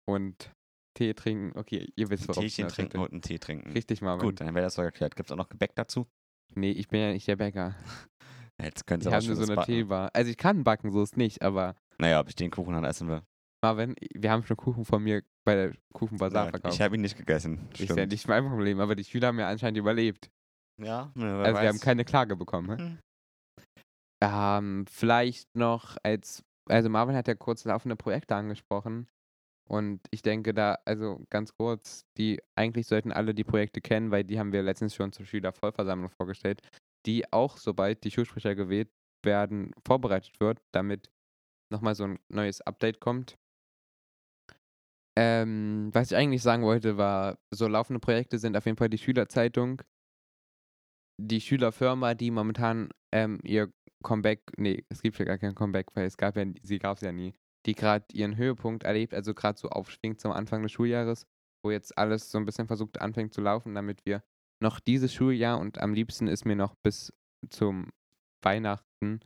und 0.07 0.51
Tee 0.93 1.13
trinken. 1.13 1.57
Okay, 1.57 1.91
ihr 1.95 2.09
wisst, 2.09 2.27
worauf 2.27 2.43
ich 2.43 2.55
Teechen 2.55 2.69
trinken 2.69 2.99
und 2.99 3.11
einen 3.11 3.21
Tee 3.21 3.39
trinken. 3.39 3.71
Richtig, 3.71 4.01
Marvin. 4.01 4.25
Gut, 4.25 4.41
dann 4.41 4.53
wäre 4.53 4.65
das 4.65 4.75
so 4.75 4.81
erklärt. 4.81 5.15
Gibt 5.15 5.29
es 5.29 5.31
auch 5.31 5.37
noch 5.37 5.49
Gebäck 5.49 5.75
dazu? 5.75 6.07
Nee, 6.53 6.71
ich 6.71 6.89
bin 6.89 6.99
ja 6.99 7.13
nicht 7.13 7.27
der 7.27 7.37
Bäcker. 7.37 7.75
Jetzt 8.61 8.85
können 8.87 8.99
Ich 9.01 9.03
sie 9.05 9.09
aber 9.09 9.17
habe 9.17 9.25
nur 9.27 9.35
so 9.35 9.41
schon 9.41 9.49
eine 9.51 9.55
backen. 9.55 9.71
Teebar. 9.71 10.09
Also 10.13 10.29
ich 10.31 10.37
kann 10.37 10.63
backen, 10.63 10.91
so 10.91 11.01
ist 11.03 11.17
nicht, 11.17 11.41
aber 11.41 11.75
Naja, 11.99 12.19
ob 12.19 12.29
ich 12.29 12.35
den 12.35 12.51
Kuchen 12.51 12.73
dann 12.73 12.83
essen 12.83 13.07
will. 13.07 13.21
Marvin, 13.63 13.95
wir 14.15 14.31
haben 14.31 14.43
schon 14.43 14.57
Kuchen 14.57 14.85
von 14.85 15.03
mir 15.03 15.21
bei 15.45 15.55
der 15.55 15.73
Kuchenbazar 15.93 16.43
Nein, 16.45 16.51
verkauft. 16.51 16.73
ich 16.75 16.81
habe 16.81 16.95
ihn 16.95 17.01
nicht 17.01 17.17
gegessen. 17.17 17.67
Ist 17.73 17.79
ja 17.81 17.85
Stimmt. 17.93 18.11
nicht 18.11 18.27
mein 18.27 18.47
Problem, 18.47 18.79
aber 18.79 18.95
die 18.95 19.03
Schüler 19.03 19.27
haben 19.27 19.39
ja 19.39 19.47
anscheinend 19.49 19.77
überlebt. 19.77 20.29
Ja, 20.81 21.11
ne, 21.15 21.25
Also 21.43 21.61
wir 21.61 21.67
haben 21.67 21.75
weiß. 21.75 21.81
keine 21.81 22.03
Klage 22.05 22.35
bekommen. 22.35 22.77
Hm. 22.77 22.97
Ähm, 24.23 24.85
vielleicht 24.89 25.55
noch 25.55 25.97
als, 26.03 26.43
also 26.69 26.89
Marvin 26.89 27.15
hat 27.15 27.27
ja 27.27 27.35
kurz 27.35 27.65
laufende 27.65 27.95
Projekte 27.95 28.35
angesprochen. 28.35 29.07
Und 29.69 30.01
ich 30.11 30.21
denke 30.21 30.53
da, 30.53 30.77
also 30.85 31.23
ganz 31.29 31.53
kurz, 31.55 32.05
die 32.17 32.41
eigentlich 32.57 32.87
sollten 32.87 33.11
alle 33.11 33.33
die 33.33 33.43
Projekte 33.43 33.79
kennen, 33.79 34.11
weil 34.11 34.23
die 34.23 34.37
haben 34.37 34.51
wir 34.51 34.63
letztens 34.63 34.93
schon 34.95 35.11
zur 35.11 35.25
Schülervollversammlung 35.25 36.09
vorgestellt, 36.09 36.61
die 37.05 37.31
auch, 37.31 37.57
sobald 37.57 38.03
die 38.03 38.11
Schulsprecher 38.11 38.55
gewählt 38.55 38.89
werden, 39.23 39.73
vorbereitet 39.85 40.39
wird, 40.39 40.59
damit 40.71 41.11
nochmal 41.71 41.95
so 41.95 42.05
ein 42.05 42.19
neues 42.29 42.61
Update 42.61 42.99
kommt. 42.99 43.37
Ähm, 45.17 45.89
was 45.93 46.11
ich 46.11 46.17
eigentlich 46.17 46.41
sagen 46.41 46.63
wollte, 46.63 46.97
war, 46.97 47.37
so 47.51 47.67
laufende 47.67 47.99
Projekte 47.99 48.39
sind 48.39 48.55
auf 48.55 48.65
jeden 48.65 48.77
Fall 48.77 48.89
die 48.89 48.97
Schülerzeitung, 48.97 49.81
die 51.19 51.41
Schülerfirma, 51.41 52.13
die 52.15 52.31
momentan 52.31 52.89
ähm, 53.11 53.39
ihr 53.43 53.71
Comeback, 54.03 54.41
nee, 54.57 54.83
es 54.89 55.01
gibt 55.01 55.19
ja 55.19 55.25
gar 55.25 55.37
kein 55.37 55.53
Comeback, 55.53 55.87
weil 55.95 56.05
es 56.05 56.17
gab 56.17 56.35
ja, 56.37 56.45
sie 56.63 56.79
gab 56.79 56.97
es 56.97 57.01
ja 57.01 57.11
nie, 57.11 57.33
die 57.65 57.75
gerade 57.75 58.05
ihren 58.13 58.37
Höhepunkt 58.37 58.83
erlebt, 58.83 59.13
also 59.13 59.33
gerade 59.33 59.59
so 59.59 59.69
aufschwingt 59.69 60.19
zum 60.19 60.31
Anfang 60.31 60.63
des 60.63 60.71
Schuljahres, 60.71 61.27
wo 61.63 61.71
jetzt 61.71 61.97
alles 61.97 62.31
so 62.31 62.37
ein 62.37 62.45
bisschen 62.45 62.67
versucht 62.67 63.01
anfängt 63.01 63.33
zu 63.33 63.41
laufen, 63.41 63.75
damit 63.75 64.05
wir 64.05 64.23
noch 64.61 64.79
dieses 64.79 65.13
Schuljahr 65.13 65.59
und 65.59 65.79
am 65.79 65.93
liebsten 65.93 66.27
ist 66.27 66.45
mir 66.45 66.55
noch 66.55 66.75
bis 66.83 67.13
zum 67.49 67.91
Weihnachten 68.43 69.19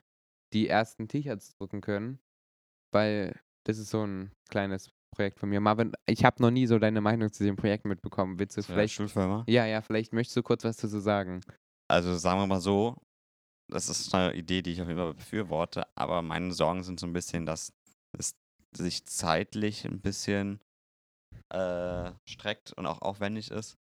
die 0.53 0.67
ersten 0.67 1.07
T-Shirts 1.07 1.55
drucken 1.57 1.81
können, 1.81 2.19
weil 2.93 3.39
das 3.65 3.77
ist 3.77 3.89
so 3.89 4.05
ein 4.05 4.31
kleines 4.49 4.91
Projekt 5.15 5.39
von 5.39 5.49
mir. 5.49 5.59
Marvin, 5.59 5.93
ich 6.05 6.23
habe 6.23 6.41
noch 6.41 6.51
nie 6.51 6.67
so 6.67 6.79
deine 6.79 7.01
Meinung 7.01 7.31
zu 7.31 7.43
dem 7.43 7.55
Projekt 7.55 7.85
mitbekommen. 7.85 8.39
Willst 8.39 8.57
du 8.57 8.61
der 8.61 8.75
vielleicht. 8.75 8.95
Ja, 9.47 9.65
ja, 9.65 9.81
vielleicht 9.81 10.13
möchtest 10.13 10.37
du 10.37 10.43
kurz 10.43 10.63
was 10.63 10.77
dazu 10.77 10.99
sagen. 10.99 11.41
Also 11.87 12.15
sagen 12.15 12.39
wir 12.39 12.47
mal 12.47 12.61
so, 12.61 12.97
das 13.71 13.89
ist 13.89 14.13
eine 14.13 14.33
Idee, 14.33 14.61
die 14.61 14.71
ich 14.71 14.81
auf 14.81 14.87
jeden 14.87 14.99
Fall 14.99 15.13
befürworte, 15.13 15.85
aber 15.95 16.21
meine 16.21 16.53
Sorgen 16.53 16.83
sind 16.83 16.99
so 16.99 17.07
ein 17.07 17.13
bisschen, 17.13 17.45
dass 17.45 17.73
es 18.17 18.35
sich 18.75 19.05
zeitlich 19.05 19.85
ein 19.85 20.01
bisschen 20.01 20.59
äh, 21.49 22.11
streckt 22.25 22.73
und 22.73 22.85
auch 22.85 23.01
aufwendig 23.01 23.51
ist. 23.51 23.77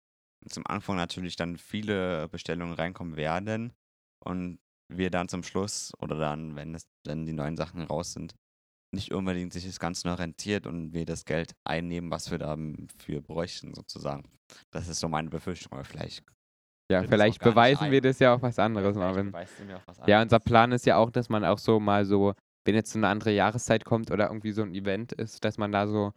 Zum 0.48 0.66
Anfang 0.68 0.96
natürlich 0.96 1.36
dann 1.36 1.58
viele 1.58 2.30
Bestellungen 2.30 2.74
reinkommen 2.74 3.18
werden 3.18 3.74
und 4.24 4.60
wir 4.92 5.10
dann 5.10 5.28
zum 5.28 5.44
Schluss 5.44 5.94
oder 6.00 6.18
dann, 6.18 6.56
wenn, 6.56 6.74
es, 6.76 6.88
wenn 7.06 7.26
die 7.26 7.34
neuen 7.34 7.58
Sachen 7.58 7.84
raus 7.84 8.14
sind, 8.14 8.36
nicht 8.92 9.14
unbedingt 9.14 9.54
sich 9.54 9.66
das 9.66 9.80
Ganze 9.80 10.08
noch 10.08 10.20
rentiert 10.20 10.66
und 10.66 10.94
wir 10.94 11.06
das 11.06 11.26
Geld 11.26 11.54
einnehmen, 11.64 12.10
was 12.10 12.32
wir 12.32 12.40
dafür 12.40 13.22
bräuchten, 13.22 13.74
sozusagen. 13.76 14.24
Das 14.72 14.88
ist 14.88 15.00
so 15.00 15.08
meine 15.08 15.30
Befürchtung, 15.30 15.74
aber 15.74 15.84
vielleicht. 15.84 16.24
Ja, 16.92 17.04
vielleicht 17.04 17.40
beweisen 17.40 17.92
wir 17.92 18.02
das 18.02 18.18
ja 18.18 18.34
auch 18.34 18.42
was 18.42 18.58
anderes, 18.58 18.96
vielleicht 18.96 19.16
Marvin. 19.16 19.34
was 19.86 19.98
Ja, 20.08 20.22
unser 20.24 20.38
anderes. 20.38 20.44
Plan 20.44 20.72
ist 20.72 20.86
ja 20.88 20.98
auch, 20.98 21.12
dass 21.12 21.30
man 21.30 21.46
auch 21.46 21.60
so 21.60 21.80
mal 21.80 22.04
so, 22.04 22.34
wenn 22.66 22.74
jetzt 22.74 22.92
so 22.92 22.98
eine 22.98 23.08
andere 23.08 23.32
Jahreszeit 23.32 23.86
kommt 23.86 24.10
oder 24.10 24.28
irgendwie 24.28 24.52
so 24.52 24.64
ein 24.64 24.74
Event 24.74 25.12
ist, 25.12 25.46
dass 25.46 25.60
man 25.60 25.72
da 25.72 25.86
so, 25.86 26.14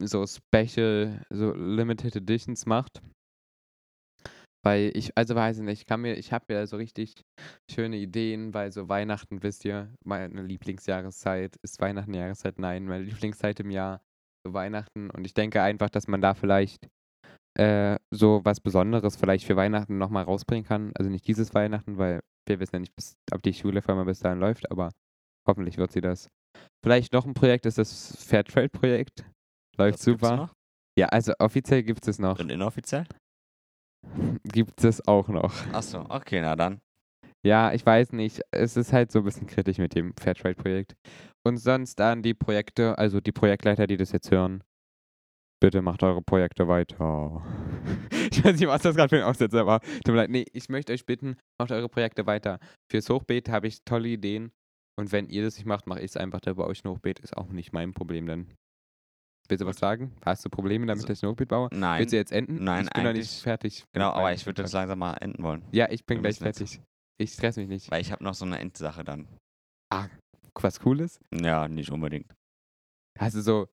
so 0.00 0.26
Special, 0.26 1.24
so 1.30 1.52
Limited 1.54 2.16
Editions 2.16 2.66
macht. 2.66 3.02
Weil 4.64 4.90
ich, 4.94 5.16
also 5.16 5.34
weiß 5.34 5.58
ich 5.58 5.62
nicht, 5.62 5.80
ich 5.82 5.86
kann 5.86 6.00
mir, 6.00 6.14
ich 6.14 6.32
habe 6.32 6.54
ja 6.54 6.66
so 6.66 6.76
richtig 6.76 7.22
schöne 7.70 7.98
Ideen, 7.98 8.54
weil 8.54 8.72
so 8.72 8.88
Weihnachten, 8.88 9.42
wisst 9.42 9.64
ihr, 9.66 9.92
meine 10.04 10.42
Lieblingsjahreszeit 10.42 11.56
ist 11.62 11.80
Weihnachten 11.80 12.14
Jahreszeit, 12.14 12.58
nein, 12.58 12.86
meine 12.86 13.04
Lieblingszeit 13.04 13.60
im 13.60 13.70
Jahr, 13.70 14.00
so 14.46 14.54
Weihnachten. 14.54 15.10
Und 15.10 15.26
ich 15.26 15.34
denke 15.34 15.62
einfach, 15.62 15.90
dass 15.90 16.08
man 16.08 16.22
da 16.22 16.32
vielleicht 16.32 16.88
äh, 17.58 17.98
so 18.10 18.40
was 18.44 18.60
Besonderes 18.60 19.16
vielleicht 19.16 19.44
für 19.44 19.56
Weihnachten 19.56 19.98
nochmal 19.98 20.24
rausbringen 20.24 20.64
kann. 20.64 20.92
Also 20.94 21.10
nicht 21.10 21.28
dieses 21.28 21.54
Weihnachten, 21.54 21.98
weil 21.98 22.20
wir 22.48 22.58
wissen 22.58 22.76
ja 22.76 22.80
nicht, 22.80 22.96
bis, 22.96 23.14
ob 23.32 23.42
die 23.42 23.52
Schule 23.52 23.82
vor 23.82 23.94
allem 23.94 24.06
bis 24.06 24.20
dahin 24.20 24.40
läuft, 24.40 24.70
aber 24.70 24.90
hoffentlich 25.46 25.76
wird 25.76 25.92
sie 25.92 26.00
das. 26.00 26.28
Vielleicht 26.82 27.12
noch 27.12 27.26
ein 27.26 27.34
Projekt 27.34 27.66
ist 27.66 27.78
das 27.78 28.16
Fairtrade-Projekt. 28.16 29.24
Läuft 29.76 29.98
Das 29.98 30.04
super. 30.04 30.36
noch? 30.36 30.52
Ja, 30.98 31.08
also 31.08 31.32
offiziell 31.38 31.82
gibt 31.82 32.06
es 32.06 32.18
noch. 32.18 32.38
Und 32.38 32.50
inoffiziell? 32.50 33.06
Gibt 34.44 34.84
es 34.84 35.06
auch 35.06 35.28
noch. 35.28 35.52
Achso, 35.72 36.04
okay, 36.08 36.40
na 36.40 36.56
dann. 36.56 36.80
Ja, 37.44 37.72
ich 37.72 37.84
weiß 37.84 38.12
nicht. 38.12 38.40
Es 38.50 38.76
ist 38.76 38.92
halt 38.92 39.12
so 39.12 39.18
ein 39.18 39.24
bisschen 39.24 39.46
kritisch 39.46 39.78
mit 39.78 39.94
dem 39.94 40.14
Fairtrade-Projekt. 40.18 40.94
Und 41.46 41.58
sonst 41.58 41.96
dann 41.96 42.22
die 42.22 42.32
Projekte, 42.32 42.96
also 42.96 43.20
die 43.20 43.32
Projektleiter, 43.32 43.86
die 43.86 43.98
das 43.98 44.12
jetzt 44.12 44.30
hören. 44.30 44.64
Bitte 45.60 45.82
macht 45.82 46.02
eure 46.02 46.22
Projekte 46.22 46.68
weiter. 46.68 47.42
Ich 48.30 48.42
weiß 48.42 48.58
nicht, 48.58 48.68
was 48.68 48.82
das 48.82 48.96
gerade 48.96 49.10
für 49.10 49.16
ein 49.16 49.28
Aussetzer 49.28 49.66
war. 49.66 49.80
Tut 49.80 50.08
mir 50.08 50.16
leid. 50.16 50.30
Nee, 50.30 50.46
ich 50.52 50.68
möchte 50.68 50.92
euch 50.92 51.06
bitten, 51.06 51.36
macht 51.60 51.70
eure 51.70 51.88
Projekte 51.88 52.26
weiter. 52.26 52.58
Fürs 52.90 53.08
Hochbeet 53.08 53.48
habe 53.48 53.68
ich 53.68 53.84
tolle 53.84 54.08
Ideen. 54.08 54.50
Und 54.98 55.12
wenn 55.12 55.28
ihr 55.28 55.44
das 55.44 55.56
nicht 55.56 55.66
macht, 55.66 55.86
mache 55.86 56.00
ich 56.00 56.06
es 56.06 56.16
einfach. 56.16 56.40
Da 56.40 56.54
bei 56.54 56.64
euch 56.64 56.84
ein 56.84 56.90
Hochbeet 56.90 57.20
ist 57.20 57.36
auch 57.36 57.50
nicht 57.50 57.72
mein 57.72 57.92
Problem 57.92 58.26
dann. 58.26 58.54
Willst 59.48 59.60
du 59.62 59.66
was 59.66 59.76
sagen? 59.78 60.12
Hast 60.24 60.44
du 60.44 60.48
Probleme 60.48 60.86
damit, 60.86 61.02
Also, 61.02 61.08
dass 61.08 61.18
ich 61.18 61.22
ein 61.24 61.30
Hochbeet 61.30 61.48
baue? 61.48 61.68
Nein. 61.72 62.00
Willst 62.00 62.12
du 62.12 62.16
jetzt 62.16 62.32
enden? 62.32 62.64
nein, 62.64 62.84
ich 62.84 62.90
bin 62.90 63.04
noch 63.04 63.12
nicht 63.12 63.42
fertig. 63.42 63.84
Genau, 63.92 64.10
aber 64.12 64.32
ich 64.32 64.46
würde 64.46 64.62
das 64.62 64.72
langsam 64.72 64.98
mal 64.98 65.14
enden 65.14 65.42
wollen. 65.42 65.62
Ja, 65.72 65.90
ich 65.90 66.04
bin 66.06 66.18
wir 66.18 66.22
gleich 66.22 66.38
fertig. 66.38 66.80
Ich 67.18 67.32
stress 67.32 67.56
mich 67.56 67.68
nicht. 67.68 67.90
Weil 67.90 68.00
ich 68.00 68.10
habe 68.10 68.24
noch 68.24 68.34
so 68.34 68.44
eine 68.44 68.58
Endsache 68.58 69.04
dann. 69.04 69.28
Was 70.60 70.80
Cooles? 70.80 71.20
Ja, 71.32 71.68
nicht 71.68 71.90
unbedingt. 71.90 72.32
Hast 73.18 73.36
du 73.36 73.42
so. 73.42 73.68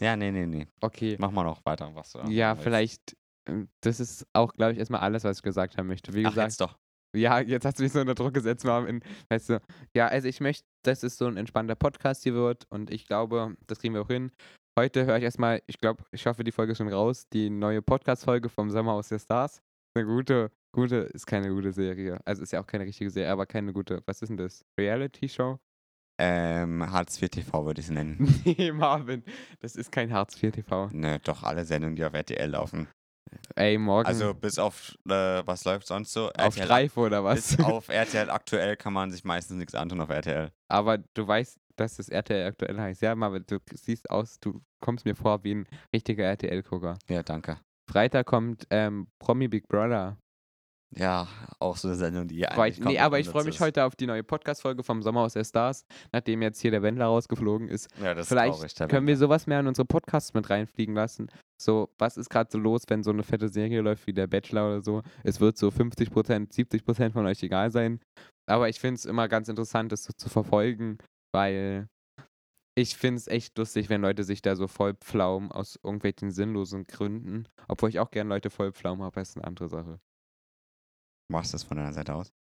Ja, 0.00 0.14
nee, 0.16 0.30
nee, 0.30 0.46
nee. 0.46 0.66
Okay. 0.80 1.16
Mach 1.18 1.30
mal 1.30 1.42
noch 1.44 1.64
weiter, 1.64 1.92
was 1.94 2.12
du 2.12 2.20
Ja, 2.28 2.54
vielleicht. 2.54 3.16
ähm, 3.48 3.68
Das 3.80 3.98
ist 3.98 4.26
auch, 4.32 4.52
glaube 4.52 4.72
ich, 4.72 4.78
erstmal 4.78 5.00
alles, 5.00 5.24
was 5.24 5.38
ich 5.38 5.42
gesagt 5.42 5.76
haben 5.78 5.86
möchte. 5.88 6.12
Wie 6.14 6.24
Ach, 6.26 6.30
gesagt, 6.30 6.50
jetzt 6.50 6.60
doch. 6.60 6.78
Ja, 7.14 7.40
jetzt 7.40 7.64
hast 7.64 7.78
du 7.78 7.82
mich 7.82 7.92
so 7.92 8.00
unter 8.00 8.14
Druck 8.14 8.34
gesetzt, 8.34 8.64
Marvin. 8.64 9.00
Weißt 9.30 9.50
du, 9.50 9.60
ja, 9.94 10.08
also 10.08 10.28
ich 10.28 10.40
möchte, 10.40 10.66
dass 10.84 11.02
es 11.02 11.16
so 11.16 11.26
ein 11.26 11.36
entspannter 11.36 11.74
Podcast 11.74 12.22
hier 12.22 12.34
wird 12.34 12.66
und 12.70 12.90
ich 12.90 13.06
glaube, 13.06 13.56
das 13.66 13.78
kriegen 13.78 13.94
wir 13.94 14.02
auch 14.02 14.08
hin. 14.08 14.30
Heute 14.78 15.06
höre 15.06 15.16
ich 15.16 15.24
erstmal, 15.24 15.62
ich 15.66 15.78
glaube, 15.78 16.04
ich 16.12 16.26
hoffe, 16.26 16.44
die 16.44 16.52
Folge 16.52 16.72
ist 16.72 16.78
schon 16.78 16.88
raus, 16.88 17.26
die 17.32 17.50
neue 17.50 17.82
Podcast-Folge 17.82 18.48
vom 18.48 18.70
Sommer 18.70 18.92
aus 18.92 19.08
der 19.08 19.18
Stars. 19.18 19.60
Eine 19.96 20.06
gute, 20.06 20.52
gute, 20.72 20.96
ist 20.96 21.26
keine 21.26 21.48
gute 21.50 21.72
Serie. 21.72 22.20
Also 22.24 22.42
ist 22.42 22.52
ja 22.52 22.60
auch 22.60 22.66
keine 22.66 22.84
richtige 22.84 23.10
Serie, 23.10 23.32
aber 23.32 23.46
keine 23.46 23.72
gute, 23.72 24.02
was 24.06 24.22
ist 24.22 24.28
denn 24.28 24.36
das? 24.36 24.64
Reality-Show? 24.78 25.58
Ähm, 26.20 26.88
Hartz 26.90 27.20
IV 27.20 27.28
TV 27.30 27.64
würde 27.64 27.80
ich 27.80 27.86
es 27.86 27.92
nennen. 27.92 28.40
nee, 28.44 28.72
Marvin, 28.72 29.22
das 29.60 29.76
ist 29.76 29.90
kein 29.90 30.12
Hartz 30.12 30.40
IV 30.40 30.52
TV. 30.52 30.88
ne, 30.92 31.20
doch 31.20 31.42
alle 31.42 31.64
Sendungen, 31.64 31.96
die 31.96 32.04
auf 32.04 32.12
RTL 32.12 32.50
laufen. 32.50 32.88
Ey, 33.56 33.78
morgen 33.78 34.06
Also 34.06 34.34
bis 34.34 34.58
auf, 34.58 34.96
äh, 35.08 35.42
was 35.44 35.64
läuft 35.64 35.86
sonst 35.86 36.12
so? 36.12 36.28
auf 36.28 36.56
RTL 36.56 36.64
Streif 36.64 36.96
oder 36.96 37.24
was? 37.24 37.56
Bis 37.56 37.64
auf 37.64 37.88
RTL 37.88 38.30
aktuell 38.30 38.76
kann 38.76 38.92
man 38.92 39.10
sich 39.10 39.24
meistens 39.24 39.58
nichts 39.58 39.74
antun 39.74 40.00
auf 40.00 40.10
RTL. 40.10 40.50
Aber 40.68 40.98
du 40.98 41.26
weißt, 41.26 41.58
dass 41.76 41.96
das 41.96 42.08
RTL 42.08 42.46
aktuell 42.46 42.78
heißt. 42.78 43.02
Ja, 43.02 43.14
Marvin, 43.14 43.44
du 43.46 43.58
siehst 43.74 44.10
aus, 44.10 44.38
du 44.40 44.60
kommst 44.80 45.04
mir 45.04 45.14
vor 45.14 45.42
wie 45.44 45.54
ein 45.54 45.66
richtiger 45.94 46.24
RTL-Gucker. 46.24 46.98
Ja, 47.08 47.22
danke. 47.22 47.58
Freitag 47.90 48.26
kommt 48.26 48.66
ähm, 48.70 49.08
Promi 49.18 49.48
Big 49.48 49.66
Brother. 49.68 50.18
Ja, 50.96 51.28
auch 51.58 51.76
so 51.76 51.88
eine 51.88 51.96
Sendung, 51.96 52.28
die 52.28 52.48
Aber 52.48 52.66
ich, 52.66 52.76
eigentlich 52.76 52.94
nee, 52.94 52.98
aber 52.98 53.18
ich 53.18 53.28
freue 53.28 53.44
mich 53.44 53.56
ist. 53.56 53.60
heute 53.60 53.84
auf 53.84 53.94
die 53.94 54.06
neue 54.06 54.24
Podcast-Folge 54.24 54.82
vom 54.82 55.02
Sommer 55.02 55.20
aus 55.20 55.34
der 55.34 55.44
Stars, 55.44 55.84
nachdem 56.12 56.40
jetzt 56.40 56.60
hier 56.60 56.70
der 56.70 56.82
Wendler 56.82 57.06
rausgeflogen 57.06 57.68
ist. 57.68 57.88
Ja, 58.02 58.14
das 58.14 58.22
ist 58.24 58.28
Vielleicht 58.28 58.54
traurig. 58.54 58.74
der 58.74 58.88
können 58.88 59.06
wir 59.06 59.16
sowas 59.18 59.46
mehr 59.46 59.60
in 59.60 59.66
unsere 59.66 59.84
Podcasts 59.84 60.32
mit 60.32 60.48
reinfliegen 60.48 60.94
lassen. 60.94 61.30
So, 61.60 61.90
was 61.98 62.16
ist 62.16 62.30
gerade 62.30 62.48
so 62.50 62.58
los, 62.58 62.82
wenn 62.88 63.02
so 63.02 63.10
eine 63.10 63.22
fette 63.22 63.48
Serie 63.48 63.82
läuft 63.82 64.06
wie 64.06 64.14
der 64.14 64.26
Bachelor 64.28 64.66
oder 64.68 64.82
so? 64.82 65.02
Es 65.24 65.40
wird 65.40 65.58
so 65.58 65.68
50%, 65.68 66.52
70% 66.52 67.12
von 67.12 67.26
euch 67.26 67.42
egal 67.42 67.70
sein. 67.70 68.00
Aber 68.46 68.68
ich 68.70 68.80
finde 68.80 68.94
es 68.94 69.04
immer 69.04 69.28
ganz 69.28 69.48
interessant, 69.48 69.92
das 69.92 70.04
so 70.04 70.12
zu 70.16 70.30
verfolgen, 70.30 70.96
weil 71.34 71.86
ich 72.78 72.96
finde 72.96 73.16
es 73.18 73.26
echt 73.26 73.58
lustig, 73.58 73.90
wenn 73.90 74.00
Leute 74.00 74.24
sich 74.24 74.40
da 74.40 74.56
so 74.56 74.68
voll 74.68 74.94
pflaumen 74.94 75.52
aus 75.52 75.78
irgendwelchen 75.82 76.30
sinnlosen 76.30 76.86
Gründen. 76.86 77.46
Obwohl 77.66 77.90
ich 77.90 77.98
auch 78.00 78.10
gern 78.10 78.28
Leute 78.28 78.48
voll 78.50 78.72
pflaumen 78.72 79.02
habe, 79.04 79.20
ist 79.20 79.36
eine 79.36 79.44
andere 79.44 79.68
Sache. 79.68 80.00
Machst 81.30 81.52
du 81.52 81.56
das 81.56 81.64
von 81.64 81.76
deiner 81.76 81.92
Seite 81.92 82.14
aus? 82.14 82.32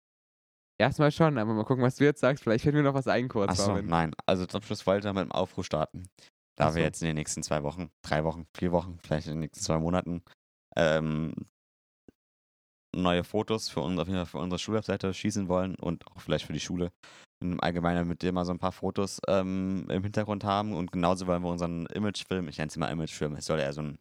Erstmal 0.78 1.10
schon, 1.10 1.38
aber 1.38 1.54
mal 1.54 1.64
gucken, 1.64 1.82
was 1.82 1.96
du 1.96 2.04
jetzt 2.04 2.20
sagst. 2.20 2.44
Vielleicht 2.44 2.62
fällt 2.62 2.74
mir 2.74 2.82
noch 2.82 2.94
was 2.94 3.08
ein 3.08 3.28
kurz. 3.28 3.50
Achso, 3.50 3.80
nein. 3.80 4.12
Also 4.26 4.46
zum 4.46 4.62
Schluss 4.62 4.86
wollte 4.86 5.08
ich 5.08 5.14
mit 5.14 5.24
dem 5.24 5.32
Aufruf 5.32 5.64
starten. 5.64 6.08
Da 6.56 6.68
Ach 6.68 6.74
wir 6.74 6.82
jetzt 6.82 7.02
in 7.02 7.08
den 7.08 7.16
nächsten 7.16 7.42
zwei 7.42 7.62
Wochen, 7.62 7.90
drei 8.02 8.24
Wochen, 8.24 8.46
vier 8.56 8.72
Wochen, 8.72 8.98
vielleicht 9.02 9.26
in 9.26 9.34
den 9.34 9.40
nächsten 9.40 9.62
zwei 9.62 9.78
Monaten 9.78 10.22
ähm, 10.76 11.34
neue 12.94 13.24
Fotos 13.24 13.68
für 13.68 13.80
uns, 13.80 13.98
auf 13.98 14.08
jeden 14.08 14.18
Fall 14.18 14.26
für 14.26 14.38
unsere 14.38 14.58
Schulwebseite 14.58 15.12
schießen 15.12 15.48
wollen 15.48 15.74
und 15.76 16.06
auch 16.06 16.20
vielleicht 16.20 16.46
für 16.46 16.52
die 16.52 16.60
Schule 16.60 16.92
im 17.42 17.60
Allgemeinen 17.60 18.08
mit 18.08 18.22
dir 18.22 18.32
mal 18.32 18.46
so 18.46 18.52
ein 18.52 18.58
paar 18.58 18.72
Fotos 18.72 19.20
ähm, 19.28 19.86
im 19.90 20.02
Hintergrund 20.02 20.44
haben 20.44 20.72
und 20.72 20.92
genauso 20.92 21.26
wollen 21.26 21.42
wir 21.42 21.50
unseren 21.50 21.86
Imagefilm, 21.86 22.48
ich 22.48 22.56
nenne 22.56 22.68
es 22.68 22.76
immer 22.76 22.90
Imagefilm, 22.90 23.34
es 23.36 23.44
soll 23.44 23.60
ja 23.60 23.72
so 23.72 23.82
ein, 23.82 23.98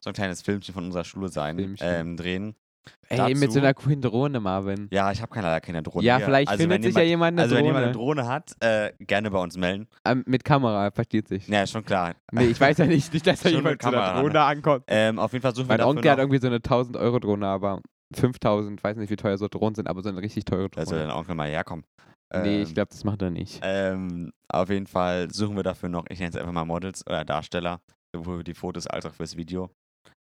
so 0.00 0.10
ein 0.10 0.14
kleines 0.14 0.42
Filmchen 0.42 0.74
von 0.74 0.84
unserer 0.84 1.04
Schule 1.04 1.28
sein, 1.30 1.76
ähm, 1.80 2.16
drehen. 2.18 2.54
Ey, 3.08 3.34
mit 3.34 3.38
so 3.38 3.46
Dazu- 3.46 3.58
einer 3.60 3.74
coolen 3.74 4.00
Drohne, 4.00 4.40
Marvin. 4.40 4.88
Ja, 4.92 5.12
ich 5.12 5.20
habe 5.22 5.32
keine, 5.32 5.46
leider 5.48 5.60
keine 5.60 5.82
Drohne. 5.82 6.04
Ja, 6.04 6.16
hier. 6.16 6.24
vielleicht 6.26 6.48
also, 6.48 6.62
findet 6.62 6.76
wenn 6.78 6.82
sich 6.90 6.94
ja 6.96 7.02
jemand 7.02 7.34
eine 7.34 7.42
Also 7.42 7.54
wenn 7.54 7.64
Drohne. 7.64 7.68
jemand 7.78 7.84
eine 7.84 7.92
Drohne 7.94 8.26
hat, 8.26 8.52
äh, 8.60 8.92
gerne 9.00 9.30
bei 9.30 9.38
uns 9.38 9.56
melden. 9.56 9.86
Ähm, 10.06 10.24
mit 10.26 10.44
Kamera, 10.44 10.90
versteht 10.90 11.28
sich. 11.28 11.46
Ja, 11.48 11.66
schon 11.66 11.84
klar. 11.84 12.14
Nee, 12.32 12.46
ich 12.46 12.60
weiß 12.60 12.78
ja 12.78 12.86
nicht, 12.86 13.12
nicht 13.12 13.26
dass 13.26 13.40
da 13.42 13.48
jemand 13.50 13.82
mit 13.82 13.84
einer 13.84 13.92
Kamera, 13.98 14.20
Drohne 14.20 14.40
ankommt. 14.42 14.84
Ähm, 14.88 15.18
auf 15.18 15.32
jeden 15.32 15.42
Fall 15.42 15.54
suchen 15.54 15.68
Mein 15.68 15.78
wir 15.78 15.86
Onkel 15.86 16.02
dafür 16.02 16.12
hat 16.12 16.18
irgendwie 16.18 16.40
so 16.40 16.46
eine 16.46 16.56
1000 16.56 16.96
Euro 16.96 17.18
Drohne, 17.20 17.46
aber 17.46 17.80
5000, 18.14 18.82
weiß 18.82 18.96
nicht, 18.96 19.10
wie 19.10 19.16
teuer 19.16 19.38
so 19.38 19.48
Drohnen 19.48 19.74
sind, 19.74 19.88
aber 19.88 20.02
so 20.02 20.08
eine 20.08 20.20
richtig 20.20 20.44
teure 20.44 20.68
Drohne. 20.70 20.86
dein 20.98 21.10
Onkel 21.10 21.34
mal 21.34 21.48
herkommen. 21.48 21.84
nee, 22.32 22.56
Ähm, 22.56 22.62
ich 22.62 22.74
glaube, 22.74 22.88
das 22.90 23.04
macht 23.04 23.22
er 23.22 23.30
nicht. 23.30 23.60
Ähm, 23.62 24.32
auf 24.48 24.70
jeden 24.70 24.86
Fall 24.86 25.30
suchen 25.30 25.56
wir 25.56 25.62
dafür 25.62 25.88
noch, 25.88 26.04
ich 26.08 26.18
nenne 26.18 26.30
es 26.30 26.36
einfach 26.36 26.52
mal 26.52 26.64
Models 26.64 27.06
oder 27.06 27.24
Darsteller, 27.24 27.80
sowohl 28.14 28.38
für 28.38 28.44
die 28.44 28.54
Fotos 28.54 28.86
als 28.86 29.06
auch 29.06 29.14
fürs 29.14 29.36
Video. 29.36 29.70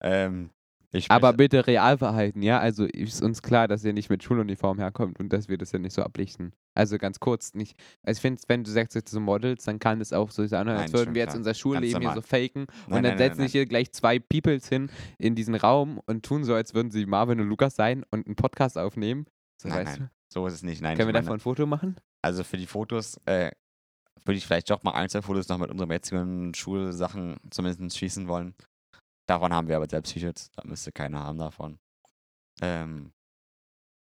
Ähm, 0.03 0.49
Aber 1.09 1.33
bitte 1.33 1.67
real 1.67 1.97
verhalten, 1.97 2.41
ja? 2.41 2.59
Also 2.59 2.85
ist 2.85 3.21
uns 3.21 3.41
klar, 3.41 3.67
dass 3.67 3.83
ihr 3.83 3.93
nicht 3.93 4.09
mit 4.09 4.23
Schuluniform 4.23 4.79
herkommt 4.79 5.19
und 5.19 5.33
dass 5.33 5.49
wir 5.49 5.57
das 5.57 5.71
ja 5.71 5.79
nicht 5.79 5.93
so 5.93 6.01
ablichten. 6.01 6.53
Also 6.73 6.97
ganz 6.97 7.19
kurz, 7.19 7.53
nicht. 7.53 7.75
Also 8.03 8.19
ich 8.19 8.21
finde, 8.21 8.41
wenn 8.47 8.63
du 8.63 8.71
sagst, 8.71 8.95
jetzt 8.95 9.11
so 9.11 9.19
Models, 9.19 9.65
dann 9.65 9.79
kann 9.79 9.99
es 9.99 10.13
auch 10.13 10.31
so 10.31 10.45
sein, 10.47 10.67
als 10.69 10.91
Nein, 10.91 10.99
würden 10.99 11.15
wir 11.15 11.23
jetzt 11.23 11.35
unser 11.35 11.53
Schulleben 11.53 12.01
hier 12.01 12.13
so 12.13 12.21
faken 12.21 12.67
Nein, 12.87 12.97
und 12.97 13.03
dann 13.03 13.03
nein, 13.03 13.17
setzen 13.17 13.41
sich 13.41 13.51
hier 13.51 13.65
gleich 13.65 13.91
zwei 13.91 14.19
Peoples 14.19 14.69
hin 14.69 14.89
in 15.17 15.35
diesen 15.35 15.55
Raum 15.55 15.99
und 16.05 16.23
tun 16.23 16.43
so, 16.43 16.53
als 16.53 16.73
würden 16.73 16.91
sie 16.91 17.05
Marvin 17.05 17.41
und 17.41 17.49
Lukas 17.49 17.75
sein 17.75 18.05
und 18.11 18.25
einen 18.25 18.35
Podcast 18.35 18.77
aufnehmen. 18.77 19.25
So, 19.61 19.69
Nein, 19.69 19.85
weißt 19.85 19.99
nein, 19.99 20.09
so 20.29 20.47
ist 20.47 20.53
es 20.53 20.63
nicht. 20.63 20.81
Nein? 20.81 20.95
Können 20.95 21.09
wir 21.09 21.13
meine, 21.13 21.25
davon 21.25 21.37
ein 21.37 21.41
Foto 21.41 21.65
machen? 21.65 21.97
Also 22.21 22.43
für 22.43 22.57
die 22.57 22.67
Fotos 22.67 23.19
äh, 23.25 23.51
würde 24.23 24.37
ich 24.37 24.45
vielleicht 24.45 24.69
doch 24.69 24.83
mal 24.83 24.91
ein, 24.91 25.09
zwei 25.09 25.21
Fotos 25.21 25.47
noch 25.49 25.57
mit 25.57 25.71
unseren 25.71 25.91
jetzigen 25.91 26.53
Schulsachen 26.53 27.37
zumindest 27.49 27.97
schießen 27.97 28.27
wollen. 28.27 28.53
Davon 29.27 29.53
haben 29.53 29.67
wir 29.67 29.75
aber 29.75 29.89
selbst 29.89 30.13
T-Shirts, 30.13 30.51
da 30.51 30.63
müsste 30.65 30.91
keiner 30.91 31.23
haben 31.23 31.37
davon. 31.37 31.77
Ähm, 32.61 33.11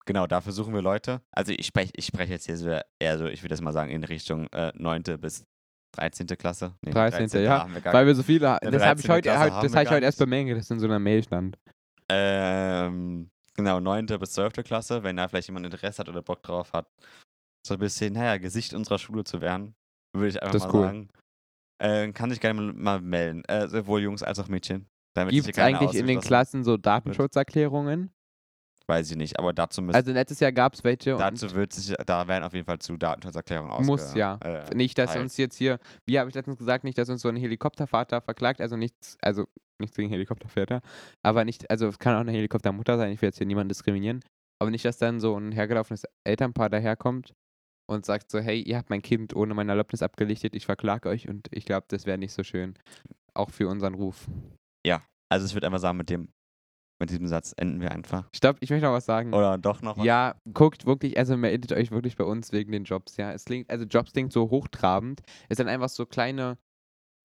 genau, 0.07 0.27
dafür 0.27 0.53
suchen 0.53 0.73
wir 0.73 0.83
Leute. 0.83 1.21
Also 1.33 1.53
ich 1.53 1.67
spreche 1.67 1.93
ich 1.97 2.07
sprech 2.07 2.31
jetzt 2.31 2.47
hier 2.47 2.57
so 2.57 2.79
eher 2.99 3.19
so, 3.19 3.27
ich 3.27 3.43
würde 3.43 3.53
das 3.53 3.61
mal 3.61 3.73
sagen, 3.73 3.91
in 3.91 4.05
Richtung 4.05 4.47
äh, 4.53 4.73
9. 4.75 5.03
bis 5.21 5.45
13. 5.93 6.27
Klasse. 6.29 6.75
Nee, 6.83 6.93
13., 6.93 7.43
ja, 7.43 7.63
haben 7.63 7.75
wir 7.75 7.85
Weil 7.85 8.07
wir 8.07 8.15
so 8.15 8.23
viele. 8.23 8.61
Eine 8.61 8.71
Das 8.71 8.85
habe 8.85 9.01
ich 9.01 9.07
13. 9.07 9.15
heute, 9.17 9.29
Klasse 9.31 9.55
haben 9.55 9.63
das 9.63 9.75
habe 9.75 9.85
ich 9.85 9.91
heute 9.91 10.05
erst 10.05 10.19
bemängelt, 10.19 10.59
das 10.59 10.71
in 10.71 10.79
so 10.79 10.87
einer 10.87 10.99
Mail 10.99 11.23
stand. 11.23 11.59
Ähm, 12.09 13.31
genau, 13.55 13.81
9. 13.81 14.07
bis 14.07 14.33
12. 14.33 14.53
Klasse, 14.65 15.03
wenn 15.03 15.17
da 15.17 15.27
vielleicht 15.29 15.49
jemand 15.49 15.67
Interesse 15.67 15.99
hat 15.99 16.09
oder 16.09 16.23
Bock 16.23 16.43
drauf 16.43 16.73
hat, 16.73 16.87
so 17.67 17.75
ein 17.75 17.81
bisschen, 17.81 18.13
naja, 18.13 18.37
Gesicht 18.37 18.75
unserer 18.75 18.99
Schule 18.99 19.25
zu 19.25 19.41
werden, 19.41 19.75
würde 20.13 20.29
ich 20.29 20.41
einfach 20.41 20.53
Das 20.53 20.63
mal 20.65 20.75
cool. 20.75 20.83
sagen. 20.83 21.09
Äh, 21.79 22.13
kann 22.13 22.31
sich 22.31 22.41
gerne 22.41 22.61
mal, 22.61 22.73
mal 22.73 23.01
melden. 23.01 23.45
Äh, 23.47 23.69
sowohl 23.69 24.03
Jungs 24.03 24.23
als 24.23 24.39
auch 24.39 24.49
Mädchen. 24.49 24.89
Gibt 25.29 25.49
es 25.49 25.59
eigentlich 25.59 25.95
in 25.95 26.07
den 26.07 26.21
Klassen 26.21 26.65
so 26.65 26.77
Datenschutzerklärungen? 26.77 28.11
Weiß 28.89 29.11
ich 29.11 29.17
nicht, 29.17 29.39
aber 29.39 29.53
dazu 29.53 29.83
müssen. 29.83 29.97
Also 29.97 30.13
letztes 30.13 30.39
Jahr 30.39 30.53
gab 30.53 30.75
es 30.75 30.85
welche. 30.85 31.17
dazu 31.17 31.53
wird 31.55 31.73
sich, 31.73 31.95
da 32.07 32.29
werden 32.29 32.45
auf 32.45 32.55
jeden 32.55 32.67
Fall 32.67 32.79
zu 32.79 32.97
Datenschutzerklärungen 32.97 33.73
ausge... 33.73 33.87
Muss, 33.87 34.15
ja. 34.15 34.39
Äh, 34.45 34.73
nicht, 34.75 34.97
dass 34.97 35.13
teilt. 35.13 35.23
uns 35.23 35.37
jetzt 35.37 35.57
hier, 35.57 35.81
wie 36.07 36.21
habe 36.21 36.29
ich 36.29 36.37
letztens 36.37 36.57
gesagt, 36.57 36.85
nicht, 36.85 36.97
dass 36.97 37.09
uns 37.09 37.23
so 37.23 37.29
ein 37.29 37.37
Helikoptervater 37.37 38.21
verklagt, 38.21 38.61
also 38.61 38.77
nichts, 38.77 39.17
also 39.21 39.47
nichts 39.81 39.97
gegen 39.97 40.09
Helikopterväter, 40.09 40.83
aber 41.25 41.45
nicht, 41.45 41.69
also 41.69 41.89
es 41.89 41.99
kann 41.99 42.15
auch 42.15 42.21
eine 42.21 42.31
Helikoptermutter 42.31 42.97
sein, 42.97 43.11
ich 43.11 43.21
will 43.21 43.29
jetzt 43.29 43.39
hier 43.39 43.47
niemanden 43.47 43.71
diskriminieren, 43.71 44.21
aber 44.61 44.71
nicht, 44.71 44.85
dass 44.85 44.99
dann 44.99 45.19
so 45.19 45.37
ein 45.37 45.51
hergelaufenes 45.51 46.05
Elternpaar 46.25 46.71
daherkommt 46.71 47.35
und 47.91 48.07
sagt 48.07 48.31
so, 48.31 48.39
hey, 48.39 48.61
ihr 48.61 48.77
habt 48.77 48.91
mein 48.91 49.03
Kind 49.03 49.35
ohne 49.35 49.55
meine 49.55 49.73
Erlaubnis 49.73 50.03
abgelichtet, 50.03 50.55
ich 50.55 50.65
verklage 50.65 51.09
euch 51.09 51.29
und 51.29 51.49
ich 51.51 51.65
glaube, 51.65 51.87
das 51.89 52.07
wäre 52.07 52.19
nicht 52.19 52.33
so 52.33 52.45
schön, 52.45 52.75
auch 53.35 53.51
für 53.51 53.69
unseren 53.69 53.95
Ruf. 53.95 54.29
Also 55.29 55.47
ich 55.47 55.55
würde 55.55 55.67
einfach 55.67 55.81
sagen, 55.81 55.99
mit 55.99 56.11
dem, 56.11 56.29
mit 57.01 57.11
diesem 57.11 57.27
Satz 57.27 57.53
enden 57.57 57.81
wir 57.81 57.91
einfach. 57.91 58.29
Stopp, 58.35 58.57
ich 58.61 58.71
möchte 58.71 58.87
noch 58.87 58.93
was 58.93 59.07
sagen. 59.07 59.35
Oder 59.35 59.59
doch 59.59 59.83
noch 59.83 59.99
was? 59.99 60.05
Ja, 60.05 60.37
guckt 60.53 60.87
wirklich, 60.87 61.19
also 61.19 61.37
meldet 61.37 61.73
euch 61.73 61.91
wirklich 61.91 62.17
bei 62.17 62.25
uns 62.25 62.53
wegen 62.53 62.73
den 62.73 62.85
Jobs, 62.85 63.17
ja. 63.17 63.33
Es 63.33 63.45
klingt, 63.45 63.69
also 63.71 63.85
Jobs 63.85 64.13
klingt 64.13 64.33
so 64.33 64.51
hochtrabend. 64.51 65.23
Es 65.49 65.57
sind 65.57 65.69
einfach 65.69 65.89
so 65.89 66.07
kleine 66.07 66.59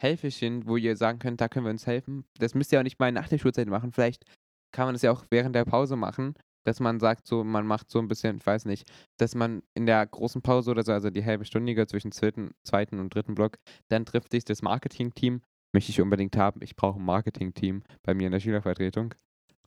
Helferchen, 0.02 0.68
wo 0.68 0.78
ihr 0.78 0.98
sagen 0.98 1.20
könnt, 1.20 1.42
da 1.42 1.48
können 1.48 1.66
wir 1.66 1.72
uns 1.72 1.86
helfen. 1.86 2.26
Das 2.40 2.56
müsst 2.56 2.72
ihr 2.72 2.80
auch 2.80 2.84
nicht 2.84 3.00
mal 3.00 3.12
nach 3.12 3.28
der 3.28 3.38
Schulzeit 3.38 3.68
machen. 3.68 3.92
Vielleicht 3.92 4.26
kann 4.74 4.88
man 4.88 4.96
das 4.96 5.04
ja 5.04 5.12
auch 5.12 5.26
während 5.30 5.56
der 5.56 5.66
Pause 5.66 5.96
machen, 5.96 6.34
dass 6.66 6.80
man 6.80 7.00
sagt, 7.00 7.28
so, 7.28 7.44
man 7.44 7.68
macht 7.68 7.92
so 7.92 8.00
ein 8.00 8.08
bisschen, 8.08 8.38
ich 8.38 8.46
weiß 8.46 8.66
nicht, 8.66 8.90
dass 9.18 9.36
man 9.36 9.62
in 9.76 9.86
der 9.86 10.06
großen 10.06 10.42
Pause 10.42 10.72
oder 10.72 10.84
so, 10.84 10.92
also 10.92 11.12
die 11.12 11.24
halbe 11.24 11.46
Stunde 11.46 11.86
zwischen 11.88 12.12
zweiten, 12.12 12.52
zweiten 12.64 13.00
und 13.00 13.14
dritten 13.14 13.36
Block, 13.36 13.58
dann 13.90 14.06
trifft 14.06 14.32
sich 14.32 14.44
das 14.44 14.62
Marketing-Team. 14.62 15.42
Möchte 15.74 15.92
ich 15.92 16.02
unbedingt 16.02 16.36
haben. 16.38 16.62
Ich 16.64 16.76
brauche 16.76 17.00
ein 17.00 17.06
Marketing-Team 17.06 17.84
bei 18.04 18.14
mir 18.14 18.26
in 18.28 18.32
der 18.32 18.40
Schülervertretung. 18.40 19.14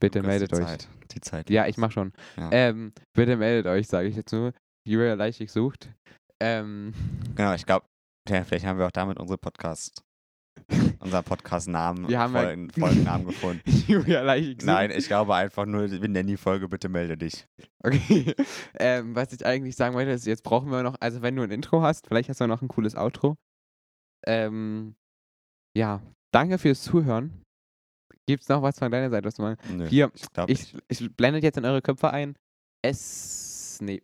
Bitte 0.00 0.18
Lukas, 0.18 0.28
meldet 0.28 0.52
die 0.52 0.56
euch. 0.56 0.66
Zeit. 0.66 0.88
Die 1.12 1.20
Zeit. 1.20 1.50
Ja, 1.50 1.62
ich 1.66 1.76
Lukas. 1.76 1.80
mach 1.80 1.92
schon. 1.92 2.12
Ja. 2.36 2.50
Ähm, 2.52 2.92
bitte 3.14 3.36
meldet 3.36 3.66
euch, 3.66 3.86
sage 3.86 4.08
ich 4.08 4.16
jetzt 4.16 4.32
nur. 4.32 4.52
Julia 4.86 5.14
Leichig 5.14 5.50
sucht. 5.50 5.90
Ähm, 6.40 6.92
Genau, 7.36 7.54
ich 7.54 7.64
glaube, 7.64 7.86
ja, 8.28 8.44
vielleicht 8.44 8.66
haben 8.66 8.78
wir 8.78 8.86
auch 8.86 8.90
damit 8.90 9.18
unsere 9.18 9.38
Podcast, 9.38 10.02
unser 10.98 11.22
Podcast-Namen, 11.22 12.08
Folgen, 12.10 12.70
Folgennamen 12.70 13.26
gefunden. 13.26 13.62
Julia 13.86 14.20
Leichig 14.22 14.60
sucht. 14.60 14.66
Nein, 14.66 14.90
ich 14.90 15.06
glaube 15.06 15.34
einfach 15.34 15.64
nur, 15.64 15.90
wir 15.90 16.08
nennen 16.08 16.28
die 16.28 16.36
Folge, 16.36 16.68
bitte 16.68 16.88
melde 16.90 17.16
dich. 17.16 17.46
Okay. 17.82 18.34
ähm, 18.78 19.14
was 19.14 19.32
ich 19.32 19.46
eigentlich 19.46 19.76
sagen 19.76 19.94
wollte, 19.94 20.10
ist, 20.10 20.26
jetzt 20.26 20.42
brauchen 20.42 20.70
wir 20.70 20.82
noch, 20.82 20.96
also 21.00 21.22
wenn 21.22 21.36
du 21.36 21.42
ein 21.42 21.50
Intro 21.50 21.82
hast, 21.82 22.06
vielleicht 22.08 22.28
hast 22.28 22.40
du 22.40 22.46
noch 22.46 22.60
ein 22.62 22.68
cooles 22.68 22.94
Outro. 22.94 23.36
Ähm, 24.26 24.96
ja, 25.76 26.00
danke 26.32 26.58
fürs 26.58 26.82
Zuhören. 26.82 27.42
Gibt's 28.26 28.48
noch 28.48 28.62
was 28.62 28.78
von 28.78 28.90
deiner 28.90 29.10
Seite, 29.10 29.26
was 29.26 29.34
du 29.34 29.42
mal? 29.42 29.58
Nö, 29.70 29.86
Hier, 29.86 30.10
ich 30.14 30.24
Ich, 30.46 30.74
ich 30.88 31.14
blende 31.14 31.40
jetzt 31.40 31.58
in 31.58 31.64
eure 31.66 31.82
Köpfe 31.82 32.10
ein. 32.10 32.36
S. 32.82 33.78
Nee. 33.82 34.02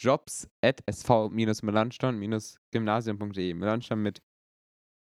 Jobs 0.00 0.48
at 0.62 0.80
sv-melanchthon-gymnasium.de. 0.90 3.54
Melanchthon 3.54 4.02
mit 4.02 4.20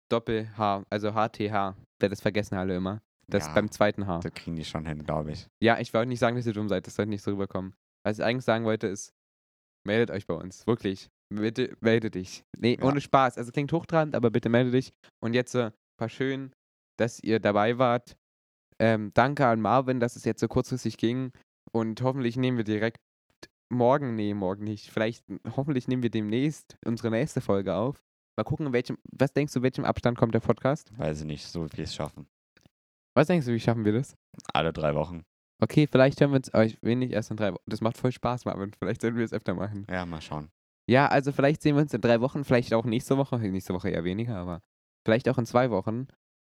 Doppel-H, 0.10 0.84
also 0.90 1.12
HTH. 1.12 1.76
Wer 2.00 2.10
das 2.10 2.22
vergessen 2.22 2.56
alle 2.56 2.76
immer. 2.78 3.02
Das 3.28 3.48
Ja. 3.48 3.54
beim 3.54 3.72
zweiten 3.72 4.06
H. 4.06 4.20
das 4.20 4.34
kriegen 4.34 4.56
die 4.56 4.66
schon 4.66 4.86
hin, 4.86 5.04
glaube 5.04 5.32
ich. 5.32 5.48
Ja, 5.60 5.80
ich 5.80 5.92
wollte 5.94 6.10
nicht 6.10 6.20
sagen, 6.20 6.36
dass 6.36 6.46
ihr 6.46 6.54
dumm 6.54 6.70
seid. 6.70 6.86
Das 6.86 6.96
sollte 6.96 7.10
nicht 7.10 7.24
so 7.24 7.32
rüberkommen. 7.32 7.74
Was 8.04 8.20
ich 8.20 8.24
eigentlich 8.24 8.46
sagen 8.46 8.66
wollte, 8.66 8.86
ist, 8.88 9.14
meldet 9.84 10.12
euch 10.12 10.28
bei 10.28 10.36
uns. 10.36 10.68
Wirklich. 10.68 11.10
Bitte 11.30 11.76
melde 11.82 12.12
dich. 12.12 12.44
Nee, 12.58 12.78
Ja. 12.80 12.86
ohne 12.86 13.02
Spaß. 13.02 13.38
Also 13.38 13.52
klingt 13.52 13.72
hochtrabend, 13.74 14.16
aber 14.16 14.30
bitte 14.30 14.50
melde 14.50 14.72
dich. 14.72 14.94
Und 15.24 15.34
jetzt 15.34 15.56
äh, 15.56 15.72
war 16.00 16.10
schön, 16.10 16.54
dass 16.98 17.20
ihr 17.20 17.40
dabei 17.40 17.78
wart. 17.78 18.16
Ähm, 18.80 19.12
danke 19.14 19.46
an 19.48 19.62
Marvin, 19.62 20.00
dass 20.00 20.16
es 20.16 20.26
jetzt 20.26 20.42
so 20.42 20.48
kurzfristig 20.48 20.98
ging. 20.98 21.32
Und 21.72 22.02
hoffentlich 22.02 22.38
nehmen 22.38 22.58
wir 22.58 22.64
direkt 22.64 22.98
morgen, 23.72 24.16
nee, 24.16 24.34
morgen 24.34 24.64
nicht. 24.64 24.92
Vielleicht, 24.92 25.26
hoffentlich 25.56 25.88
nehmen 25.88 26.04
wir 26.04 26.12
demnächst 26.12 26.78
unsere 26.86 27.10
nächste 27.10 27.42
Folge 27.42 27.74
auf. 27.76 28.02
Mal 28.38 28.44
gucken, 28.44 28.68
in 28.68 28.74
welchem, 28.74 28.98
was 29.12 29.34
denkst 29.34 29.54
du, 29.54 29.62
welchem 29.62 29.86
Abstand 29.86 30.18
kommt 30.18 30.34
der 30.36 30.42
Podcast? 30.42 30.92
Weiß 30.98 31.22
ich 31.22 31.26
nicht, 31.26 31.46
so 31.48 31.66
wie 31.66 31.78
wir 31.78 31.84
es 31.86 31.96
schaffen. 31.96 32.28
Was 33.18 33.28
denkst 33.28 33.46
du, 33.48 33.54
wie 33.54 33.60
schaffen 33.60 33.86
wir 33.86 33.94
das? 33.94 34.14
Alle 34.54 34.74
drei 34.74 34.94
Wochen. 34.94 35.24
Okay, 35.64 35.88
vielleicht 35.88 36.20
hören 36.20 36.32
wir 36.32 36.38
uns 36.38 36.54
euch 36.54 36.78
wenig 36.82 37.12
erst 37.12 37.32
in 37.32 37.38
drei 37.38 37.54
Wochen. 37.54 37.64
Das 37.66 37.80
macht 37.80 37.98
voll 37.98 38.12
Spaß, 38.12 38.44
Marvin. 38.44 38.72
Vielleicht 38.78 39.02
sollten 39.02 39.18
wir 39.18 39.24
es 39.24 39.32
öfter 39.32 39.54
machen. 39.54 39.88
Ja, 39.90 40.06
mal 40.06 40.20
schauen. 40.22 40.50
Ja, 40.88 41.08
also 41.08 41.32
vielleicht 41.32 41.62
sehen 41.62 41.76
wir 41.76 41.82
uns 41.82 41.94
in 41.94 42.02
drei 42.02 42.22
Wochen, 42.22 42.44
vielleicht 42.44 42.74
auch 42.74 42.86
nächste 42.86 43.18
Woche. 43.18 43.38
Nächste 43.40 43.74
Woche 43.74 43.90
eher 43.90 44.04
weniger, 44.04 44.36
aber 44.38 44.62
vielleicht 45.06 45.28
auch 45.30 45.38
in 45.38 45.46
zwei 45.46 45.72
Wochen. 45.72 46.08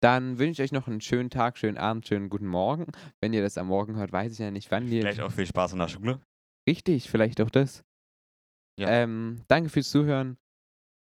Dann 0.01 0.37
wünsche 0.39 0.63
ich 0.63 0.67
euch 0.69 0.71
noch 0.71 0.87
einen 0.87 1.01
schönen 1.01 1.29
Tag, 1.29 1.57
schönen 1.57 1.77
Abend, 1.77 2.07
schönen 2.07 2.29
guten 2.29 2.47
Morgen. 2.47 2.85
Wenn 3.21 3.33
ihr 3.33 3.41
das 3.41 3.57
am 3.57 3.67
Morgen 3.67 3.95
hört, 3.97 4.11
weiß 4.11 4.31
ich 4.31 4.39
ja 4.39 4.51
nicht, 4.51 4.71
wann 4.71 4.87
ihr. 4.87 5.01
Vielleicht 5.01 5.19
auch 5.19 5.31
viel 5.31 5.45
Spaß 5.47 5.73
in 5.73 5.79
der 5.79 5.87
Schule. 5.89 6.21
Richtig, 6.67 7.09
vielleicht 7.09 7.41
auch 7.41 7.49
das. 7.49 7.83
Ja. 8.79 8.87
Ähm, 8.89 9.41
danke 9.47 9.69
fürs 9.69 9.89
Zuhören. 9.89 10.37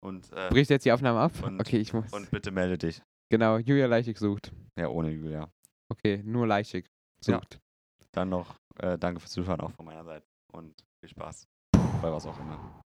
Und, 0.03 0.31
äh, 0.33 0.49
Bricht 0.49 0.69
jetzt 0.69 0.85
die 0.85 0.91
Aufnahme 0.91 1.19
ab? 1.19 1.31
und- 1.41 1.59
okay, 1.59 1.77
ich 1.77 1.93
muss. 1.93 2.11
und 2.13 2.29
bitte 2.29 2.51
melde 2.51 2.77
dich. 2.77 3.01
genau, 3.31 3.57
Julia 3.57 3.87
Leichig 3.87 4.19
sucht. 4.19 4.51
Ja, 4.77 4.89
ohne 4.89 5.09
Julia. 5.09 5.49
Okay, 5.89 6.21
nur 6.23 6.45
Leichig 6.45 6.85
Ja. 7.25 7.39
sucht. 7.39 7.59
Dann 8.11 8.29
noch 8.29 8.55
äh, 8.77 8.97
danke 8.99 9.19
fürs 9.19 9.31
Zuhören 9.31 9.61
auch 9.61 9.71
von 9.71 9.85
meiner 9.85 10.03
Seite. 10.03 10.27
Und 10.51 10.75
viel 10.99 11.09
Spaß. 11.09 11.47
Bei 12.01 12.11
was 12.11 12.25
auch 12.27 12.39
immer. 12.39 12.83